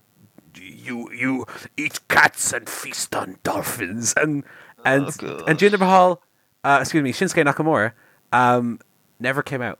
[0.54, 1.46] you you
[1.76, 4.44] eat cats and feast on dolphins and
[4.84, 6.22] and Oh, and Jinder Mahal,
[6.64, 7.92] uh, excuse me, Shinsuke Nakamura,
[8.30, 8.78] um,
[9.18, 9.78] never came out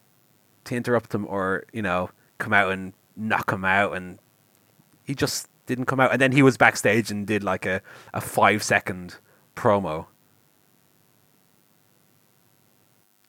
[0.65, 4.19] to interrupt him or you know come out and knock him out, and
[5.05, 6.12] he just didn't come out.
[6.12, 7.82] And then he was backstage and did like a
[8.14, 9.16] a five second
[9.55, 10.06] promo.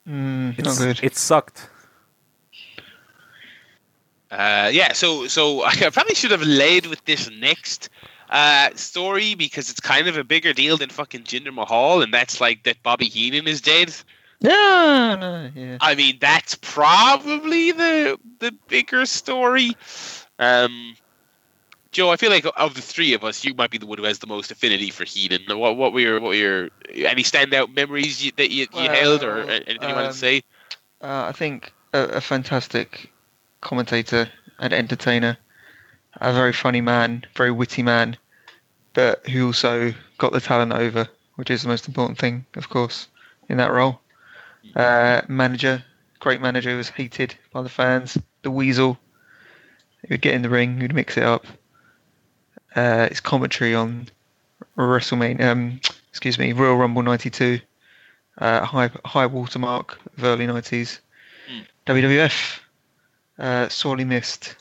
[0.07, 0.99] Mm, not It's- good.
[1.03, 1.69] It sucked.
[4.29, 7.89] Uh, yeah, so so I probably should have laid with this next
[8.29, 12.41] uh, story because it's kind of a bigger deal than fucking Jinder Mahal, and that's
[12.41, 13.95] like that Bobby Heenan is dead.
[14.41, 15.77] No, no, yeah.
[15.81, 19.71] I mean, that's probably the the bigger story.
[20.39, 20.95] Um,
[21.97, 24.03] Joe, I feel like of the three of us, you might be the one who
[24.03, 25.41] has the most affinity for Heenan.
[25.57, 29.23] What, what were your, what were your, any standout memories you, that you, you held,
[29.23, 30.43] or Well, anything you want um, to say?
[31.01, 33.11] Uh, I think a, a fantastic
[33.61, 34.29] commentator
[34.59, 35.39] and entertainer,
[36.21, 38.15] a very funny man, very witty man,
[38.93, 41.07] but who also got the talent over,
[41.37, 43.07] which is the most important thing, of course,
[43.49, 43.99] in that role.
[44.75, 45.83] Uh, manager,
[46.19, 48.19] great manager, who was hated by the fans.
[48.43, 48.99] The Weasel,
[50.03, 51.47] he would get in the ring, he'd mix it up.
[52.77, 54.07] Uh, his commentary on
[54.77, 55.81] WrestleMania, um,
[56.11, 57.59] excuse me, Royal Rumble '92,
[58.37, 60.99] uh, high high watermark of early '90s.
[61.49, 61.61] Hmm.
[61.87, 62.59] WWF,
[63.39, 64.55] uh, sorely missed.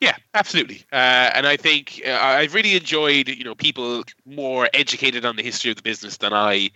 [0.00, 0.84] Yeah, absolutely.
[0.92, 5.42] Uh, and I think uh, I've really enjoyed, you know, people more educated on the
[5.42, 6.70] history of the business than I,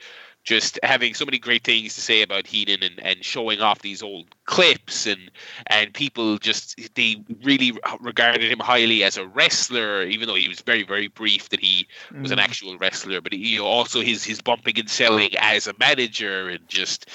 [0.44, 4.02] just having so many great things to say about Heenan and, and showing off these
[4.02, 5.30] old clips and
[5.68, 10.60] and people just they really regarded him highly as a wrestler, even though he was
[10.60, 11.86] very very brief that he
[12.20, 12.42] was an Mm.
[12.42, 16.68] actual wrestler, but you know also his his bumping and selling as a manager and
[16.68, 17.06] just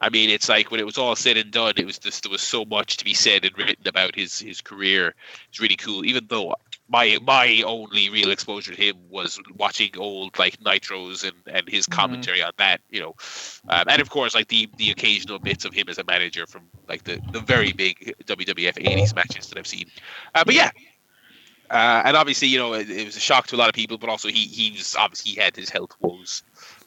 [0.00, 2.30] I mean it's like when it was all said and done, it was just there
[2.32, 5.14] was so much to be said and written about his his career.
[5.48, 6.54] It's really cool, even though
[6.88, 11.86] my my only real exposure to him was watching old like nitros and and his
[11.86, 13.14] commentary on that, you know,
[13.68, 16.62] um, and of course like the the occasional bits of him as a manager from
[16.88, 19.86] like the the very big WWF '80s matches that I've seen.
[20.34, 20.70] Uh, but yeah.
[21.70, 23.96] Uh, and obviously, you know, it, it was a shock to a lot of people,
[23.96, 26.42] but also he he was obviously he had his health woes.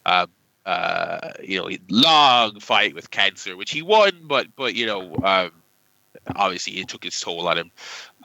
[0.05, 0.29] Um,
[0.67, 5.51] uh, you know, long fight with cancer, which he won, but but you know, um,
[6.35, 7.71] obviously it took its toll on him.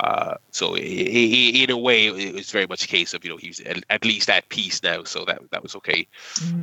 [0.00, 3.30] Uh, so i i in a way, it was very much a case of you
[3.30, 6.06] know he was at, at least at peace now, so that that was okay.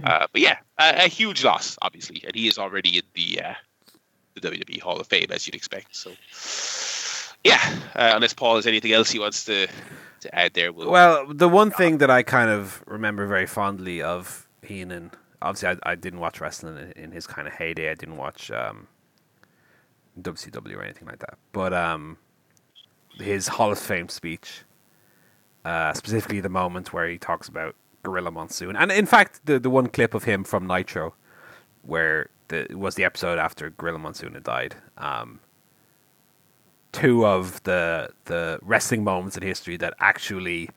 [0.03, 3.53] Uh, but yeah, a, a huge loss, obviously, and he is already in the uh,
[4.36, 5.95] the WWE Hall of Fame as you'd expect.
[5.95, 6.11] So
[7.44, 7.60] yeah,
[7.95, 9.68] uh, unless Paul has anything else he wants to
[10.22, 14.02] to add there, we'll, Well, the one thing that I kind of remember very fondly
[14.02, 15.11] of Heenan,
[15.41, 17.90] obviously, I, I didn't watch wrestling in, in his kind of heyday.
[17.90, 18.88] I didn't watch um,
[20.24, 21.38] WCW or anything like that.
[21.52, 22.18] But um,
[23.18, 24.64] his Hall of Fame speech,
[25.66, 29.70] uh, specifically the moment where he talks about Gorilla Monsoon, and in fact, the the
[29.70, 31.14] one clip of him from Nitro,
[31.84, 34.76] where the was the episode after Gorilla Monsoon had died.
[34.98, 35.40] Um,
[36.91, 40.70] two of the the wrestling moments in history that actually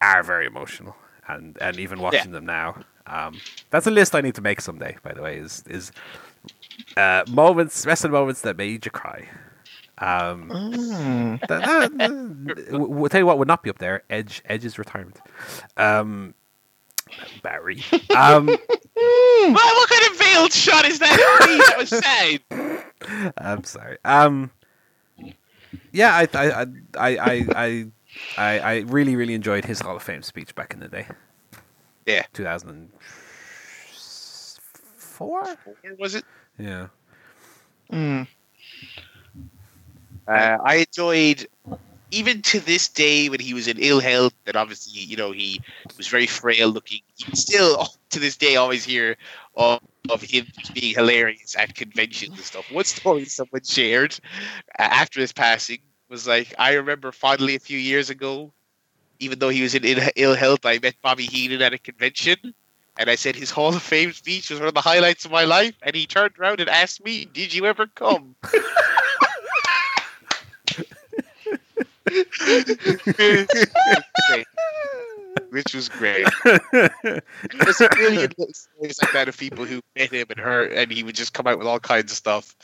[0.00, 0.96] are very emotional,
[1.28, 4.96] and and even watching them now, um, that's a list I need to make someday.
[5.02, 5.92] By the way, is is
[6.96, 9.28] uh, moments wrestling moments that made you cry.
[9.98, 11.40] Um, Mm.
[11.46, 11.62] that,
[11.98, 12.08] that,
[12.70, 14.02] w- w- tell you what would not be up there.
[14.10, 15.20] Edge Edge's retirement.
[15.76, 16.34] Um,
[17.42, 17.82] Barry.
[18.16, 18.46] Um,
[18.94, 21.16] what, what kind of veiled shot is that?
[21.68, 23.32] That was sad.
[23.38, 23.98] I'm sorry.
[24.04, 24.50] Um,
[25.92, 26.66] yeah, I, I, I,
[26.98, 27.86] I, I,
[28.36, 31.06] I, I really, really enjoyed his Hall of Fame speech back in the day.
[32.06, 32.24] Yeah.
[35.16, 35.74] 2004.
[35.82, 36.24] Where was it?
[36.58, 36.88] Yeah.
[37.92, 38.26] Mm.
[40.26, 41.46] Uh, I enjoyed,
[42.10, 45.60] even to this day, when he was in ill health, and obviously, you know, he
[45.96, 47.00] was very frail looking.
[47.18, 49.16] You still, to this day, always hear
[49.56, 49.80] of,
[50.10, 52.72] of him being hilarious at conventions and stuff.
[52.72, 54.18] One story someone shared
[54.78, 55.78] uh, after his passing
[56.08, 58.52] was like, I remember fondly a few years ago,
[59.18, 62.54] even though he was in ill, ill health, I met Bobby Heenan at a convention.
[62.96, 65.44] And I said his Hall of Fame speech was one of the highlights of my
[65.44, 65.74] life.
[65.82, 68.36] And he turned around and asked me, Did you ever come?
[75.50, 76.26] Which was great.
[76.44, 81.02] There's a million stories like that of people who met him and her, and he
[81.02, 82.56] would just come out with all kinds of stuff,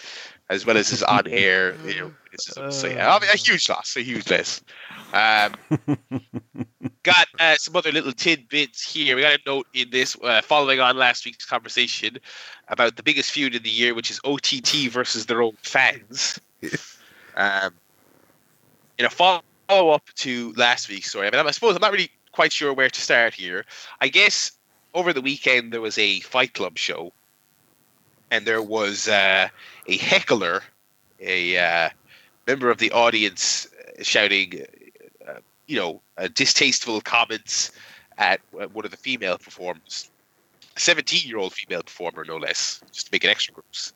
[0.49, 2.13] as well as his on air, you know.
[2.29, 2.73] criticism.
[2.73, 4.63] So yeah, I mean, a huge loss, a huge loss.
[5.13, 5.55] Um,
[7.03, 9.17] got uh, some other little tidbits here.
[9.17, 12.19] We got a note in this, uh, following on last week's conversation
[12.69, 16.41] about the biggest feud of the year, which is OTT versus their own fans.
[17.37, 17.73] Um,
[18.99, 22.11] in a follow up to last week's story, I mean, I suppose I'm not really
[22.33, 23.65] quite sure where to start here.
[24.01, 24.53] I guess
[24.95, 27.13] over the weekend there was a Fight Club show,
[28.31, 29.49] and there was uh,
[29.87, 30.63] a heckler,
[31.21, 31.91] a uh,
[32.47, 34.65] member of the audience, uh, shouting,
[35.29, 35.35] uh,
[35.67, 37.73] you know, uh, distasteful comments
[38.19, 40.11] at one of the female performers,
[40.77, 43.93] a 17 year old female performer, no less, just to make it extra gross.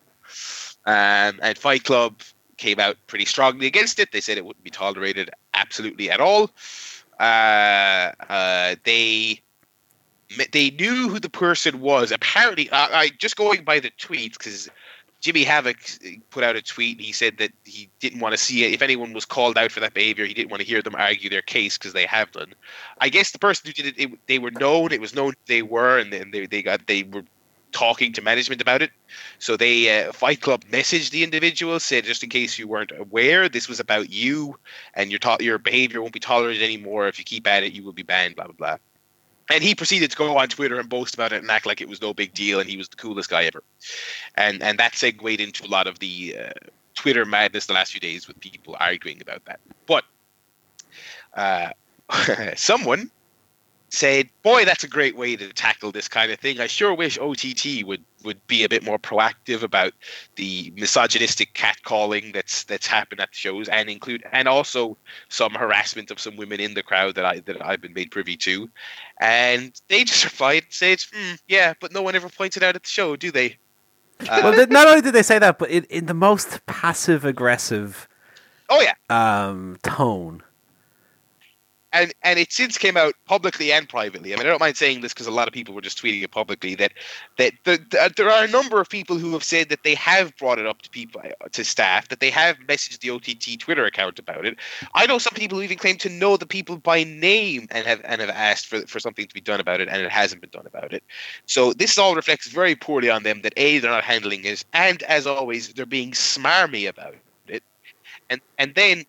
[0.86, 2.20] Um, and Fight Club
[2.56, 4.12] came out pretty strongly against it.
[4.12, 6.50] They said it wouldn't be tolerated absolutely at all.
[7.18, 9.40] Uh, uh, they
[10.52, 12.10] they knew who the person was.
[12.10, 14.68] Apparently, I, just going by the tweets because
[15.20, 15.78] Jimmy Havoc
[16.30, 17.00] put out a tweet.
[17.00, 18.74] He said that he didn't want to see it.
[18.74, 21.30] If anyone was called out for that behavior, he didn't want to hear them argue
[21.30, 22.54] their case because they have done.
[23.00, 24.92] I guess the person who did it, it they were known.
[24.92, 27.24] It was known they were, and then they, they got they were
[27.74, 28.90] talking to management about it.
[29.38, 33.48] So they uh, Fight Club messaged the individual, said just in case you weren't aware,
[33.48, 34.56] this was about you,
[34.94, 37.08] and your to- your behavior won't be tolerated anymore.
[37.08, 38.36] If you keep at it, you will be banned.
[38.36, 38.76] Blah blah blah.
[39.50, 41.88] And he proceeded to go on Twitter and boast about it and act like it
[41.88, 43.62] was no big deal and he was the coolest guy ever.
[44.36, 48.00] And and that segued into a lot of the uh, Twitter madness the last few
[48.00, 49.60] days with people arguing about that.
[49.86, 50.04] But
[51.34, 51.70] uh,
[52.56, 53.10] someone
[53.94, 56.60] said, "Boy, that's a great way to tackle this kind of thing.
[56.60, 59.92] I sure wish OTT would would be a bit more proactive about
[60.36, 64.96] the misogynistic catcalling that's that's happened at the shows, and include and also
[65.28, 68.36] some harassment of some women in the crowd that I that I've been made privy
[68.38, 68.68] to."
[69.20, 72.88] And they just replied, said, hmm, "Yeah, but no one ever pointed out at the
[72.88, 73.58] show, do they?"
[74.20, 78.08] Uh, well, not only did they say that, but in, in the most passive aggressive
[78.68, 80.42] oh yeah, um, tone.
[81.94, 84.34] And and it since came out publicly and privately.
[84.34, 86.22] I mean, I don't mind saying this because a lot of people were just tweeting
[86.22, 86.92] it publicly that
[87.38, 89.94] that the, the, uh, there are a number of people who have said that they
[89.94, 93.60] have brought it up to people uh, to staff that they have messaged the OTT
[93.60, 94.58] Twitter account about it.
[94.94, 98.00] I know some people who even claim to know the people by name and have
[98.04, 100.50] and have asked for for something to be done about it, and it hasn't been
[100.50, 101.04] done about it.
[101.46, 105.02] So this all reflects very poorly on them that a they're not handling it, and
[105.04, 107.14] as always they're being smarmy about
[107.46, 107.62] it,
[108.28, 109.04] and and then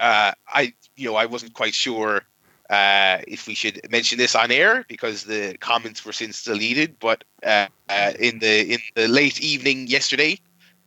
[0.00, 2.22] uh, I you know I wasn't quite sure
[2.70, 6.96] uh, if we should mention this on air because the comments were since deleted.
[6.98, 10.38] But uh, uh, in the in the late evening yesterday,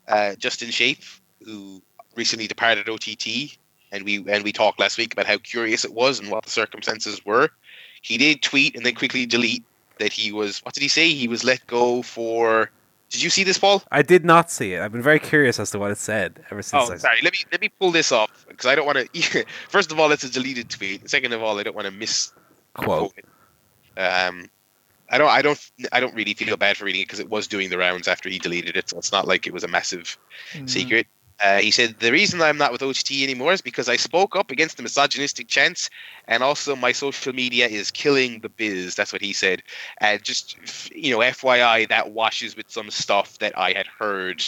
[0.07, 1.03] uh, Justin Shape,
[1.45, 1.81] who
[2.15, 3.57] recently departed OTT,
[3.91, 6.49] and we and we talked last week about how curious it was and what the
[6.49, 7.49] circumstances were.
[8.01, 9.63] He did tweet and then quickly delete
[9.99, 10.59] that he was.
[10.59, 11.09] What did he say?
[11.13, 12.71] He was let go for.
[13.13, 13.83] Did you see this, Paul?
[13.91, 14.81] I did not see it.
[14.81, 16.89] I've been very curious as to what it said ever since.
[16.89, 17.19] Oh, I sorry.
[17.21, 19.45] Let me let me pull this off because I don't want to.
[19.69, 21.07] First of all, it's a deleted tweet.
[21.07, 22.33] Second of all, I don't want to miss
[22.73, 23.13] quote.
[23.97, 24.49] Um,
[25.11, 27.45] I don't, I don't, I don't really feel bad for reading it because it was
[27.47, 30.17] doing the rounds after he deleted it, so it's not like it was a massive
[30.55, 30.67] Mm.
[30.67, 31.05] secret.
[31.41, 34.51] Uh, he said the reason I'm not with OTT anymore is because I spoke up
[34.51, 35.89] against the misogynistic chants,
[36.27, 38.95] and also my social media is killing the biz.
[38.95, 39.63] That's what he said.
[39.99, 40.57] And just
[40.95, 44.43] you know, FYI, that washes with some stuff that I had heard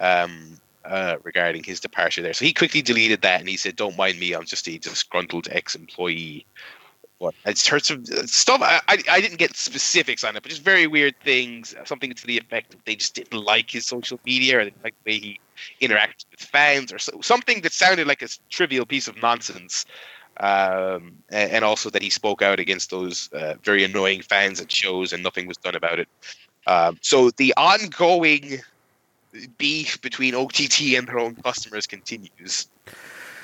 [0.00, 2.32] um, uh, regarding his departure there.
[2.32, 4.32] So he quickly deleted that, and he said, "Don't mind me.
[4.32, 5.48] I'm just a disgruntled
[7.20, 8.60] ex-employee." But it's heard some stuff.
[8.62, 11.74] I, I I didn't get specifics on it, but just very weird things.
[11.84, 15.12] Something to the effect of they just didn't like his social media or like the
[15.12, 15.40] way he
[15.80, 19.86] interacted with fans, or so, something that sounded like a trivial piece of nonsense.
[20.40, 24.72] Um, a- and also that he spoke out against those uh, very annoying fans at
[24.72, 26.08] shows, and nothing was done about it.
[26.66, 28.58] Um, so the ongoing
[29.58, 32.66] beef between OTT and their own customers continues.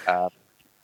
[0.07, 0.31] Uh,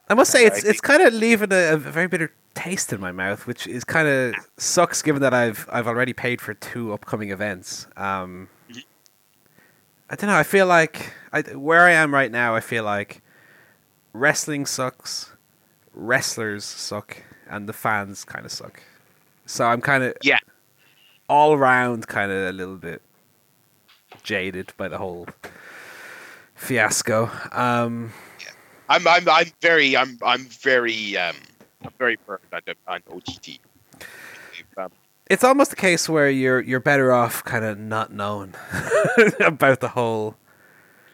[0.08, 3.12] I must say it's it's kind of leaving a, a very bitter taste in my
[3.12, 7.30] mouth, which is kind of sucks given that I've I've already paid for two upcoming
[7.30, 7.86] events.
[7.96, 8.48] Um.
[10.08, 10.36] I don't know.
[10.36, 12.54] I feel like I, where I am right now.
[12.54, 13.22] I feel like
[14.12, 15.32] wrestling sucks,
[15.92, 17.16] wrestlers suck,
[17.50, 18.80] and the fans kind of suck.
[19.46, 20.38] So I'm kind of Yeah.
[21.28, 23.02] all around kind of a little bit
[24.22, 25.26] jaded by the whole
[26.54, 27.28] fiasco.
[27.50, 28.12] Um,
[28.88, 31.36] I'm I'm I'm very I'm I'm very um
[31.82, 33.58] I'm very burned on on OTT.
[34.76, 34.90] Um,
[35.28, 38.54] it's almost a case where you're you're better off kind of not knowing
[39.40, 40.36] about the whole.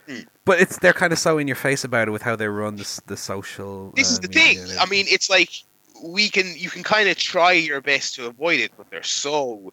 [0.06, 0.20] Hmm.
[0.44, 2.76] But it's they're kind of so in your face about it with how they run
[2.76, 3.92] the the social.
[3.94, 4.58] this uh, is the thing.
[4.80, 5.50] I mean, it's like
[6.02, 9.72] we can you can kind of try your best to avoid it, but they're so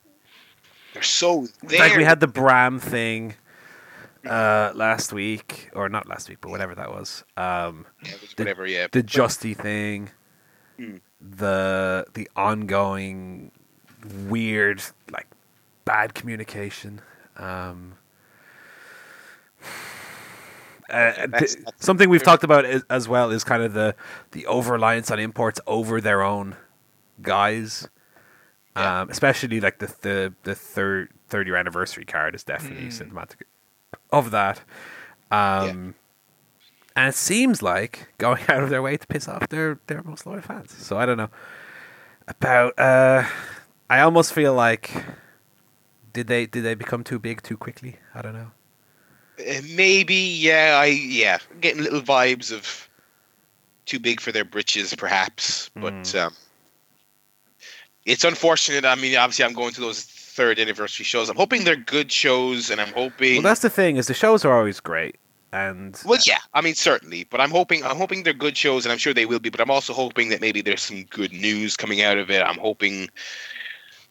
[0.94, 1.80] they're so there.
[1.80, 3.36] like we had the Bram thing
[4.26, 7.24] uh, last week, or not last week, but whatever that was.
[7.38, 8.88] Um, Yeah, was whatever, yeah.
[8.92, 10.10] the Justy thing,
[10.78, 10.98] Hmm.
[11.22, 13.52] the the ongoing
[14.28, 14.82] weird
[15.12, 15.28] like
[15.86, 17.02] bad communication.
[17.38, 17.94] Um,
[19.64, 19.66] uh,
[20.90, 23.96] that's- th- that's- something we've talked about is, as well is kind of the
[24.32, 26.56] the over reliance on imports over their own
[27.22, 27.88] guys.
[28.76, 29.02] Yeah.
[29.02, 32.94] Um, especially like the the the third third year anniversary card is definitely Mm.
[32.94, 33.46] symptomatic
[34.12, 34.62] of that.
[35.32, 35.96] Um,
[36.96, 40.26] and it seems like going out of their way to piss off their their most
[40.26, 40.72] loyal fans.
[40.72, 41.30] So I don't know
[42.28, 42.78] about.
[42.78, 43.24] Uh,
[43.90, 44.92] I almost feel like
[46.14, 47.98] did they did they become too big too quickly?
[48.14, 48.52] I don't know.
[49.40, 52.90] Uh, maybe, yeah, I yeah, getting little vibes of
[53.86, 55.70] too big for their britches, perhaps.
[55.76, 56.26] But Mm.
[56.26, 56.34] um,
[58.06, 58.86] it's unfortunate.
[58.86, 60.04] I mean, obviously, I'm going to those
[60.40, 61.28] third anniversary shows.
[61.30, 63.34] I'm hoping they're good shows, and I'm hoping.
[63.36, 65.18] Well, that's the thing is the shows are always great,
[65.52, 68.94] and Well, yeah, I mean certainly, but I'm hoping I'm hoping they're good shows, and
[68.94, 69.50] I'm sure they will be.
[69.50, 72.42] But I'm also hoping that maybe there's some good news coming out of it.
[72.42, 73.10] I'm hoping,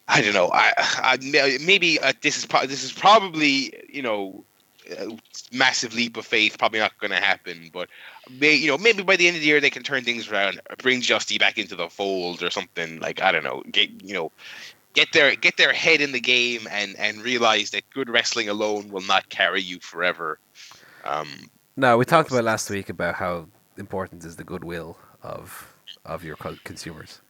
[0.07, 1.19] I don't know, I, I
[1.65, 4.45] maybe uh, this is pro- this is probably you know,
[4.99, 5.19] a
[5.51, 7.71] massive leap of faith, probably not going to happen.
[7.73, 7.89] But
[8.39, 10.61] may, you know, maybe by the end of the year they can turn things around,
[10.83, 13.01] bring Justy back into the fold or something.
[13.01, 14.31] Like I don't know, get you know.
[14.95, 18.91] Get their get their head in the game and, and realize that good wrestling alone
[18.91, 20.39] will not carry you forever.
[21.05, 21.29] Um,
[21.77, 23.47] no, we talked about last week about how
[23.77, 25.75] important is the goodwill of
[26.05, 27.21] of your consumers.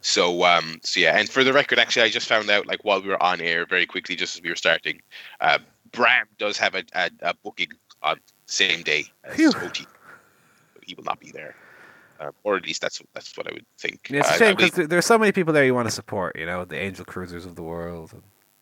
[0.00, 3.02] So um, so yeah, and for the record, actually, I just found out like while
[3.02, 5.02] we were on air, very quickly, just as we were starting,
[5.40, 5.58] uh,
[5.92, 7.70] Bram does have a, a, a booking
[8.02, 9.52] on the same day as Phew.
[9.62, 9.86] OT.
[10.82, 11.56] He will not be there,
[12.20, 14.08] uh, or at least that's that's what I would think.
[14.10, 15.94] Yeah, it's a shame I mean, because there's so many people there you want to
[15.94, 16.36] support.
[16.38, 18.12] You know, the Angel Cruisers of the world.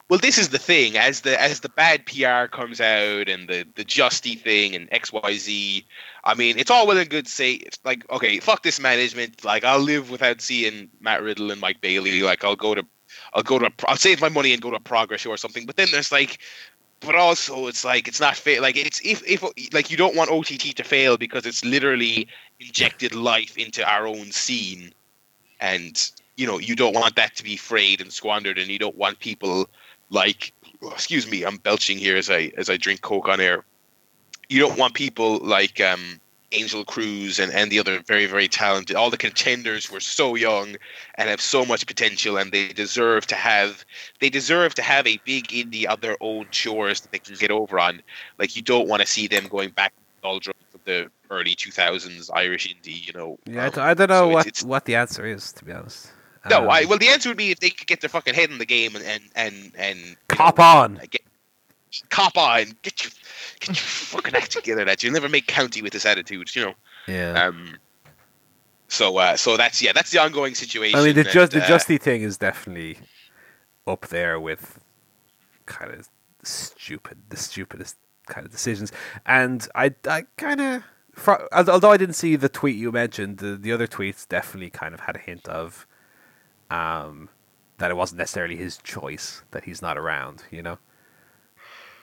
[0.08, 3.66] well, this is the thing as the as the bad PR comes out and the
[3.74, 5.86] the Justy thing and X Y Z.
[6.24, 9.44] I mean, it's all well and good to say it's like okay, fuck this management.
[9.44, 12.22] Like I'll live without seeing Matt Riddle and Mike Bailey.
[12.22, 12.84] Like I'll go to
[13.32, 15.66] I'll go to I'll save my money and go to a progress show or something.
[15.66, 16.38] But then there's like
[17.04, 20.30] but also it's like it's not fair like it's if if like you don't want
[20.30, 22.28] OTT to fail because it's literally
[22.60, 24.92] injected life into our own scene.
[25.60, 28.96] And you know you don't want that to be frayed and squandered and you don't
[28.96, 29.68] want people
[30.10, 30.52] like
[30.82, 33.64] oh, excuse me I'm belching here as I as I drink coke on air.
[34.48, 36.20] You don't want people like um
[36.54, 40.76] Angel Cruz and, and the other very, very talented, all the contenders were so young
[41.16, 43.84] and have so much potential and they deserve to have
[44.20, 47.50] they deserve to have a big indie of their own shores that they can get
[47.50, 48.00] over on.
[48.38, 51.54] Like you don't want to see them going back to the doldrums of the early
[51.54, 53.38] two thousands Irish indie, you know.
[53.46, 55.72] Yeah, I Um, I don't know so what it's- what the answer is to be
[55.72, 56.12] honest.
[56.48, 58.50] no, Um, I well the answer would be if they could get their fucking head
[58.50, 61.00] in the game and and and, and cop know, on.
[61.10, 61.22] get,
[62.10, 63.12] cop on, get your
[63.60, 64.84] get your fucking act together.
[64.84, 66.74] That you'll never make county with this attitude, you know.
[67.06, 67.44] Yeah.
[67.44, 67.76] Um,
[68.88, 70.98] so, uh, so that's yeah, that's the ongoing situation.
[70.98, 72.98] I mean, the and, just the uh, Justy thing is definitely
[73.86, 74.78] up there with
[75.66, 76.08] kind of
[76.42, 77.96] stupid, the stupidest
[78.26, 78.92] kind of decisions.
[79.26, 80.82] And I, I kind of,
[81.52, 85.00] although I didn't see the tweet you mentioned, the, the other tweets definitely kind of
[85.00, 85.86] had a hint of,
[86.70, 87.28] um,
[87.78, 90.44] that it wasn't necessarily his choice that he's not around.
[90.50, 90.78] You know.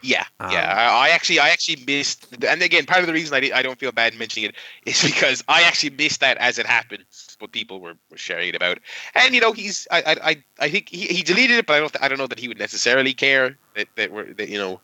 [0.01, 0.73] Yeah, Um, yeah.
[0.75, 3.79] I, I actually, I actually missed, and again, part of the reason I, I don't
[3.79, 4.55] feel bad mentioning it
[4.85, 7.05] is because I actually missed that as it happened.
[7.39, 8.79] What people were, were sharing it about,
[9.15, 12.03] and you know, he's, I, I, I- think he, he deleted it, but I don't,
[12.03, 14.81] I don't know that he would necessarily care that, that we're, that you know,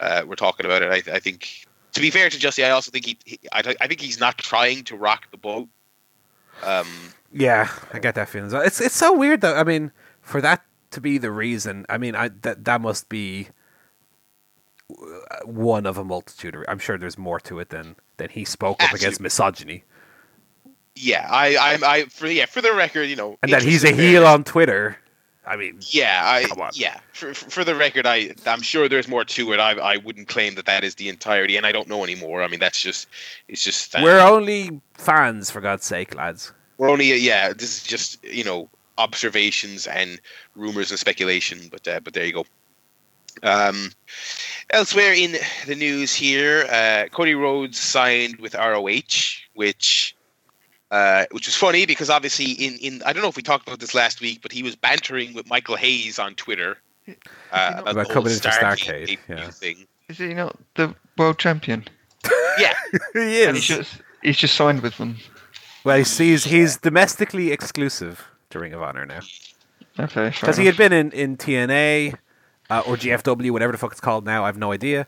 [0.00, 0.90] uh, we're talking about it.
[1.08, 3.86] I, I think, to be fair to Justy, I also think he, he I, I
[3.88, 5.68] think he's not trying to rock the boat.
[6.62, 8.50] Um, Yeah, I get that feeling.
[8.64, 9.54] It's it's so weird though.
[9.54, 13.48] I mean, for that to be the reason, I mean, I that that must be
[15.44, 16.56] one of a multitude.
[16.68, 19.84] I'm sure there's more to it than than he spoke up against misogyny,
[20.94, 23.92] yeah, I, I, I, for yeah, for the record, you know, and that he's a
[23.92, 24.98] heel on Twitter.
[25.44, 26.70] I mean, Yeah, I Come on.
[26.74, 27.00] yeah.
[27.12, 29.58] For, for the record, I I'm sure there's more to it.
[29.58, 32.42] I I wouldn't claim that that is the entirety, and I don't know anymore.
[32.42, 33.08] I mean, that's just
[33.48, 36.52] it's just uh, we're only fans for God's sake, lads.
[36.78, 37.52] we're only yeah.
[37.52, 40.20] This is just you know observations and
[40.54, 41.68] rumors and speculation.
[41.72, 42.44] But uh, but there you go.
[43.42, 43.90] Um,
[44.70, 45.36] elsewhere in
[45.66, 50.16] the news here, uh, Cody Rhodes signed with ROH, which.
[50.90, 53.80] Uh, which was funny because obviously in, in I don't know if we talked about
[53.80, 56.76] this last week, but he was bantering with Michael Hayes on Twitter
[57.08, 57.14] uh,
[57.52, 59.50] about, About the coming into Starcade Starcade, yeah.
[59.50, 59.86] thing.
[60.08, 61.84] Is he not the world champion?
[62.58, 62.74] Yeah,
[63.14, 65.16] he And he's just he's just signed with them.
[65.84, 69.20] Well, he's he's, he's domestically exclusive to Ring of Honor now
[69.98, 72.14] Okay, because he had been in in TNA
[72.72, 74.44] uh, or GFW, whatever the fuck it's called now.
[74.44, 75.06] I have no idea.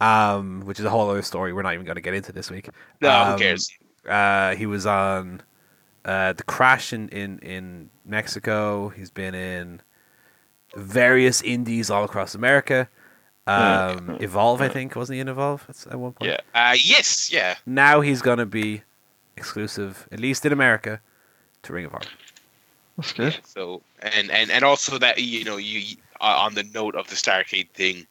[0.00, 1.52] Um, which is a whole other story.
[1.52, 2.70] We're not even going to get into this week.
[3.02, 3.70] no, Um, who cares?
[4.08, 5.42] Uh, he was on
[6.06, 8.88] uh, the Crash in, in in Mexico.
[8.88, 9.82] He's been in
[10.74, 12.88] various indies all across America.
[13.46, 13.96] Yeah.
[13.98, 16.30] Um, Evolve, I think, wasn't he in Evolve at at one point?
[16.30, 16.40] Yeah.
[16.54, 17.30] Uh, yes.
[17.30, 17.56] Yeah.
[17.66, 18.82] Now he's gonna be
[19.36, 21.00] exclusive, at least in America,
[21.64, 22.06] to Ring of Honor.
[22.96, 23.38] That's good.
[23.44, 27.14] So and and and also that you know you uh, on the note of the
[27.14, 28.06] Starcade thing,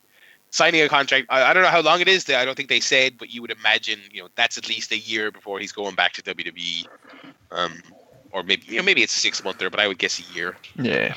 [0.49, 1.27] signing a contract.
[1.29, 2.29] I, I don't know how long it is.
[2.29, 4.97] I don't think they said, but you would imagine you know that's at least a
[4.97, 6.87] year before he's going back to WWE.
[7.51, 7.81] Um,
[8.31, 10.57] or maybe you know maybe it's a six monther, but I would guess a year.
[10.75, 11.15] Yeah.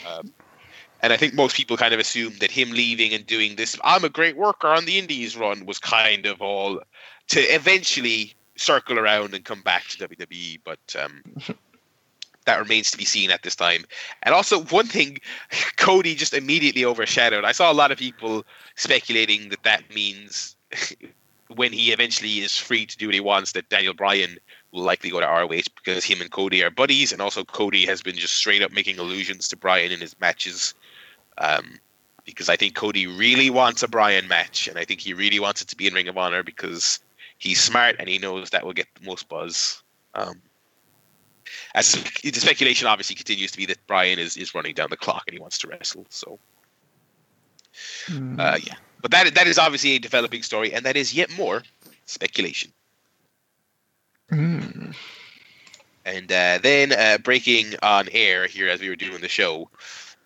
[1.05, 4.05] And I think most people kind of assume that him leaving and doing this "I'm
[4.05, 6.81] a great worker on the Indies" run was kind of all
[7.28, 10.60] to eventually circle around and come back to WWE.
[10.64, 11.23] But um,
[12.44, 13.85] that remains to be seen at this time.
[14.23, 15.19] And also, one thing
[15.77, 17.44] Cody just immediately overshadowed.
[17.44, 18.44] I saw a lot of people
[18.77, 20.56] speculating that that means
[21.55, 24.39] when he eventually is free to do what he wants, that Daniel Bryan
[24.73, 28.02] will likely go to ROH because him and Cody are buddies, and also Cody has
[28.02, 30.74] been just straight up making allusions to Bryan in his matches.
[31.39, 31.78] Um,
[32.24, 35.60] because I think Cody really wants a Bryan match, and I think he really wants
[35.60, 37.01] it to be in Ring of Honor because
[37.39, 39.82] he's smart and he knows that will get the most buzz.
[40.14, 40.40] Um,
[41.74, 41.93] as
[42.23, 45.35] the speculation obviously continues to be that Brian is, is running down the clock and
[45.35, 46.07] he wants to wrestle.
[46.11, 46.39] So,
[48.07, 48.39] Hmm.
[48.39, 51.62] uh, yeah, but that that is obviously a developing story, and that is yet more
[52.07, 52.73] speculation.
[54.28, 54.93] Hmm.
[56.05, 59.70] And uh, then uh, breaking on air here as we were doing the show,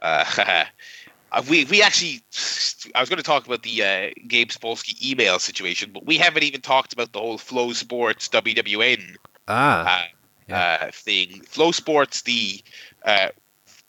[0.00, 0.64] uh,
[1.50, 2.22] we we actually
[2.94, 6.44] I was going to talk about the uh, Gabe Sapolsky email situation, but we haven't
[6.44, 9.16] even talked about the whole FloSports WWN
[9.48, 10.06] Ah, uh,
[10.48, 10.78] Yeah.
[10.82, 11.42] uh, thing.
[11.42, 12.62] FloSports, the
[13.04, 13.28] uh,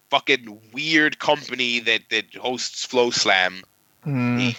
[0.10, 3.64] fucking weird company that that hosts FloSlam,
[4.04, 4.50] Hmm.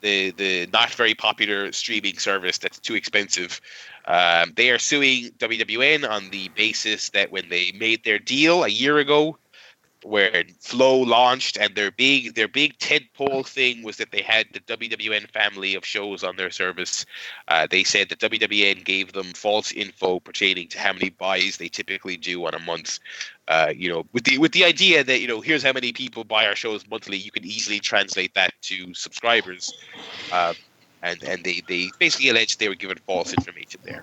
[0.00, 3.60] the the not very popular streaming service that's too expensive.
[4.06, 8.68] Um, they are suing WWN on the basis that when they made their deal a
[8.68, 9.36] year ago,
[10.06, 14.60] where Flo launched, and their big their big tentpole thing was that they had the
[14.60, 17.04] WWN family of shows on their service.
[17.48, 21.68] Uh, they said that WWN gave them false info pertaining to how many buys they
[21.68, 23.00] typically do on a month.
[23.48, 26.24] Uh, you know, with the with the idea that you know here's how many people
[26.24, 29.74] buy our shows monthly, you can easily translate that to subscribers.
[30.32, 30.54] Uh,
[31.02, 34.02] and and they they basically alleged they were given false information there.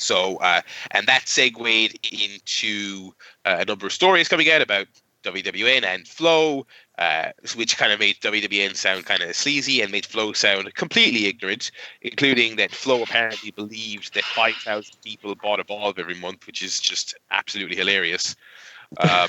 [0.00, 0.62] So uh,
[0.92, 3.14] and that segued into
[3.44, 4.86] uh, a number of stories coming out about
[5.22, 6.66] WWN and Flo,
[6.98, 11.26] uh, which kind of made WWN sound kind of sleazy and made Flo sound completely
[11.26, 11.70] ignorant,
[12.02, 16.80] including that Flo apparently believed that 5,000 people bought a Evolve every month, which is
[16.80, 18.34] just absolutely hilarious.
[18.98, 19.28] Um,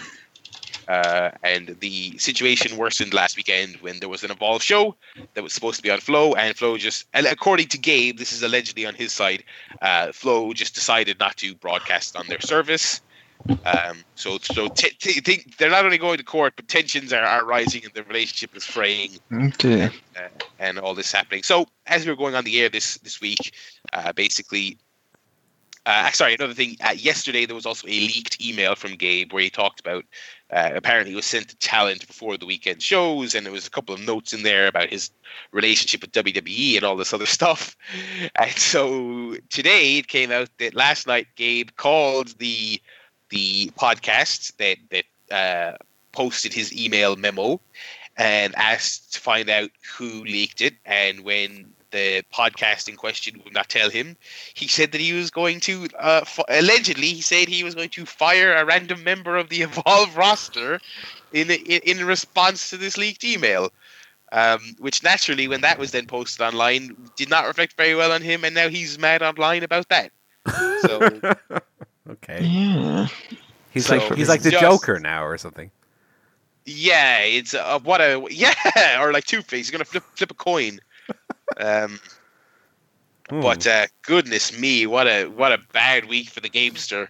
[0.92, 4.94] uh, and the situation worsened last weekend when there was an Evolve show
[5.34, 8.44] that was supposed to be on Flo, and Flo just, according to Gabe, this is
[8.44, 9.42] allegedly on his side,
[9.82, 13.00] uh, Flo just decided not to broadcast on their service.
[13.64, 17.24] Um, so, so t- t- think they're not only going to court, but tensions are,
[17.24, 19.90] are rising, and the relationship is fraying, Okay.
[20.18, 20.28] uh,
[20.60, 21.44] and all this happening.
[21.44, 23.54] So, as we were going on the air this this week,
[23.94, 24.78] uh, basically,
[25.86, 26.76] uh, sorry, another thing.
[26.84, 30.06] Uh, yesterday, there was also a leaked email from Gabe where he talked about
[30.52, 33.96] uh, apparently was sent to talent before the weekend shows, and there was a couple
[33.96, 35.10] of notes in there about his
[35.52, 37.76] relationship with WWE and all this other stuff.
[38.36, 42.82] And so today it came out that last night Gabe called the
[43.30, 45.78] the podcast that that uh,
[46.12, 47.60] posted his email memo
[48.18, 50.76] and asked to find out who leaked it.
[50.86, 54.16] And when the podcast in question would not tell him,
[54.54, 57.90] he said that he was going to uh, f- allegedly he said he was going
[57.90, 60.80] to fire a random member of the Evolve roster
[61.34, 63.72] in in, in response to this leaked email.
[64.34, 68.22] Um, which naturally, when that was then posted online, did not reflect very well on
[68.22, 70.12] him, and now he's mad online about that.
[70.82, 71.12] So
[72.10, 72.42] okay.
[72.44, 73.08] Yeah.
[73.72, 75.70] He's So like he's like the just- Joker now or something.
[76.66, 78.54] yeah, it's uh, what a yeah,
[79.02, 79.68] or like Two Face.
[79.68, 80.80] He's gonna flip flip a coin.
[81.58, 82.00] Um,
[83.32, 83.40] Hmm.
[83.42, 87.10] But uh, goodness me, what a what a bad week for the gamester.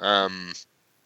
[0.00, 0.54] Um,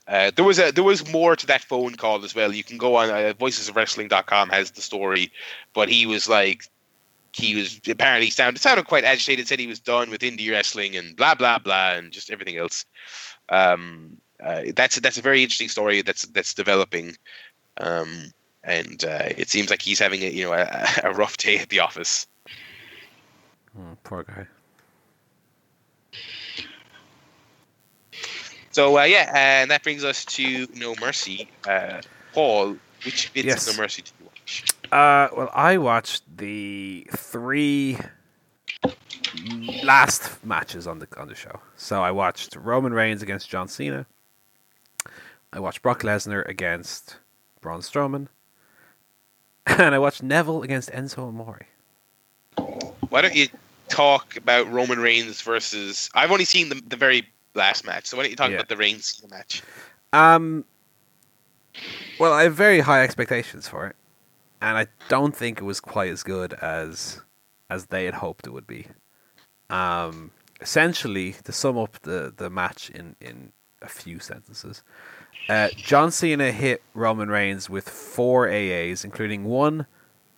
[0.07, 2.55] uh, there was a there was more to that phone call as well.
[2.55, 5.33] You can go on uh, voicesofwrestling.com has the story,
[5.75, 6.65] but he was like
[7.33, 9.49] he was apparently sounded sounded quite agitated.
[9.49, 12.85] Said he was done with indie wrestling and blah blah blah and just everything else.
[13.49, 17.17] Um, uh, that's that's a very interesting story that's that's developing,
[17.79, 18.33] um,
[18.63, 21.69] and uh, it seems like he's having a you know a, a rough day at
[21.69, 22.29] the office.
[23.77, 24.47] Hmm, poor guy.
[28.73, 31.49] So uh, yeah, and that brings us to No Mercy.
[31.69, 32.01] Uh,
[32.33, 33.69] Paul, which bits Yes.
[33.69, 34.65] of No Mercy did you watch?
[34.93, 37.99] Uh, well, I watched the three
[39.83, 41.61] last matches on the on the show.
[41.77, 44.07] So I watched Roman Reigns against John Cena.
[45.53, 47.17] I watched Brock Lesnar against
[47.61, 48.29] Braun Strowman,
[49.67, 51.63] and I watched Neville against Enzo Amore.
[53.11, 53.49] Why don't you
[53.89, 56.09] talk about Roman Reigns versus?
[56.15, 58.57] I've only seen the, the very last match, so why don't you talk Yeah.
[58.57, 59.63] about the Reigns match?
[60.13, 60.65] Um,
[62.19, 63.97] well, I have very high expectations for it,
[64.61, 67.21] and I don't think it was quite as good as
[67.69, 68.87] as they had hoped it would be.
[69.69, 74.83] Um, essentially, to sum up the the match in in a few sentences,
[75.49, 79.87] uh, John Cena hit Roman Reigns with four AAs, including one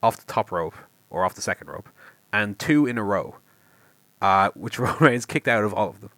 [0.02, 0.74] off the top rope
[1.10, 1.88] or off the second rope,
[2.32, 3.36] and two in a row,
[4.20, 6.10] uh, which Roman Reigns kicked out of all of them.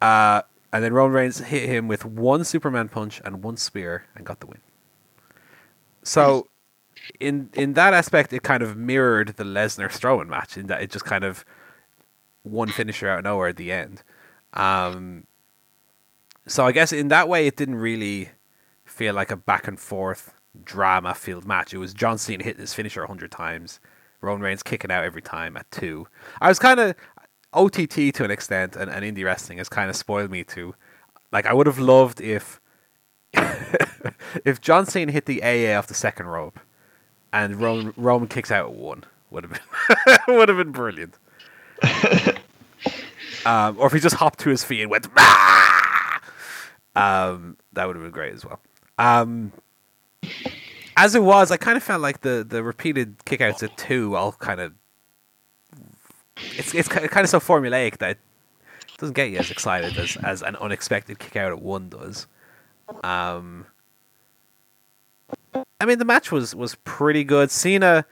[0.00, 4.24] Uh, and then Roman Reigns hit him with one Superman punch and one spear and
[4.24, 4.60] got the win.
[6.02, 6.48] So,
[7.18, 10.90] in in that aspect, it kind of mirrored the Lesnar Strowman match in that it
[10.90, 11.44] just kind of
[12.42, 14.02] one finisher out of nowhere at the end.
[14.54, 15.26] Um,
[16.46, 18.30] so I guess in that way, it didn't really
[18.84, 21.72] feel like a back and forth drama filled match.
[21.72, 23.78] It was John Cena hitting his finisher hundred times,
[24.20, 26.06] Roman Reigns kicking out every time at two.
[26.40, 26.94] I was kind of
[27.52, 30.74] OTT to an extent, and, and indie wrestling has kind of spoiled me too.
[31.32, 32.60] Like I would have loved if
[34.44, 36.58] if John Cena hit the AA off the second rope,
[37.32, 41.14] and Roman, Roman kicks out at one, would have been would have been brilliant.
[43.46, 45.06] um, or if he just hopped to his feet and went,
[46.94, 48.60] um, that would have been great as well.
[48.98, 49.52] Um,
[51.00, 54.32] as it was, I kind of felt like the, the repeated kickouts at two all
[54.32, 54.74] kind of
[56.36, 58.18] it's it's kind of so formulaic that it
[58.98, 62.26] doesn't get you as excited as, as an unexpected kickout at one does.
[63.02, 63.66] Um,
[65.80, 67.50] I mean, the match was was pretty good.
[67.50, 68.04] Cena,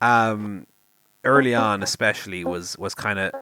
[0.00, 0.66] um,
[1.22, 3.32] early on especially was was kind of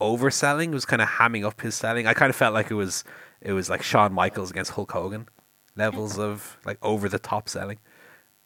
[0.00, 2.06] overselling, was kind of hamming up his selling.
[2.06, 3.02] I kind of felt like it was
[3.40, 5.28] it was like Shawn Michaels against Hulk Hogan
[5.76, 7.78] levels of like over the top selling.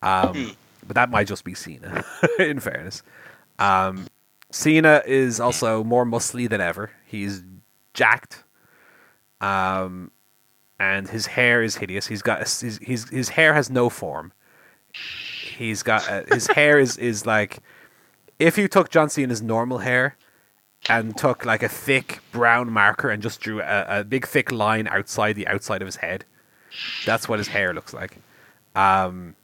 [0.03, 0.57] Um,
[0.87, 2.05] but that might just be Cena,
[2.39, 3.03] in fairness.
[3.59, 4.07] Um,
[4.51, 6.91] Cena is also more muscly than ever.
[7.07, 7.43] He's
[7.95, 8.45] jacked.
[9.41, 10.11] Um,
[10.79, 12.07] and his hair is hideous.
[12.07, 14.33] He's got his his, his hair has no form.
[15.57, 17.59] He's got uh, his hair is is like
[18.39, 20.17] if you took John Cena's normal hair
[20.89, 24.87] and took like a thick brown marker and just drew a, a big thick line
[24.89, 26.25] outside the outside of his head.
[27.05, 28.19] That's what his hair looks like.
[28.77, 29.35] Um,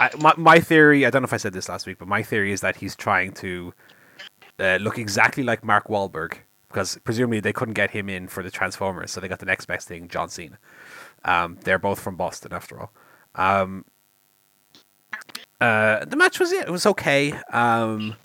[0.00, 2.22] I, my, my theory, I don't know if I said this last week, but my
[2.22, 3.72] theory is that he's trying to
[4.58, 6.38] uh, look exactly like Mark Wahlberg
[6.68, 9.66] because presumably they couldn't get him in for the Transformers, so they got the next
[9.66, 10.58] best thing, John Cena.
[11.24, 12.92] Um, they're both from Boston, after all.
[13.34, 13.84] Um,
[15.60, 17.32] uh, the match was yeah, it was okay.
[17.52, 18.16] Um,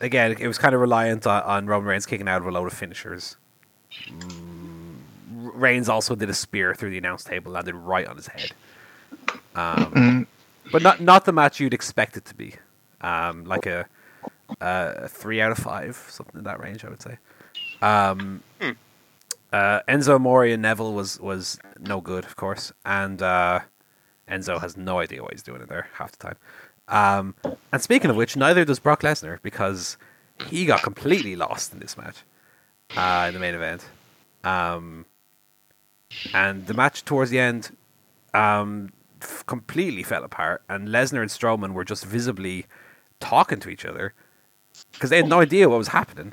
[0.00, 2.66] again, it was kind of reliant on, on Roman Reigns kicking out of a load
[2.66, 3.36] of finishers.
[4.08, 4.96] Mm,
[5.32, 8.52] Reigns also did a spear through the announce table, landed right on his head.
[9.54, 10.26] Um, Mm,
[10.70, 12.54] but not not the match you'd expect it to be.
[13.00, 13.86] Um, like a,
[14.60, 17.18] a three out of five, something in that range, I would say.
[17.82, 18.70] Um, Hmm.
[19.52, 23.60] uh, Enzo Amore and Neville was was no good, of course, and uh,
[24.28, 26.36] Enzo has no idea what he's doing in there half the time.
[26.88, 27.34] Um,
[27.72, 29.96] and speaking of which, neither does Brock Lesnar because
[30.42, 32.22] he got completely lost in this match
[32.96, 33.86] uh, in the main event.
[34.44, 35.06] Um,
[36.32, 37.76] and the match towards the end
[38.34, 38.92] um,
[39.26, 42.66] f- completely fell apart, and Lesnar and Strowman were just visibly
[43.20, 44.14] talking to each other
[44.92, 46.32] because they had no idea what was happening.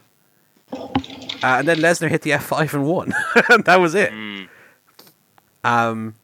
[0.71, 3.13] Uh, and then Lesnar hit the F5 and won.
[3.49, 4.11] and that was it.
[4.11, 4.47] Mm.
[5.63, 6.15] Um,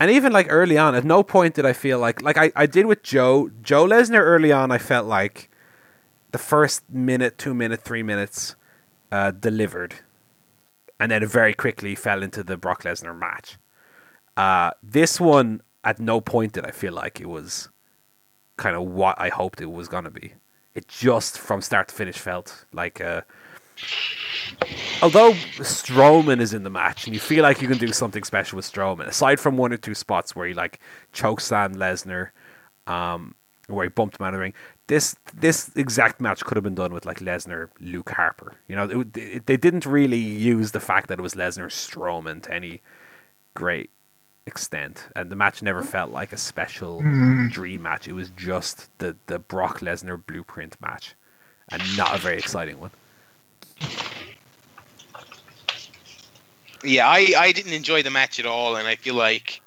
[0.00, 2.66] and even like early on, at no point did I feel like like I, I
[2.66, 4.70] did with Joe Joe Lesnar early on.
[4.70, 5.50] I felt like
[6.32, 8.56] the first minute, two minute, three minutes
[9.12, 9.94] uh, delivered,
[10.98, 13.56] and then it very quickly fell into the Brock Lesnar match.
[14.36, 17.68] Uh, this one, at no point did I feel like it was
[18.56, 20.34] kind of what I hoped it was gonna be.
[20.74, 23.24] It just from start to finish felt like a
[25.02, 28.56] although Strowman is in the match, and you feel like you can do something special
[28.56, 30.80] with Strowman, aside from one or two spots where he like
[31.12, 32.30] chokeslammed Lesnar,
[32.92, 33.34] um,
[33.66, 34.54] where he bumped him out of the ring.
[34.86, 38.54] This this exact match could have been done with like Lesnar, Luke Harper.
[38.68, 42.42] You know, it, it, they didn't really use the fact that it was Lesnar Strowman
[42.42, 42.82] to any
[43.54, 43.90] great
[44.46, 47.00] extent, and the match never felt like a special
[47.50, 48.08] dream match.
[48.08, 51.14] It was just the the Brock Lesnar blueprint match,
[51.70, 52.90] and not a very exciting one.
[56.82, 59.62] Yeah, I, I didn't enjoy the match at all, and I feel like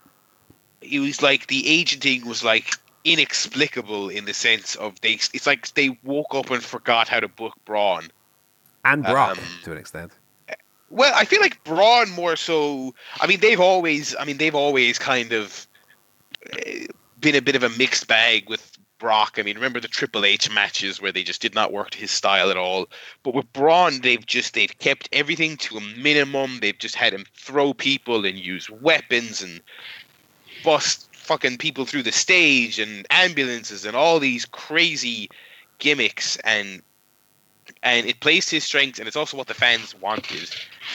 [0.82, 5.14] it was like the agent thing was like inexplicable in the sense of they.
[5.14, 8.10] It's like they woke up and forgot how to book Braun.
[8.86, 10.12] and Brock Um, to an extent.
[10.90, 12.94] Well, I feel like Braun more so.
[13.20, 14.16] I mean, they've always.
[14.20, 15.68] I mean, they've always kind of
[16.66, 16.88] eh,
[17.20, 19.36] been a bit of a mixed bag with Brock.
[19.38, 22.12] I mean, remember the Triple H matches where they just did not work to his
[22.12, 22.88] style at all.
[23.24, 26.60] But with Braun, they've just they've kept everything to a minimum.
[26.62, 29.62] They've just had him throw people and use weapons and
[30.64, 35.30] bust fucking people through the stage and ambulances and all these crazy
[35.78, 36.82] gimmicks and
[37.84, 40.50] and it plays to his strengths and it's also what the fans wanted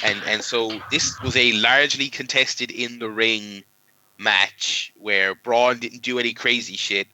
[0.05, 3.65] and and so this was a largely contested in the ring
[4.19, 7.09] match where Braun didn't do any crazy shit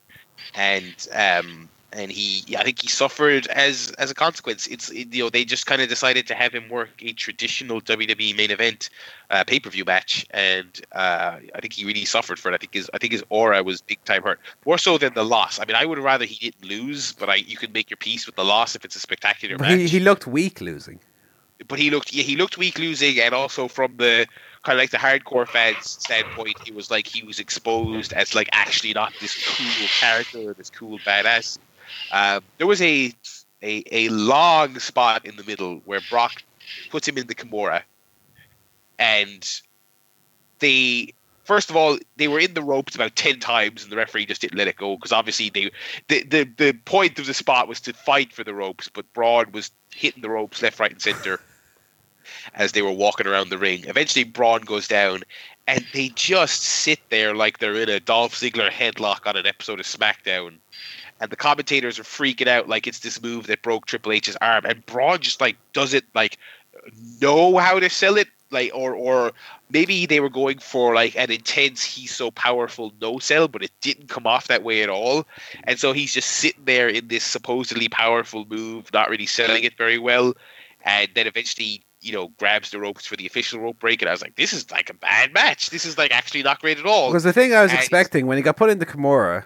[0.55, 4.67] and um and he, I think he suffered as as a consequence.
[4.67, 7.81] It's it, you know they just kind of decided to have him work a traditional
[7.81, 8.91] WWE main event
[9.31, 12.55] uh, pay per view match, and uh, I think he really suffered for it.
[12.55, 15.25] I think his I think his aura was big time hurt, more so than the
[15.25, 15.59] loss.
[15.59, 18.27] I mean, I would rather he didn't lose, but I you can make your peace
[18.27, 19.79] with the loss if it's a spectacular match.
[19.79, 21.01] he, he looked weak losing.
[21.67, 24.27] But he looked yeah, he looked weak losing, and also from the
[24.63, 28.49] kind of like the hardcore fans standpoint, he was like he was exposed as like
[28.53, 31.59] actually not this cool character, this cool badass.
[32.13, 33.13] Um, there was a,
[33.63, 36.43] a a long spot in the middle where Brock
[36.91, 37.83] puts him in the Kimura,
[38.99, 39.61] and
[40.61, 41.13] they
[41.45, 44.41] first of all they were in the ropes about ten times, and the referee just
[44.41, 45.71] didn't let it go because obviously they
[46.09, 49.51] the, the the point of the spot was to fight for the ropes, but Braun
[49.51, 51.41] was hitting the ropes left, right, and center
[52.55, 53.85] as they were walking around the ring.
[53.87, 55.23] Eventually, Braun goes down,
[55.67, 59.81] and they just sit there like they're in a Dolph Ziggler headlock on an episode
[59.81, 60.55] of SmackDown.
[61.21, 64.65] And the commentators are freaking out like it's this move that broke Triple H's arm,
[64.65, 66.39] and Braun just like doesn't like
[67.21, 69.33] know how to sell it, like or or
[69.71, 73.73] maybe they were going for like an intense he's so powerful no sell, but it
[73.81, 75.27] didn't come off that way at all.
[75.65, 79.77] And so he's just sitting there in this supposedly powerful move, not really selling it
[79.77, 80.35] very well,
[80.85, 84.13] and then eventually you know, grabs the ropes for the official rope break, and I
[84.13, 85.71] was like, "This is like a bad match.
[85.71, 88.27] This is like actually not great at all." Because the thing I was And- expecting
[88.27, 89.45] when he got put into Kimura,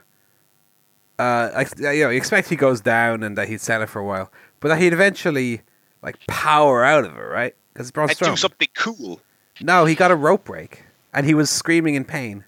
[1.18, 3.98] uh, I, you know, you expect he goes down and that he'd sell it for
[3.98, 4.30] a while,
[4.60, 5.62] but that he'd eventually
[6.02, 7.54] like power out of it, right?
[7.72, 9.20] Because Braun and do something cool.
[9.60, 12.44] No, he got a rope break, and he was screaming in pain,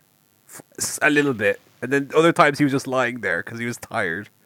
[1.02, 3.76] a little bit, and then other times he was just lying there because he was
[3.76, 4.28] tired.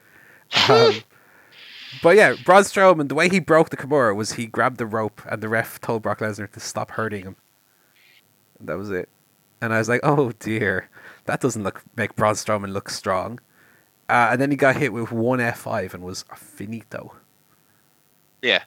[0.68, 0.94] Um,
[2.02, 5.22] but yeah, Braun Strowman, the way he broke the Kimura was he grabbed the rope,
[5.30, 7.36] and the ref told Brock Lesnar to stop hurting him.
[8.58, 9.08] And that was it.
[9.60, 10.88] And I was like, oh dear,
[11.24, 13.40] that doesn't look make Braun Strowman look strong.
[14.08, 17.14] Uh, and then he got hit with one F5 and was finito.
[18.40, 18.62] Yeah,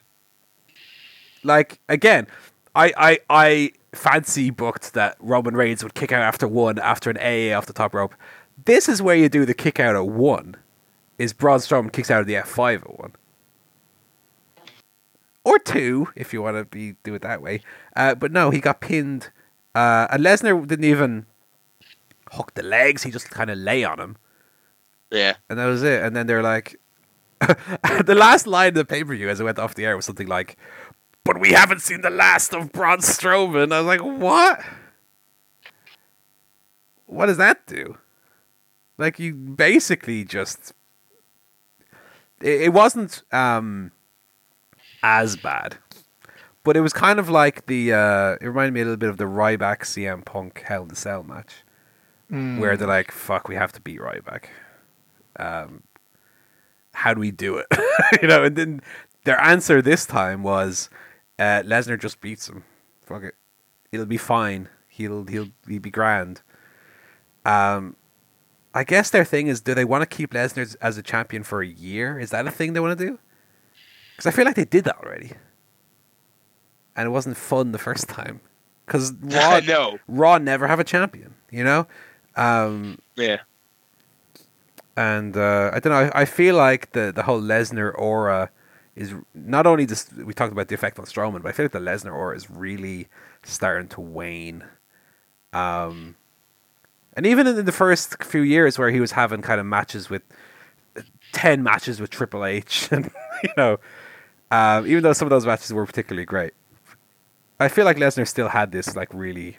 [1.44, 2.26] like again,
[2.74, 7.18] I I I fancy booked that Roman Reigns would kick out after one after an
[7.18, 8.14] AA off the top rope.
[8.64, 10.56] This is where you do the kick out at one.
[11.22, 13.12] Is Braun Strowman kicks out of the F five at one.
[15.44, 17.62] Or two, if you want to be do it that way.
[17.96, 19.30] Uh, but no, he got pinned.
[19.74, 21.26] Uh, and Lesnar didn't even
[22.32, 23.02] hook the legs.
[23.02, 24.16] He just kind of lay on him
[25.12, 25.34] yeah.
[25.48, 26.02] and that was it.
[26.02, 26.80] And then they're like,
[27.40, 30.06] the last line of the pay per view as it went off the air was
[30.06, 30.56] something like,
[31.24, 34.60] "But we haven't seen the last of Braun Strowman." I was like, "What?
[37.06, 37.98] What does that do?"
[38.96, 40.72] Like you basically just,
[42.42, 43.92] it, it wasn't um
[45.02, 45.76] as bad,
[46.64, 47.92] but it was kind of like the.
[47.92, 50.96] Uh, it reminded me a little bit of the Ryback CM Punk Hell in the
[50.96, 51.64] Cell match
[52.30, 52.58] Mm.
[52.60, 54.44] where they're like, "Fuck, we have to beat Ryback."
[55.38, 55.82] Um,
[56.94, 57.66] how do we do it?
[58.22, 58.80] you know, and then
[59.24, 60.88] their answer this time was,
[61.38, 62.64] uh, "Lesnar just beats him.
[63.04, 63.34] Fuck it,
[63.90, 64.68] it'll be fine.
[64.88, 66.40] He'll he'll he'll be grand."
[67.44, 67.96] Um,
[68.74, 71.60] I guess their thing is, do they want to keep Lesnar as- a champion for
[71.62, 72.18] a year?
[72.18, 73.18] Is that a thing they want to do?
[74.12, 75.32] Because I feel like they did that already,
[76.96, 78.40] and it wasn't fun the first time.
[78.86, 79.98] Because Raw, no.
[80.08, 81.86] Raw never have a champion, you know.
[82.36, 83.40] Um, Yeah.
[84.96, 86.10] and uh, I don't know.
[86.14, 88.50] I, I feel like the the whole Lesnar aura
[88.94, 91.72] is not only just we talked about the effect on Strowman, but I feel like
[91.72, 93.08] the Lesnar aura is really
[93.42, 94.64] starting to wane.
[95.52, 96.16] Um,
[97.14, 100.22] and even in the first few years where he was having kind of matches with
[101.32, 103.10] ten matches with Triple H, and
[103.42, 103.78] you know,
[104.50, 106.54] um, even though some of those matches were particularly great,
[107.60, 109.58] I feel like Lesnar still had this like really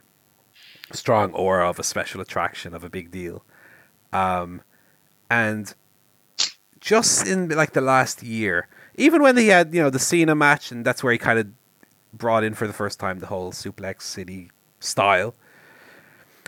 [0.91, 3.43] strong aura of a special attraction of a big deal.
[4.11, 4.61] Um,
[5.29, 5.73] and
[6.79, 10.71] just in like the last year, even when he had you know the Cena match,
[10.71, 11.47] and that's where he kind of
[12.13, 15.33] brought in for the first time the whole Suplex City style.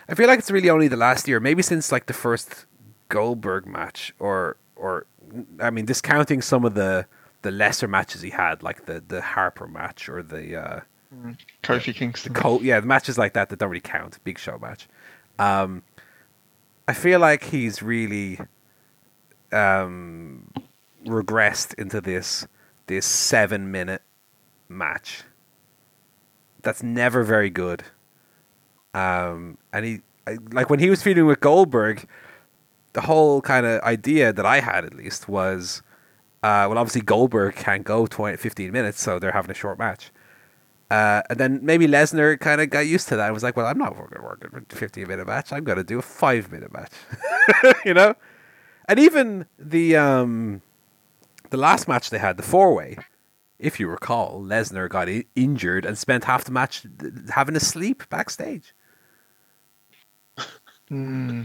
[0.08, 2.66] I feel like it's really only the last year, maybe since like the first
[3.10, 5.08] Goldberg match, or or
[5.60, 7.08] I mean, discounting some of the
[7.42, 10.80] the lesser matches he had, like the the Harper match or the uh,
[11.64, 12.34] Kofi Kingston.
[12.34, 14.20] Col- yeah, the matches like that that don't really count.
[14.24, 14.88] Big show match.
[15.40, 15.84] Um,
[16.88, 18.40] I feel like he's really
[19.52, 20.52] um,
[21.06, 22.48] regressed into this
[22.88, 24.04] this seven minute
[24.70, 25.24] match.
[26.62, 27.84] That's never very good.
[28.96, 32.08] Um, and he I, like when he was feuding with Goldberg,
[32.94, 35.84] the whole kind of idea that I had at least was,
[36.44, 40.12] uh, well, obviously Goldberg can't go 20, 15 minutes, so they're having a short match.
[40.90, 43.66] Uh, and then maybe Lesnar kind of got used to that and was like, well,
[43.66, 45.52] I'm not going to work a 15 minute match.
[45.52, 46.92] I'm going to do a five minute match.
[47.86, 48.16] you know?
[48.88, 50.62] And even the, um,
[51.50, 52.98] the last match they had, the four way,
[53.58, 56.86] if you recall, Lesnar got I- injured and spent half the match
[57.30, 58.74] having a sleep backstage.
[60.90, 61.44] Hmm.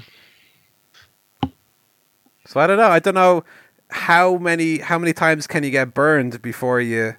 [2.47, 2.89] So I don't know.
[2.89, 3.45] I don't know
[3.91, 7.15] how many how many times can you get burned before you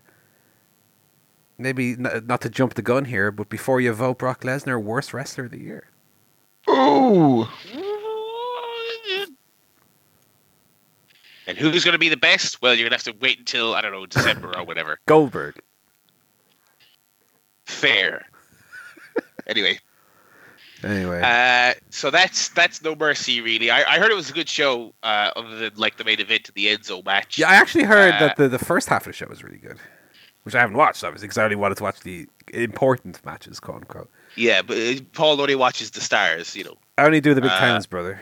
[1.58, 5.14] maybe n- not to jump the gun here, but before you vote Brock Lesnar worst
[5.14, 5.88] wrestler of the year.
[6.70, 7.48] Ooh.
[11.48, 12.62] And who's going to be the best?
[12.62, 15.00] Well, you're going to have to wait until, I don't know, December or whatever.
[15.06, 15.60] Goldberg.
[17.66, 18.26] Fair.
[19.48, 19.80] anyway,
[20.84, 23.70] Anyway, uh, so that's that's No Mercy, really.
[23.70, 26.50] I, I heard it was a good show, uh, other than like the main event
[26.50, 27.38] of the Enzo match.
[27.38, 29.58] yeah, I actually heard uh, that the, the first half of the show was really
[29.60, 29.78] good,
[30.44, 33.78] which I haven't watched obviously because I only wanted to watch the important matches, quote
[33.78, 34.10] unquote.
[34.36, 36.78] Yeah, but uh, Paul only watches the stars, you know.
[36.98, 38.22] I only do the big Uh, brother.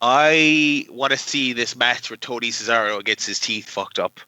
[0.00, 4.20] I want to see this match where Tony Cesaro gets his teeth fucked up.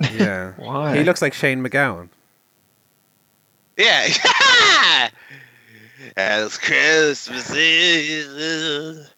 [0.00, 0.96] Yeah, Why?
[0.96, 2.08] he looks like Shane MacGowan.
[3.76, 4.08] Yeah.
[6.16, 9.10] As Christmas is.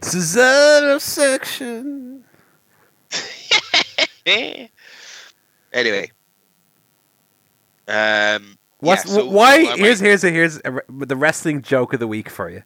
[0.00, 2.24] Cesaro section.
[5.72, 6.10] anyway.
[7.88, 8.58] Um.
[8.78, 9.64] What's yeah, so- why?
[9.64, 12.62] so here's here's a, here's a, the wrestling joke of the week for you.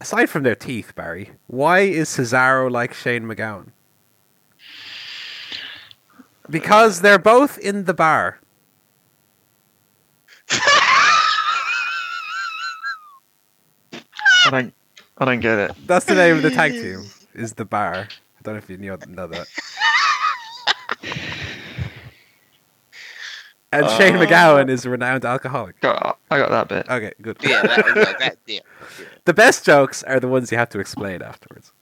[0.00, 3.72] Aside from their teeth, Barry, why is Cesaro like Shane MacGowan?
[6.48, 8.38] Because they're both in the bar.
[14.48, 14.74] I don't.
[15.18, 15.72] I don't get it.
[15.86, 17.04] That's the name of the tag team.
[17.34, 17.94] Is the bar?
[18.08, 19.46] I don't know if you knew know that.
[23.70, 24.20] And Shane Uh.
[24.24, 25.78] MacGowan is a renowned alcoholic.
[25.80, 26.88] Got, I got that bit.
[26.88, 27.36] Okay, good.
[27.42, 28.60] yeah, that, yeah, that, yeah,
[29.26, 31.72] The best jokes are the ones you have to explain afterwards.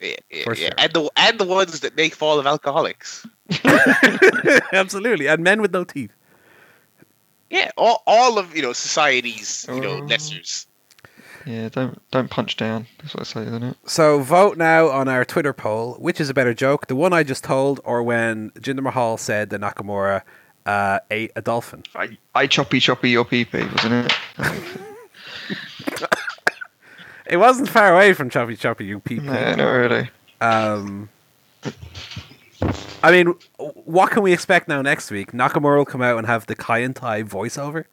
[0.00, 0.54] yeah, yeah, yeah.
[0.54, 0.70] sure.
[0.78, 3.26] and the and the ones that make Fall of Alcoholics.
[4.72, 6.12] Absolutely, and men with no teeth.
[7.50, 10.02] Yeah, all, all of you know society's you know Oh.
[10.02, 10.66] lessers.
[11.46, 12.86] Yeah, don't don't punch down.
[12.98, 13.76] That's what I say, isn't it?
[13.84, 15.94] So vote now on our Twitter poll.
[15.94, 19.50] Which is a better joke, the one I just told, or when Jinder Mahal said
[19.50, 20.22] that Nakamura
[20.66, 21.82] uh, ate a dolphin?
[21.94, 24.78] I, I choppy choppy your pee pee, wasn't it?
[27.32, 29.32] It wasn't far away from Choppy Choppy, you people.
[29.32, 30.10] no, not really.
[30.42, 31.08] Um,
[33.02, 35.32] I mean, what can we expect now next week?
[35.32, 37.86] Nakamura will come out and have the Kai En Tai voiceover.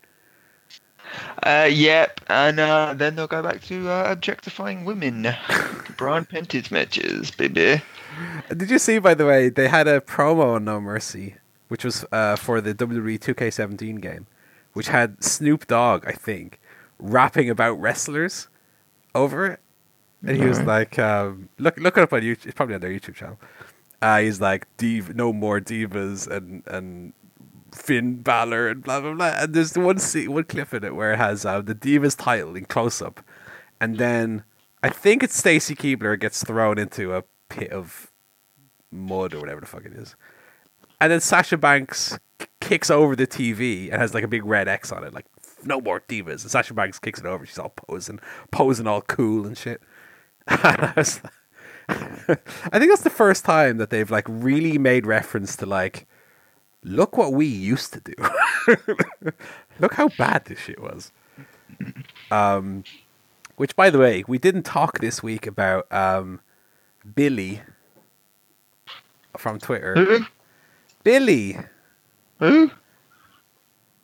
[1.44, 5.34] Uh, yep, and uh, then they'll go back to uh, objectifying women.
[5.98, 7.82] bra and panties matches, baby.
[8.56, 11.36] Did you see, by the way, they had a promo on No Mercy,
[11.68, 14.28] which was uh, for the WWE 2K17 game,
[14.74, 16.60] which had Snoop Dogg, I think,
[16.98, 18.48] rapping about wrestlers
[19.16, 19.60] over it.
[20.26, 20.98] And he was Alright.
[20.98, 22.46] like, um, look, look it up on YouTube.
[22.48, 23.40] It's probably on their YouTube channel.
[24.02, 27.14] Uh, he's like, Div- no more divas and and
[27.80, 29.34] Finn Balor and blah blah blah.
[29.40, 32.18] And there's the one scene, one clip in it where it has uh, the divas
[32.18, 33.24] title in close up,
[33.80, 34.44] and then
[34.84, 38.12] I think it's Stacy Keibler gets thrown into a pit of
[38.92, 40.16] mud or whatever the fuck it is,
[41.00, 42.18] and then Sasha Banks
[42.62, 45.26] kicks over the TV and has like a big red X on it, like
[45.64, 46.42] no more divas.
[46.42, 47.46] And Sasha Banks kicks it over.
[47.46, 48.20] She's all posing,
[48.52, 49.82] posing all cool and shit.
[51.90, 56.08] I think that's the first time that they've like really made reference to like,
[56.84, 58.14] look what we used to do.
[59.80, 61.12] look how bad this shit was.
[62.32, 62.84] Um,
[63.56, 66.40] which, by the way, we didn't talk this week about um,
[67.16, 67.62] Billy
[69.38, 69.96] from Twitter.
[69.96, 70.26] Who?
[71.04, 71.58] Billy,
[72.40, 72.72] Who?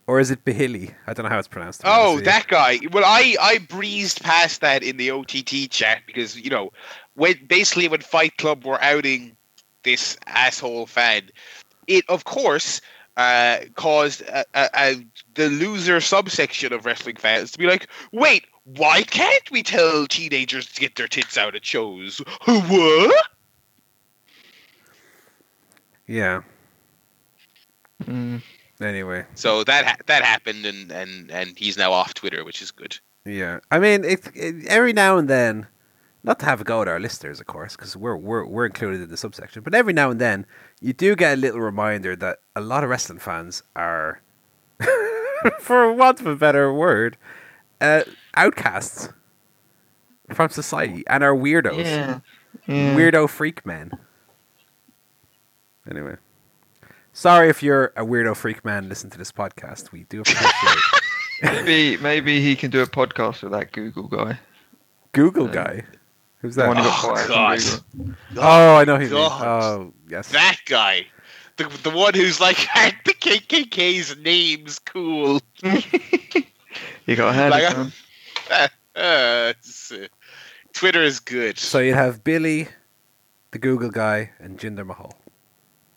[0.08, 0.94] or is it Bahili?
[1.08, 1.82] I don't know how it's pronounced.
[1.84, 2.80] Oh, that guy.
[2.92, 6.72] Well, I I breezed past that in the OTT chat because you know
[7.16, 9.36] when basically when Fight Club were outing
[9.84, 11.30] this asshole fan,
[11.88, 12.82] it of course
[13.18, 15.06] uh, caused a, a, a,
[15.36, 20.66] the loser subsection of wrestling fans to be like, wait, why can't we tell teenagers
[20.74, 22.22] to get their tits out at shows?
[22.46, 23.26] What?
[26.08, 26.42] Yeah.
[28.04, 28.42] Mm,
[28.82, 32.72] Anyway, So that ha- that happened, and, and and he's now off Twitter, which is
[32.72, 33.00] good.
[33.24, 33.60] yeah.
[33.72, 35.66] I mean, it, it, every now and then,
[36.26, 39.02] not to have a go at our listeners, of course, because we're, we're we're included
[39.02, 39.62] in the subsection.
[39.62, 40.46] But every now and then,
[40.82, 44.22] you do get a little reminder that a lot of wrestling fans are,
[45.60, 47.18] for want of a better word,
[47.80, 48.02] uh,
[48.36, 49.10] outcasts
[50.34, 52.20] from society and are weirdos, yeah.
[52.66, 52.96] yeah.
[52.96, 53.92] weirdo freak men.
[55.90, 56.16] Anyway,
[57.14, 58.90] sorry if you're a weirdo freak man.
[58.90, 59.92] Listen to this podcast.
[59.92, 60.52] We do appreciate
[61.44, 64.40] Maybe maybe he can do a podcast with that Google guy.
[65.12, 65.84] Google guy.
[66.46, 66.68] Who's that?
[66.68, 67.60] one who got Oh, caught God.
[68.38, 69.20] Oh, I know his name.
[69.20, 69.48] God.
[69.48, 70.30] Oh, yes.
[70.30, 71.08] That guy.
[71.58, 72.58] The, the one who's like,
[73.06, 75.42] the KKK's name's cool.
[77.08, 77.52] You got a hand.
[77.52, 77.92] Like, man.
[78.96, 79.54] Uh, uh,
[80.74, 81.58] Twitter is good.
[81.58, 82.68] So you'd have Billy,
[83.50, 85.18] the Google guy, and Jinder Mahal.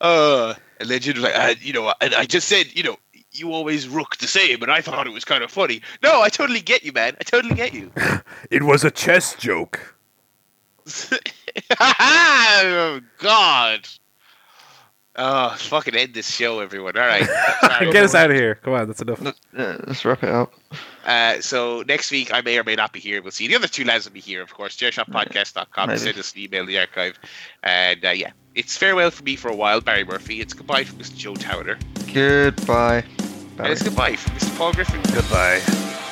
[0.00, 2.96] Uh, and then Jim was like, uh, you know, and I just said, you know,
[3.38, 5.80] you always rook the same, and I thought it was kind of funny.
[6.02, 7.16] No, I totally get you, man.
[7.20, 7.90] I totally get you.
[8.50, 9.96] It was a chess joke.
[11.80, 13.88] oh, God.
[15.20, 16.96] Oh, fucking end this show, everyone.
[16.96, 17.26] All right.
[17.80, 18.54] Get us out of here.
[18.54, 19.20] Come on, that's enough.
[19.20, 20.54] Let- uh, let's wrap it up.
[21.04, 23.20] Uh, so next week I may or may not be here.
[23.20, 23.48] We'll see.
[23.48, 24.76] The other two lads will be here, of course.
[24.76, 25.88] ChairShotPodcast.com.
[25.88, 25.98] Maybe.
[25.98, 27.18] Send us an email in the archive.
[27.64, 30.40] And uh, yeah, it's farewell for me for a while, Barry Murphy.
[30.40, 31.16] It's goodbye from Mr.
[31.16, 31.78] Joe Towner.
[32.14, 33.02] Goodbye.
[33.60, 34.56] It's goodbye from Mr.
[34.56, 35.02] Paul Griffin.
[35.12, 36.07] Goodbye.